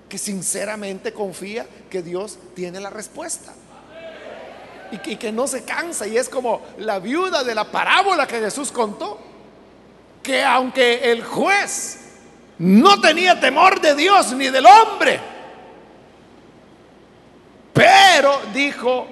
que 0.09 0.17
sinceramente 0.17 1.13
confía 1.13 1.65
que 1.89 2.01
Dios 2.01 2.37
tiene 2.55 2.79
la 2.79 2.89
respuesta. 2.89 3.53
Y 4.93 5.17
que, 5.17 5.31
no 5.31 5.47
se 5.47 5.63
cansa. 5.63 6.05
Y 6.05 6.17
es 6.17 6.29
como 6.29 6.61
la 6.77 6.99
viuda 6.99 7.43
de 7.43 7.55
la 7.55 7.63
parábola 7.65 8.27
que 8.27 8.39
Jesús 8.39 8.71
contó. 8.71 9.19
Que 10.21 10.43
aunque 10.43 11.11
el 11.11 11.23
juez 11.23 11.99
no 12.59 13.01
tenía 13.01 13.39
temor 13.39 13.81
de 13.81 13.95
Dios 13.95 14.31
ni 14.33 14.49
del 14.49 14.65
hombre, 14.65 15.19
pero 17.73 18.39
dijo, 18.53 19.07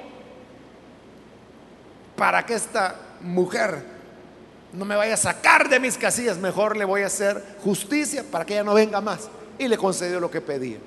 para 2.15 2.45
que 2.45 2.53
esta 2.53 2.95
mujer 3.21 3.83
no 4.71 4.85
me 4.85 4.95
vaya 4.95 5.15
a 5.15 5.17
sacar 5.17 5.67
de 5.67 5.79
mis 5.79 5.97
casillas, 5.97 6.37
mejor 6.37 6.77
le 6.77 6.85
voy 6.85 7.01
a 7.01 7.07
hacer 7.07 7.57
justicia 7.63 8.23
para 8.29 8.45
que 8.45 8.53
ella 8.53 8.63
no 8.63 8.75
venga 8.75 9.01
más. 9.01 9.29
Y 9.57 9.67
le 9.67 9.77
concedió 9.77 10.19
lo 10.19 10.29
que 10.29 10.41
pedía. 10.41 10.77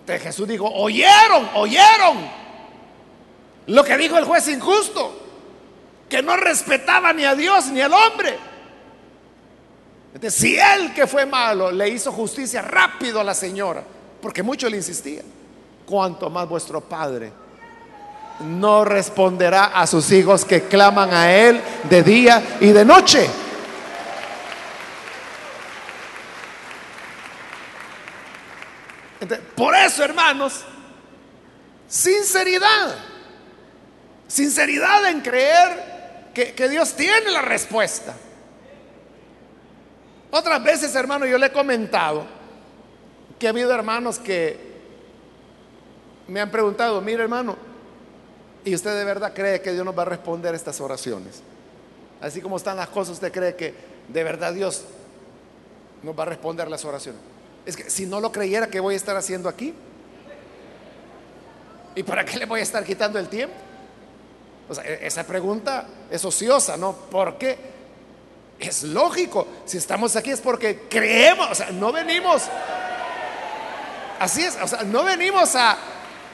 Entonces 0.00 0.22
Jesús 0.22 0.46
dijo, 0.46 0.70
oyeron, 0.70 1.48
oyeron 1.54 2.43
lo 3.66 3.84
que 3.84 3.96
dijo 3.96 4.18
el 4.18 4.24
juez 4.24 4.48
injusto, 4.48 5.20
que 6.08 6.22
no 6.22 6.36
respetaba 6.36 7.12
ni 7.12 7.24
a 7.24 7.34
Dios 7.34 7.66
ni 7.66 7.80
al 7.80 7.92
hombre. 7.92 8.38
Entonces, 10.14 10.40
si 10.40 10.56
él 10.56 10.94
que 10.94 11.06
fue 11.06 11.26
malo 11.26 11.72
le 11.72 11.88
hizo 11.88 12.12
justicia 12.12 12.62
rápido 12.62 13.20
a 13.20 13.24
la 13.24 13.34
señora, 13.34 13.82
porque 14.22 14.42
mucho 14.42 14.68
le 14.68 14.76
insistía, 14.76 15.22
cuanto 15.86 16.30
más 16.30 16.48
vuestro 16.48 16.80
Padre 16.80 17.32
no 18.40 18.84
responderá 18.84 19.66
a 19.66 19.86
sus 19.86 20.10
hijos 20.12 20.44
que 20.44 20.64
claman 20.64 21.12
a 21.12 21.32
Él 21.32 21.60
de 21.88 22.02
día 22.02 22.42
y 22.60 22.68
de 22.68 22.84
noche. 22.84 23.28
por 29.56 29.74
eso, 29.74 30.04
hermanos, 30.04 30.64
sinceridad. 31.88 33.13
Sinceridad 34.34 35.08
en 35.08 35.20
creer 35.20 36.30
que, 36.34 36.54
que, 36.54 36.68
Dios 36.68 36.94
tiene 36.94 37.30
la 37.30 37.42
respuesta. 37.42 38.14
Otras 40.32 40.64
veces, 40.64 40.94
hermano, 40.96 41.24
yo 41.24 41.38
le 41.38 41.46
he 41.46 41.52
comentado 41.52 42.26
que 43.38 43.46
ha 43.46 43.50
habido 43.50 43.72
hermanos 43.72 44.18
que 44.18 44.58
me 46.26 46.40
han 46.40 46.50
preguntado, 46.50 47.00
mire 47.00 47.22
hermano, 47.22 47.56
¿Y 48.64 48.74
usted 48.74 48.96
de 48.96 49.04
verdad 49.04 49.32
cree 49.34 49.60
que 49.60 49.72
Dios 49.72 49.84
nos 49.84 49.96
va 49.96 50.02
a 50.02 50.06
responder 50.06 50.54
estas 50.54 50.80
oraciones? 50.80 51.42
Así 52.20 52.40
como 52.40 52.56
están 52.56 52.76
las 52.78 52.88
cosas, 52.88 53.14
¿usted 53.14 53.30
cree 53.30 53.54
que 53.54 53.74
de 54.08 54.24
verdad 54.24 54.54
Dios 54.54 54.84
nos 56.02 56.18
va 56.18 56.22
a 56.22 56.26
responder 56.26 56.68
las 56.68 56.84
oraciones? 56.84 57.20
Es 57.66 57.76
que 57.76 57.90
si 57.90 58.06
no 58.06 58.20
lo 58.20 58.32
creyera, 58.32 58.68
¿qué 58.68 58.80
voy 58.80 58.94
a 58.94 58.96
estar 58.96 59.16
haciendo 59.16 59.50
aquí? 59.50 59.74
¿Y 61.94 62.02
para 62.02 62.24
qué 62.24 62.38
le 62.38 62.46
voy 62.46 62.60
a 62.60 62.62
estar 62.62 62.82
quitando 62.84 63.18
el 63.18 63.28
tiempo? 63.28 63.54
O 64.68 64.74
sea, 64.74 64.84
e-, 64.84 65.06
esa 65.06 65.24
pregunta 65.24 65.86
es 66.10 66.24
ociosa, 66.24 66.76
¿no? 66.76 66.92
Porque 67.10 67.58
es 68.58 68.82
lógico. 68.82 69.46
Si 69.64 69.78
estamos 69.78 70.16
aquí 70.16 70.30
es 70.30 70.40
porque 70.40 70.86
creemos, 70.88 71.50
o 71.50 71.54
sea, 71.54 71.70
no 71.70 71.92
venimos. 71.92 72.44
Así 74.18 74.42
es, 74.42 74.56
o 74.62 74.68
sea, 74.68 74.82
no 74.82 75.04
venimos 75.04 75.54
a, 75.56 75.76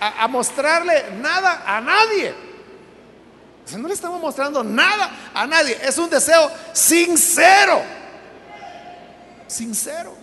a, 0.01 0.29
mostrarle 0.29 1.11
nada 1.19 1.63
a 1.67 1.81
nadie. 1.81 2.35
no 3.77 3.89
le 3.89 3.95
estamos 3.95 4.21
mostrando 4.21 4.63
nada 4.63 5.11
a 5.35 5.47
nadie. 5.47 5.79
Es 5.83 5.99
un 5.99 6.11
deseo 6.11 6.51
sincero. 6.73 7.83
Sincero. 9.47 10.15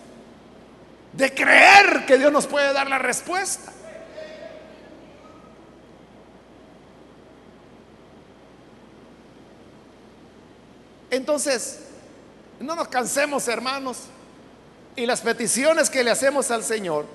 De 1.14 1.34
creer 1.34 2.06
que 2.06 2.18
Dios 2.18 2.32
nos 2.32 2.46
puede 2.46 2.72
dar 2.74 2.88
la 2.88 3.00
respuesta. 3.00 3.74
Entonces, 11.18 11.80
no 12.60 12.76
nos 12.76 12.88
cansemos, 12.88 13.48
hermanos, 13.48 14.04
y 14.96 15.06
las 15.08 15.22
peticiones 15.22 15.90
que 15.90 16.04
le 16.04 16.12
hacemos 16.12 16.52
al 16.52 16.64
Señor 16.64 17.06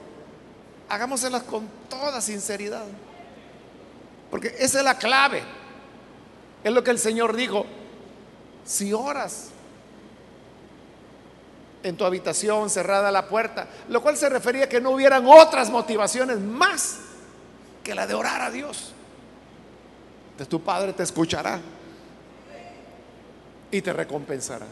hagámoselas 0.89 1.45
con 1.45 1.69
toda 1.89 2.21
sinceridad. 2.21 2.85
Porque 4.31 4.55
esa 4.59 4.79
es 4.79 4.85
la 4.85 4.99
clave. 4.99 5.43
Es 6.65 6.73
lo 6.73 6.83
que 6.83 6.91
el 6.91 6.99
Señor 6.99 7.35
dijo. 7.37 7.65
Si 8.65 8.93
oras 8.93 9.49
en 11.83 11.97
tu 11.97 12.05
habitación 12.05 12.71
cerrada 12.71 13.11
la 13.11 13.29
puerta, 13.29 13.69
lo 13.89 14.03
cual 14.03 14.17
se 14.17 14.29
refería 14.29 14.65
a 14.65 14.69
que 14.69 14.81
no 14.81 14.91
hubieran 14.91 15.27
otras 15.27 15.71
motivaciones 15.71 16.39
más 16.41 16.99
que 17.85 17.95
la 17.95 18.07
de 18.07 18.15
orar 18.15 18.43
a 18.43 18.51
Dios. 18.51 18.93
De 20.39 20.47
tu 20.47 20.61
Padre 20.61 20.93
te 20.93 21.05
escuchará 21.05 21.61
y 23.73 23.83
te 23.83 23.93
recompensará. 23.93 24.67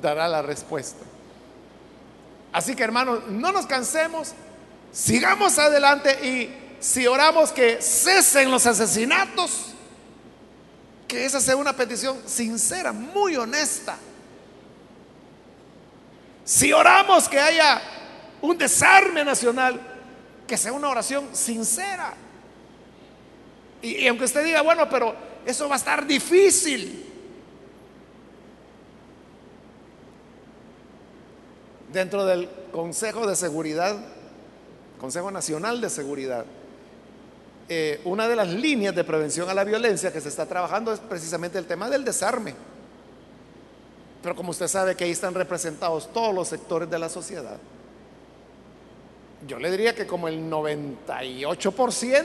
Dará 0.00 0.28
la 0.28 0.42
respuesta. 0.42 1.04
Así 2.52 2.76
que 2.76 2.84
hermanos, 2.84 3.26
no 3.28 3.50
nos 3.50 3.66
cansemos 3.66 4.34
sigamos 4.96 5.58
adelante 5.58 6.26
y 6.26 6.50
si 6.80 7.06
oramos 7.06 7.52
que 7.52 7.82
cesen 7.82 8.50
los 8.50 8.66
asesinatos, 8.66 9.74
que 11.06 11.24
esa 11.24 11.40
sea 11.40 11.56
una 11.56 11.74
petición 11.74 12.18
sincera, 12.26 12.92
muy 12.92 13.36
honesta. 13.36 13.96
Si 16.44 16.72
oramos 16.72 17.28
que 17.28 17.38
haya 17.38 17.82
un 18.40 18.56
desarme 18.56 19.24
nacional, 19.24 19.80
que 20.46 20.56
sea 20.56 20.72
una 20.72 20.88
oración 20.88 21.28
sincera. 21.32 22.14
Y, 23.82 23.96
y, 23.96 24.08
aunque 24.08 24.24
usted 24.24 24.44
diga, 24.44 24.62
bueno, 24.62 24.88
pero 24.88 25.14
eso 25.44 25.68
va 25.68 25.74
a 25.74 25.78
estar 25.78 26.06
difícil. 26.06 27.05
Dentro 31.92 32.24
del 32.26 32.48
Consejo 32.72 33.26
de 33.26 33.36
Seguridad 33.36 33.96
Consejo 34.98 35.30
Nacional 35.30 35.80
de 35.80 35.90
Seguridad, 35.90 36.44
eh, 37.68 38.00
una 38.04 38.28
de 38.28 38.36
las 38.36 38.48
líneas 38.48 38.94
de 38.94 39.04
prevención 39.04 39.48
a 39.50 39.54
la 39.54 39.64
violencia 39.64 40.12
que 40.12 40.20
se 40.20 40.28
está 40.28 40.46
trabajando 40.46 40.92
es 40.92 41.00
precisamente 41.00 41.58
el 41.58 41.66
tema 41.66 41.90
del 41.90 42.04
desarme. 42.04 42.54
Pero 44.22 44.34
como 44.34 44.50
usted 44.50 44.68
sabe 44.68 44.94
que 44.96 45.04
ahí 45.04 45.10
están 45.10 45.34
representados 45.34 46.12
todos 46.12 46.34
los 46.34 46.48
sectores 46.48 46.88
de 46.88 46.98
la 46.98 47.08
sociedad, 47.08 47.58
yo 49.46 49.58
le 49.58 49.70
diría 49.70 49.94
que 49.94 50.06
como 50.06 50.28
el 50.28 50.50
98% 50.50 52.24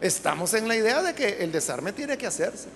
estamos 0.00 0.54
en 0.54 0.66
la 0.66 0.76
idea 0.76 1.02
de 1.02 1.14
que 1.14 1.44
el 1.44 1.52
desarme 1.52 1.92
tiene 1.92 2.16
que 2.16 2.26
hacerse. 2.26 2.68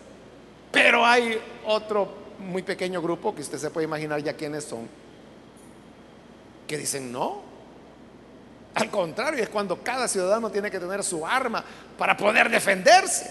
Pero 0.71 1.05
hay 1.05 1.41
otro 1.67 2.09
muy 2.39 2.63
pequeño 2.63 3.01
grupo 3.01 3.35
que 3.35 3.41
usted 3.41 3.59
se 3.59 3.71
puede 3.71 3.87
imaginar 3.87 4.23
ya 4.23 4.35
quiénes 4.35 4.65
son, 4.65 4.87
que 6.69 6.79
dicen 6.79 7.11
no, 7.11 7.49
al 8.75 8.91
contrario, 8.91 9.43
es 9.43 9.49
cuando 9.49 9.83
cada 9.83 10.07
ciudadano 10.07 10.51
tiene 10.51 10.71
que 10.71 10.79
tener 10.79 11.03
su 11.03 11.27
arma 11.27 11.65
para 11.99 12.17
poder 12.17 12.49
defenderse. 12.49 13.29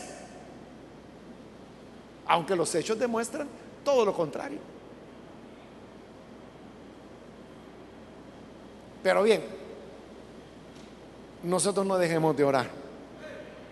Aunque 2.25 2.53
los 2.53 2.75
hechos 2.75 2.99
demuestran 2.99 3.47
todo 3.85 4.03
lo 4.03 4.13
contrario. 4.13 4.59
Pero 9.01 9.23
bien, 9.23 9.41
nosotros 11.43 11.85
no 11.85 11.97
dejemos 11.97 12.35
de 12.35 12.43
orar. 12.43 12.69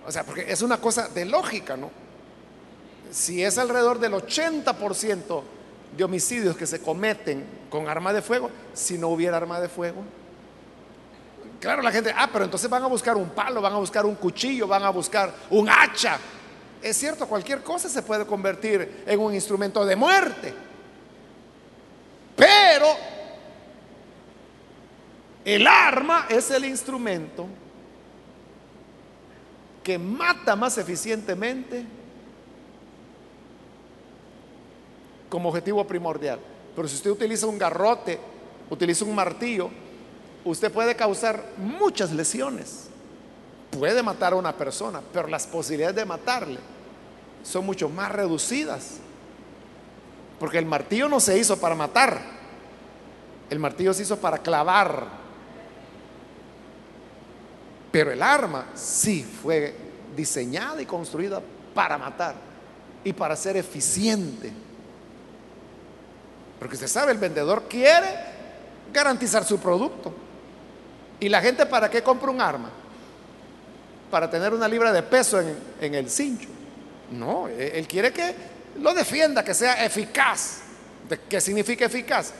O 0.07 0.11
sea, 0.11 0.23
porque 0.23 0.49
es 0.49 0.61
una 0.61 0.77
cosa 0.77 1.09
de 1.09 1.25
lógica, 1.25 1.75
¿no? 1.75 1.91
Si 3.11 3.43
es 3.43 3.57
alrededor 3.57 3.99
del 3.99 4.13
80% 4.13 5.41
de 5.95 6.03
homicidios 6.03 6.55
que 6.57 6.65
se 6.65 6.81
cometen 6.81 7.45
con 7.69 7.87
arma 7.87 8.13
de 8.13 8.21
fuego 8.21 8.49
si 8.73 8.97
no 8.97 9.09
hubiera 9.09 9.37
arma 9.37 9.59
de 9.59 9.69
fuego. 9.69 10.03
Claro, 11.59 11.81
la 11.81 11.91
gente, 11.91 12.13
ah, 12.15 12.29
pero 12.31 12.45
entonces 12.45 12.69
van 12.69 12.83
a 12.83 12.87
buscar 12.87 13.15
un 13.15 13.29
palo, 13.29 13.61
van 13.61 13.73
a 13.73 13.77
buscar 13.77 14.05
un 14.05 14.15
cuchillo, 14.15 14.67
van 14.67 14.83
a 14.83 14.89
buscar 14.89 15.33
un 15.49 15.69
hacha. 15.69 16.19
Es 16.81 16.97
cierto, 16.97 17.27
cualquier 17.27 17.63
cosa 17.63 17.89
se 17.89 18.03
puede 18.03 18.25
convertir 18.25 19.03
en 19.07 19.19
un 19.19 19.33
instrumento 19.33 19.83
de 19.85 19.95
muerte. 19.95 20.53
Pero 22.35 22.87
el 25.45 25.65
arma 25.65 26.27
es 26.29 26.51
el 26.51 26.65
instrumento 26.65 27.47
que 29.83 29.97
mata 29.97 30.55
más 30.55 30.77
eficientemente 30.77 31.85
como 35.35 35.49
objetivo 35.49 35.85
primordial. 35.85 36.39
Pero 36.73 36.87
si 36.87 36.95
usted 36.95 37.09
utiliza 37.09 37.45
un 37.45 37.57
garrote, 37.57 38.17
utiliza 38.69 39.03
un 39.03 39.13
martillo, 39.13 39.69
usted 40.45 40.71
puede 40.71 40.95
causar 40.95 41.43
muchas 41.57 42.13
lesiones. 42.13 42.85
Puede 43.69 44.01
matar 44.01 44.31
a 44.31 44.37
una 44.37 44.55
persona, 44.55 45.01
pero 45.11 45.27
las 45.27 45.45
posibilidades 45.45 45.97
de 45.97 46.05
matarle 46.05 46.57
son 47.43 47.65
mucho 47.65 47.89
más 47.89 48.13
reducidas. 48.13 48.99
Porque 50.39 50.57
el 50.57 50.65
martillo 50.65 51.09
no 51.09 51.19
se 51.19 51.37
hizo 51.37 51.59
para 51.59 51.75
matar, 51.75 52.21
el 53.49 53.59
martillo 53.59 53.93
se 53.93 54.03
hizo 54.03 54.15
para 54.15 54.37
clavar. 54.37 55.05
Pero 57.91 58.13
el 58.13 58.23
arma 58.23 58.67
sí 58.73 59.21
fue 59.43 59.75
diseñada 60.15 60.81
y 60.81 60.85
construida 60.85 61.41
para 61.73 61.97
matar 61.97 62.35
y 63.03 63.11
para 63.11 63.35
ser 63.35 63.57
eficiente. 63.57 64.63
Porque 66.59 66.75
usted 66.75 66.87
sabe, 66.87 67.11
el 67.11 67.17
vendedor 67.17 67.63
quiere 67.63 68.07
garantizar 68.93 69.43
su 69.43 69.59
producto. 69.59 70.13
¿Y 71.19 71.29
la 71.29 71.41
gente 71.41 71.65
para 71.65 71.89
qué 71.89 72.01
compra 72.01 72.31
un 72.31 72.41
arma? 72.41 72.69
Para 74.11 74.29
tener 74.29 74.53
una 74.53 74.67
libra 74.67 74.91
de 74.91 75.03
peso 75.03 75.39
en, 75.39 75.95
el 75.95 76.09
cincho. 76.09 76.49
No, 77.11 77.47
e, 77.47 77.77
él 77.77 77.87
quiere 77.87 78.11
que 78.11 78.35
lo 78.79 78.93
defienda, 78.93 79.43
que 79.43 79.53
sea 79.53 79.83
eficaz. 79.85 80.61
¿Qué 81.29 81.39
significa 81.39 81.85
eficaz? 81.85 82.33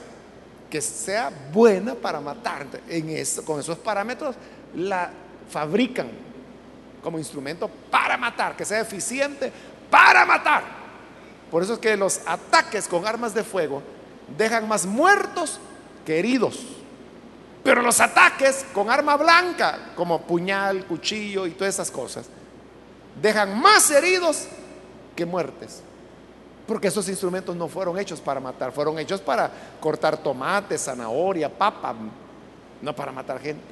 Que 0.70 0.80
sea 0.80 1.30
buena 1.52 1.94
para 1.94 2.20
matar. 2.20 2.66
Con 3.44 3.60
esos 3.60 3.78
parámetros 3.78 4.36
la 4.74 5.10
fabrican 5.50 6.08
como 7.02 7.18
instrumento 7.18 7.70
para 7.90 8.16
matar, 8.16 8.56
que 8.56 8.64
sea 8.64 8.80
eficiente 8.80 9.52
para 9.90 10.26
matar. 10.26 10.64
Por 11.50 11.62
eso 11.62 11.74
es 11.74 11.78
que 11.78 11.96
los 11.96 12.20
ataques 12.26 12.88
con 12.88 13.06
armas 13.06 13.32
de 13.32 13.44
fuego 13.44 13.82
dejan 14.36 14.66
más 14.66 14.86
muertos 14.86 15.60
que 16.04 16.18
heridos. 16.18 16.60
Pero 17.62 17.82
los 17.82 18.00
ataques 18.00 18.64
con 18.72 18.90
arma 18.90 19.16
blanca, 19.16 19.92
como 19.96 20.22
puñal, 20.22 20.84
cuchillo 20.84 21.46
y 21.46 21.50
todas 21.50 21.74
esas 21.74 21.90
cosas, 21.90 22.26
dejan 23.20 23.60
más 23.60 23.90
heridos 23.90 24.46
que 25.16 25.26
muertes. 25.26 25.82
Porque 26.66 26.88
esos 26.88 27.08
instrumentos 27.08 27.54
no 27.56 27.68
fueron 27.68 27.98
hechos 27.98 28.20
para 28.20 28.40
matar, 28.40 28.72
fueron 28.72 28.98
hechos 28.98 29.20
para 29.20 29.50
cortar 29.80 30.16
tomate, 30.16 30.78
zanahoria, 30.78 31.48
papa, 31.48 31.94
no 32.82 32.94
para 32.94 33.12
matar 33.12 33.40
gente. 33.40 33.64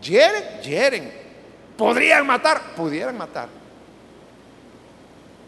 Hieren, 0.00 0.60
hieren. 0.62 1.12
Podrían 1.76 2.26
matar, 2.26 2.74
pudieran 2.76 3.16
matar. 3.16 3.48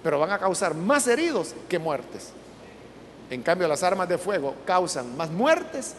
Pero 0.02 0.18
van 0.18 0.30
a 0.30 0.38
causar 0.38 0.74
más 0.74 1.06
heridos 1.06 1.54
que 1.68 1.78
muertes. 1.78 2.32
En 3.30 3.42
cambio, 3.42 3.66
las 3.66 3.82
armas 3.82 4.08
de 4.08 4.18
fuego 4.18 4.54
causan 4.64 5.16
más 5.16 5.30
muertes 5.30 5.94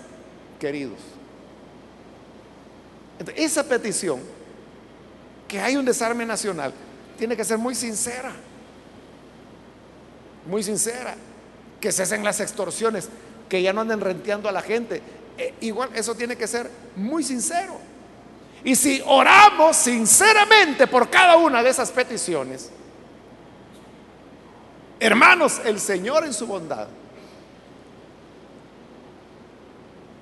que 0.59 0.69
heridos. 0.69 0.99
esa 3.35 3.63
petición, 3.63 4.21
que 5.47 5.59
hay 5.59 5.75
un 5.75 5.85
desarme 5.85 6.25
nacional, 6.25 6.73
tiene 7.17 7.35
que 7.35 7.43
ser 7.43 7.57
muy 7.57 7.75
sincera. 7.75 8.31
Muy 10.45 10.63
sincera. 10.63 11.15
Que 11.81 11.91
cesen 11.91 12.23
las 12.23 12.39
extorsiones, 12.39 13.09
que 13.49 13.61
ya 13.61 13.73
no 13.73 13.81
anden 13.81 13.99
renteando 13.99 14.47
a 14.47 14.51
la 14.51 14.61
gente. 14.61 15.01
E, 15.37 15.53
igual, 15.61 15.89
eso 15.95 16.15
tiene 16.15 16.35
que 16.35 16.47
ser 16.47 16.69
muy 16.95 17.23
sincero. 17.23 17.77
Y 18.63 18.75
si 18.75 19.01
oramos 19.05 19.75
sinceramente 19.75 20.87
por 20.87 21.09
cada 21.09 21.37
una 21.37 21.61
de 21.61 21.69
esas 21.69 21.91
peticiones, 21.91 22.69
hermanos, 24.99 25.61
el 25.65 25.79
Señor 25.79 26.25
en 26.25 26.33
su 26.33 26.47
bondad 26.47 26.87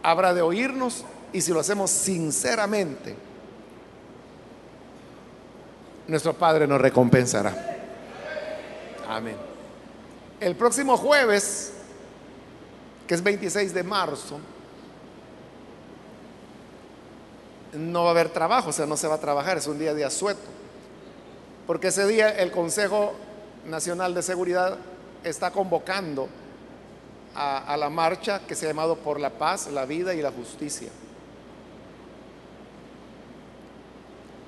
habrá 0.06 0.36
de 0.36 0.42
oírnos 0.44 1.04
y 1.34 1.42
si 1.42 1.52
lo 1.52 1.60
hacemos 1.60 1.90
sinceramente, 1.90 3.16
nuestro 6.08 6.34
Padre 6.34 6.68
nos 6.68 6.80
recompensará. 6.80 7.54
Amén. 9.10 9.36
El 10.40 10.56
próximo 10.56 10.96
jueves, 10.96 11.74
que 13.08 13.16
es 13.16 13.24
26 13.24 13.74
de 13.74 13.84
marzo, 13.84 14.40
no 17.74 18.04
va 18.04 18.10
a 18.10 18.12
haber 18.12 18.30
trabajo, 18.30 18.70
o 18.70 18.74
sea, 18.74 18.86
no 18.86 18.96
se 18.96 19.08
va 19.08 19.16
a 19.16 19.20
trabajar, 19.20 19.58
es 19.58 19.66
un 19.66 19.80
día 19.80 19.96
de 19.96 20.06
asueto. 20.06 20.48
Porque 21.66 21.88
ese 21.88 22.06
día 22.06 22.30
el 22.30 22.52
Consejo 22.52 23.14
Nacional 23.66 24.14
de 24.14 24.22
Seguridad 24.22 24.78
está 25.24 25.50
convocando 25.50 26.30
a, 27.36 27.76
la 27.78 27.90
marcha 27.90 28.40
que 28.48 28.56
se 28.56 28.66
ha 28.66 28.70
llamado 28.70 28.96
por 28.96 29.20
la 29.20 29.30
paz, 29.30 29.68
la 29.68 29.86
vida 29.86 30.14
y 30.14 30.22
la 30.22 30.32
justicia. 30.32 30.90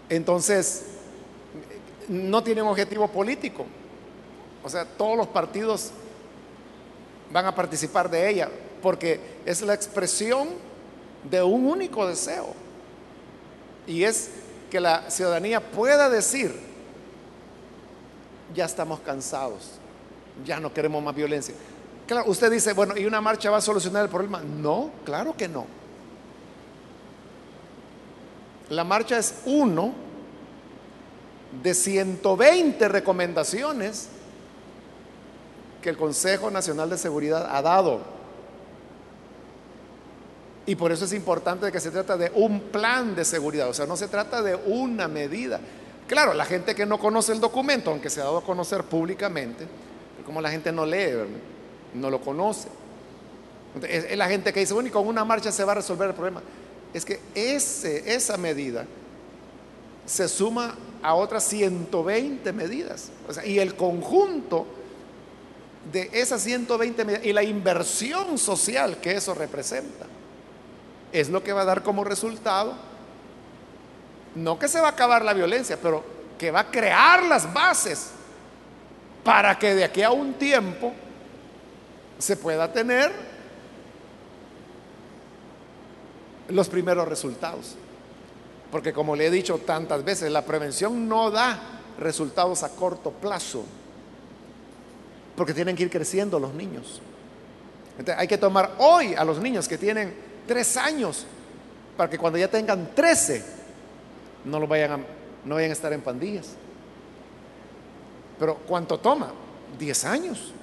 Entonces, 0.10 0.86
no 2.08 2.42
tiene 2.44 2.62
un 2.62 2.70
objetivo 2.70 3.08
político. 3.10 3.66
O 4.64 4.70
sea, 4.70 4.86
todos 4.86 5.18
los 5.18 5.28
partidos 5.28 5.92
van 7.32 7.46
a 7.46 7.54
participar 7.54 8.10
de 8.10 8.30
ella, 8.30 8.50
porque 8.82 9.20
es 9.46 9.62
la 9.62 9.74
expresión 9.74 10.48
de 11.30 11.44
un 11.44 11.66
único 11.66 12.08
deseo. 12.08 12.54
Y 13.86 14.04
es 14.04 14.30
que 14.70 14.80
la 14.80 15.10
ciudadanía 15.10 15.60
pueda 15.60 16.10
decir, 16.10 16.58
ya 18.56 18.66
estamos 18.66 19.02
cansados, 19.02 19.72
ya 20.46 20.60
no 20.60 20.74
queremos 20.74 21.04
más 21.04 21.16
violencia. 21.16 21.54
Claro, 22.08 22.30
usted 22.30 22.50
dice, 22.50 22.72
bueno, 22.72 22.98
¿y 22.98 23.06
una 23.06 23.20
marcha 23.20 23.52
va 23.52 23.58
a 23.58 23.62
solucionar 23.62 24.04
el 24.04 24.10
problema? 24.10 24.42
No, 24.42 24.92
claro 25.04 25.36
que 25.36 25.50
no. 25.50 25.66
La 28.70 28.86
marcha 28.86 29.18
es 29.18 29.42
uno 29.46 29.94
de 31.62 31.74
120 31.74 32.88
recomendaciones 32.88 34.08
que 35.82 35.90
el 35.90 35.98
Consejo 35.98 36.50
Nacional 36.50 36.90
de 36.90 36.98
Seguridad 36.98 37.50
ha 37.54 37.62
dado. 37.62 38.02
Y 40.66 40.76
por 40.76 40.92
eso 40.92 41.06
es 41.06 41.14
importante 41.14 41.72
que 41.72 41.80
se 41.80 41.92
trata 41.92 42.18
de 42.18 42.32
un 42.36 42.60
plan 42.60 43.16
de 43.16 43.24
seguridad, 43.24 43.70
o 43.70 43.74
sea, 43.74 43.86
no 43.86 43.96
se 43.96 44.08
trata 44.08 44.42
de 44.42 44.56
una 44.56 45.08
medida. 45.08 45.60
Claro, 46.08 46.34
la 46.34 46.46
gente 46.46 46.76
que 46.76 46.86
no 46.86 47.00
conoce 47.00 47.34
el 47.34 47.40
documento, 47.40 47.92
aunque 47.92 48.10
se 48.10 48.22
ha 48.22 48.26
dado 48.26 48.38
a 48.38 48.44
conocer 48.44 48.84
públicamente, 48.84 49.66
como 50.26 50.42
la 50.42 50.50
gente 50.50 50.72
no 50.74 50.86
lee, 50.86 51.12
no 51.94 52.10
lo 52.10 52.22
conoce. 52.22 52.70
Es, 53.88 54.16
la 54.18 54.28
gente 54.28 54.54
que 54.54 54.62
dice, 54.62 54.74
bueno, 54.74 54.90
y 54.90 54.92
con 54.92 55.08
una 55.08 55.26
marcha 55.26 55.52
se 55.52 55.64
va 55.64 55.74
a 55.74 55.76
resolver 55.76 56.10
el 56.10 56.16
problema. 56.16 56.42
Es 56.94 57.06
que 57.06 57.20
ese, 57.36 58.14
esa 58.14 58.38
medida 58.38 58.86
se 60.06 60.28
suma 60.28 60.76
a 61.02 61.14
otras 61.14 61.44
120 61.44 62.54
medidas. 62.54 63.12
y 63.46 63.60
el 63.60 63.76
conjunto 63.76 64.66
de 65.92 66.10
esas 66.14 66.42
120 66.42 67.06
medidas 67.06 67.26
y 67.26 67.34
la 67.34 67.44
inversión 67.44 68.38
social 68.38 68.98
que 68.98 69.16
eso 69.16 69.34
representa 69.34 70.06
es 71.12 71.30
lo 71.30 71.44
que 71.44 71.54
va 71.54 71.62
a 71.62 71.66
dar 71.66 71.84
como 71.84 72.04
resultado, 72.04 72.74
no 74.36 74.60
que 74.60 74.68
se 74.68 74.80
va 74.80 74.88
a 74.88 74.92
acabar 74.92 75.24
la 75.24 75.34
violencia, 75.34 75.78
pero 75.82 76.04
que 76.38 76.52
va 76.52 76.62
a 76.62 76.72
crear 76.72 77.24
las 77.24 77.52
bases 77.54 78.10
para 79.24 79.58
que 79.58 79.74
de 79.74 79.84
aquí 79.84 80.04
a 80.04 80.12
un 80.12 80.34
tiempo 80.34 80.94
se 82.18 82.36
pueda 82.38 82.72
tener 82.72 83.12
los 86.50 86.70
primeros 86.70 87.08
resultados. 87.08 87.76
Porque 88.72 88.94
como 88.94 89.16
le 89.16 89.28
he 89.28 89.32
dicho 89.32 89.60
tantas 89.60 90.04
veces, 90.04 90.32
la 90.32 90.44
prevención 90.44 91.08
no 91.08 91.32
da 91.32 91.60
resultados 92.00 92.64
a 92.64 92.70
corto 92.70 93.12
plazo, 93.12 93.64
porque 95.36 95.54
tienen 95.54 95.76
que 95.76 95.84
ir 95.84 95.90
creciendo 95.90 96.40
los 96.40 96.54
niños. 96.54 97.02
hay 98.16 98.28
que 98.28 98.38
tomar 98.38 98.76
hoy 98.78 99.16
a 99.16 99.24
los 99.24 99.40
niños 99.40 99.68
que 99.68 99.78
tienen 99.78 100.14
tres 100.46 100.78
años, 100.78 101.26
para 101.96 102.10
que 102.10 102.18
cuando 102.18 102.38
ya 102.38 102.48
tengan 102.48 102.94
trece, 102.94 103.44
no, 104.46 104.60
lo 104.60 104.68
vayan 104.68 104.92
a, 104.92 105.00
no 105.46 105.56
vayan 105.56 105.72
a 105.72 105.74
estar 105.74 105.94
en 105.94 106.02
pandillas. 106.02 106.48
Pero 108.38 108.56
¿cuánto 108.68 109.00
toma? 109.00 109.32
Diez 109.80 110.06
años. 110.06 110.54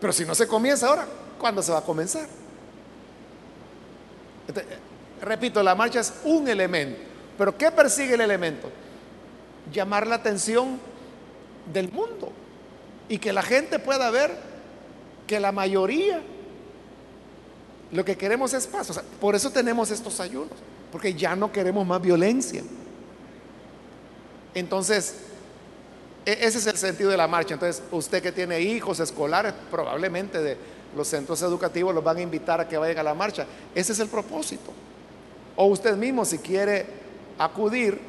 Pero 0.00 0.12
si 0.12 0.24
no 0.24 0.34
se 0.34 0.46
comienza 0.46 0.88
ahora, 0.88 1.06
¿cuándo 1.38 1.62
se 1.62 1.72
va 1.72 1.78
a 1.78 1.82
comenzar? 1.82 2.26
repito, 5.20 5.62
la 5.62 5.74
marcha 5.74 6.00
es 6.00 6.12
un 6.24 6.46
elemento. 6.48 7.00
Pero 7.36 7.56
¿qué 7.56 7.70
persigue 7.70 8.14
el 8.14 8.20
elemento? 8.20 8.70
Llamar 9.72 10.06
la 10.06 10.16
atención 10.16 10.78
del 11.72 11.90
mundo 11.90 12.32
y 13.08 13.18
que 13.18 13.32
la 13.32 13.42
gente 13.42 13.78
pueda 13.78 14.10
ver 14.10 14.30
que 15.26 15.40
la 15.40 15.52
mayoría 15.52 16.22
lo 17.92 18.04
que 18.04 18.16
queremos 18.16 18.52
es 18.52 18.66
paz. 18.66 19.00
por 19.20 19.34
eso 19.34 19.50
tenemos 19.50 19.90
estos 19.90 20.20
ayunos, 20.20 20.50
porque 20.90 21.14
ya 21.14 21.36
no 21.36 21.52
queremos 21.52 21.86
más 21.86 22.00
violencia. 22.00 22.62
Entonces, 24.54 25.14
ese 26.26 26.58
es 26.58 26.66
el 26.66 26.76
sentido 26.76 27.10
de 27.10 27.16
la 27.16 27.28
marcha. 27.28 27.54
Entonces, 27.54 27.82
usted 27.92 28.22
que 28.22 28.32
tiene 28.32 28.60
hijos 28.60 29.00
escolares, 29.00 29.54
probablemente 29.70 30.42
de 30.42 30.56
los 30.96 31.06
centros 31.08 31.40
educativos 31.42 31.94
los 31.94 32.02
van 32.02 32.16
a 32.16 32.22
invitar 32.22 32.60
a 32.60 32.68
que 32.68 32.76
vayan 32.76 32.98
a 32.98 33.02
la 33.04 33.14
marcha. 33.14 33.46
Ese 33.74 33.92
es 33.92 34.00
el 34.00 34.08
propósito. 34.08 34.72
O 35.54 35.66
usted 35.66 35.96
mismo, 35.96 36.24
si 36.24 36.38
quiere 36.38 36.84
acudir, 37.38 38.00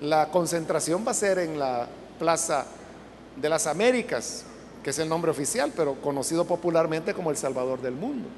la 0.00 0.28
concentración 0.28 1.04
va 1.06 1.12
a 1.12 1.14
ser 1.14 1.38
en 1.38 1.58
la 1.58 1.88
Plaza 2.18 2.66
de 3.36 3.48
las 3.48 3.66
Américas, 3.66 4.44
que 4.84 4.90
es 4.90 4.98
el 4.98 5.08
nombre 5.08 5.30
oficial, 5.30 5.72
pero 5.74 5.94
conocido 5.94 6.44
popularmente 6.44 7.14
como 7.14 7.30
el 7.30 7.36
Salvador 7.36 7.80
del 7.80 7.94
Mundo. 7.94 8.28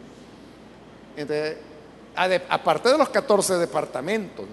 Aparte 2.49 2.91
de 2.91 2.99
los 2.99 3.09
14 3.09 3.55
departamentos, 3.55 4.47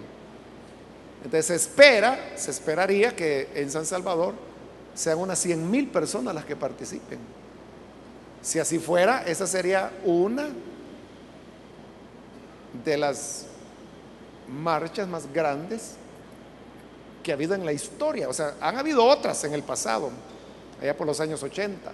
entonces 1.23 1.45
se 1.45 1.55
espera, 1.55 2.33
se 2.35 2.51
esperaría 2.51 3.15
que 3.15 3.49
en 3.53 3.69
San 3.69 3.85
Salvador 3.85 4.33
sean 4.95 5.19
unas 5.19 5.39
100 5.39 5.69
mil 5.69 5.87
personas 5.87 6.33
las 6.33 6.45
que 6.45 6.55
participen. 6.55 7.19
Si 8.41 8.59
así 8.59 8.79
fuera, 8.79 9.23
esa 9.25 9.45
sería 9.45 9.91
una 10.03 10.49
de 12.83 12.97
las 12.97 13.45
marchas 14.47 15.07
más 15.07 15.31
grandes 15.31 15.95
que 17.21 17.31
ha 17.31 17.35
habido 17.35 17.53
en 17.53 17.65
la 17.65 17.71
historia. 17.71 18.27
O 18.27 18.33
sea, 18.33 18.55
han 18.59 18.77
habido 18.77 19.05
otras 19.05 19.43
en 19.43 19.53
el 19.53 19.61
pasado, 19.61 20.09
allá 20.81 20.97
por 20.97 21.05
los 21.05 21.19
años 21.19 21.43
80. 21.43 21.91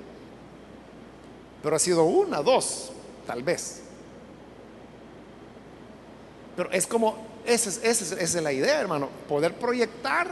Pero 1.62 1.76
ha 1.76 1.80
sido 1.80 2.04
una, 2.04 2.42
dos, 2.42 2.92
tal 3.26 3.44
vez. 3.44 3.82
Pero 6.56 6.72
es 6.72 6.88
como, 6.88 7.18
esa 7.48 7.70
es, 7.82 8.36
la 8.36 8.52
idea, 8.52 8.80
hermano, 8.82 9.10
poder 9.28 9.54
proyectar 9.54 10.28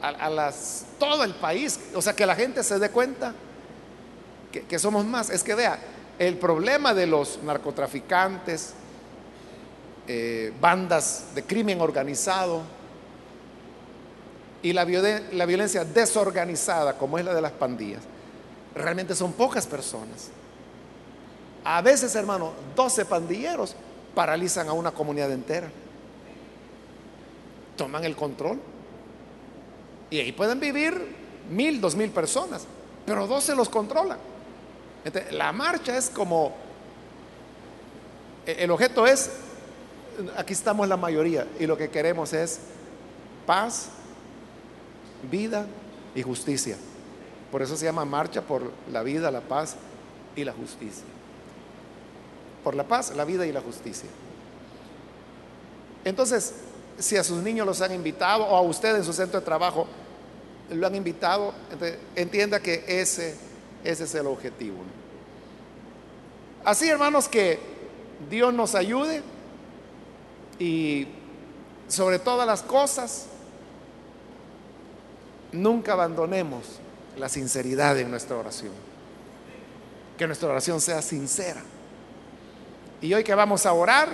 a, 0.00 0.30
las, 0.30 0.86
todo 0.98 1.24
el 1.24 1.34
país, 1.34 1.78
o 1.94 2.00
sea, 2.00 2.14
que 2.14 2.24
la 2.24 2.36
gente 2.36 2.62
se 2.62 2.78
dé 2.78 2.90
cuenta 2.90 3.34
que, 4.68 4.78
somos 4.78 5.04
más. 5.04 5.28
Es 5.30 5.42
que 5.42 5.54
vea, 5.54 5.78
el 6.18 6.38
problema 6.38 6.94
de 6.94 7.06
los 7.06 7.42
narcotraficantes, 7.42 8.74
eh, 10.06 10.52
bandas 10.60 11.26
de 11.34 11.42
crimen 11.44 11.80
organizado 11.80 12.62
y 14.62 14.72
la, 14.72 14.84
la 14.84 15.46
violencia 15.46 15.84
desorganizada, 15.84 16.96
como 16.96 17.18
es 17.18 17.24
la 17.24 17.34
de 17.34 17.40
las 17.40 17.52
pandillas, 17.52 18.02
realmente 18.74 19.16
son 19.16 19.32
pocas 19.32 19.66
personas. 19.66 20.28
A 21.64 21.80
veces, 21.82 22.14
hermano, 22.14 22.52
12 22.76 23.04
pandilleros 23.04 23.74
paralizan 24.14 24.68
a 24.68 24.72
una 24.72 24.92
comunidad 24.92 25.30
entera. 25.32 25.70
Toman 27.76 28.04
el 28.04 28.16
control. 28.16 28.58
Y 30.10 30.18
ahí 30.18 30.32
pueden 30.32 30.60
vivir 30.60 30.94
mil, 31.50 31.80
dos 31.80 31.96
mil 31.96 32.10
personas, 32.10 32.66
pero 33.06 33.26
dos 33.26 33.44
se 33.44 33.54
los 33.54 33.68
controlan. 33.68 34.18
la 35.30 35.52
marcha 35.52 35.96
es 35.96 36.10
como, 36.10 36.52
e-, 38.46 38.64
el 38.64 38.70
objeto 38.70 39.06
es, 39.06 39.30
aquí 40.36 40.52
estamos 40.52 40.86
la 40.86 40.96
mayoría 40.96 41.46
y 41.58 41.66
lo 41.66 41.76
que 41.76 41.88
queremos 41.88 42.32
es 42.34 42.60
paz, 43.46 43.88
vida 45.30 45.66
y 46.14 46.22
justicia. 46.22 46.76
Por 47.50 47.62
eso 47.62 47.76
se 47.76 47.86
llama 47.86 48.04
marcha 48.04 48.42
por 48.42 48.70
la 48.90 49.02
vida, 49.02 49.30
la 49.30 49.40
paz 49.40 49.76
y 50.36 50.44
la 50.44 50.52
justicia 50.52 51.04
por 52.62 52.74
la 52.74 52.84
paz, 52.84 53.14
la 53.14 53.24
vida 53.24 53.46
y 53.46 53.52
la 53.52 53.60
justicia. 53.60 54.08
Entonces, 56.04 56.54
si 56.98 57.16
a 57.16 57.24
sus 57.24 57.42
niños 57.42 57.66
los 57.66 57.80
han 57.80 57.92
invitado 57.92 58.44
o 58.44 58.56
a 58.56 58.60
usted 58.60 58.96
en 58.96 59.04
su 59.04 59.12
centro 59.12 59.40
de 59.40 59.44
trabajo 59.44 59.86
lo 60.70 60.86
han 60.86 60.94
invitado, 60.94 61.52
entienda 62.14 62.60
que 62.60 62.84
ese, 62.86 63.34
ese 63.84 64.04
es 64.04 64.14
el 64.14 64.26
objetivo. 64.26 64.78
Así, 66.64 66.88
hermanos, 66.88 67.28
que 67.28 67.58
Dios 68.30 68.54
nos 68.54 68.74
ayude 68.74 69.22
y 70.58 71.08
sobre 71.88 72.18
todas 72.18 72.46
las 72.46 72.62
cosas, 72.62 73.26
nunca 75.50 75.92
abandonemos 75.92 76.78
la 77.18 77.28
sinceridad 77.28 77.98
en 77.98 78.10
nuestra 78.10 78.36
oración. 78.36 78.72
Que 80.16 80.26
nuestra 80.26 80.48
oración 80.48 80.80
sea 80.80 81.02
sincera. 81.02 81.62
Y 83.02 83.12
hoy 83.12 83.24
que 83.24 83.34
vamos 83.34 83.66
a 83.66 83.72
orar, 83.72 84.08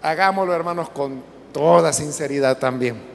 hagámoslo 0.00 0.54
hermanos 0.54 0.88
con 0.88 1.20
toda 1.52 1.92
sinceridad 1.92 2.58
también. 2.58 3.09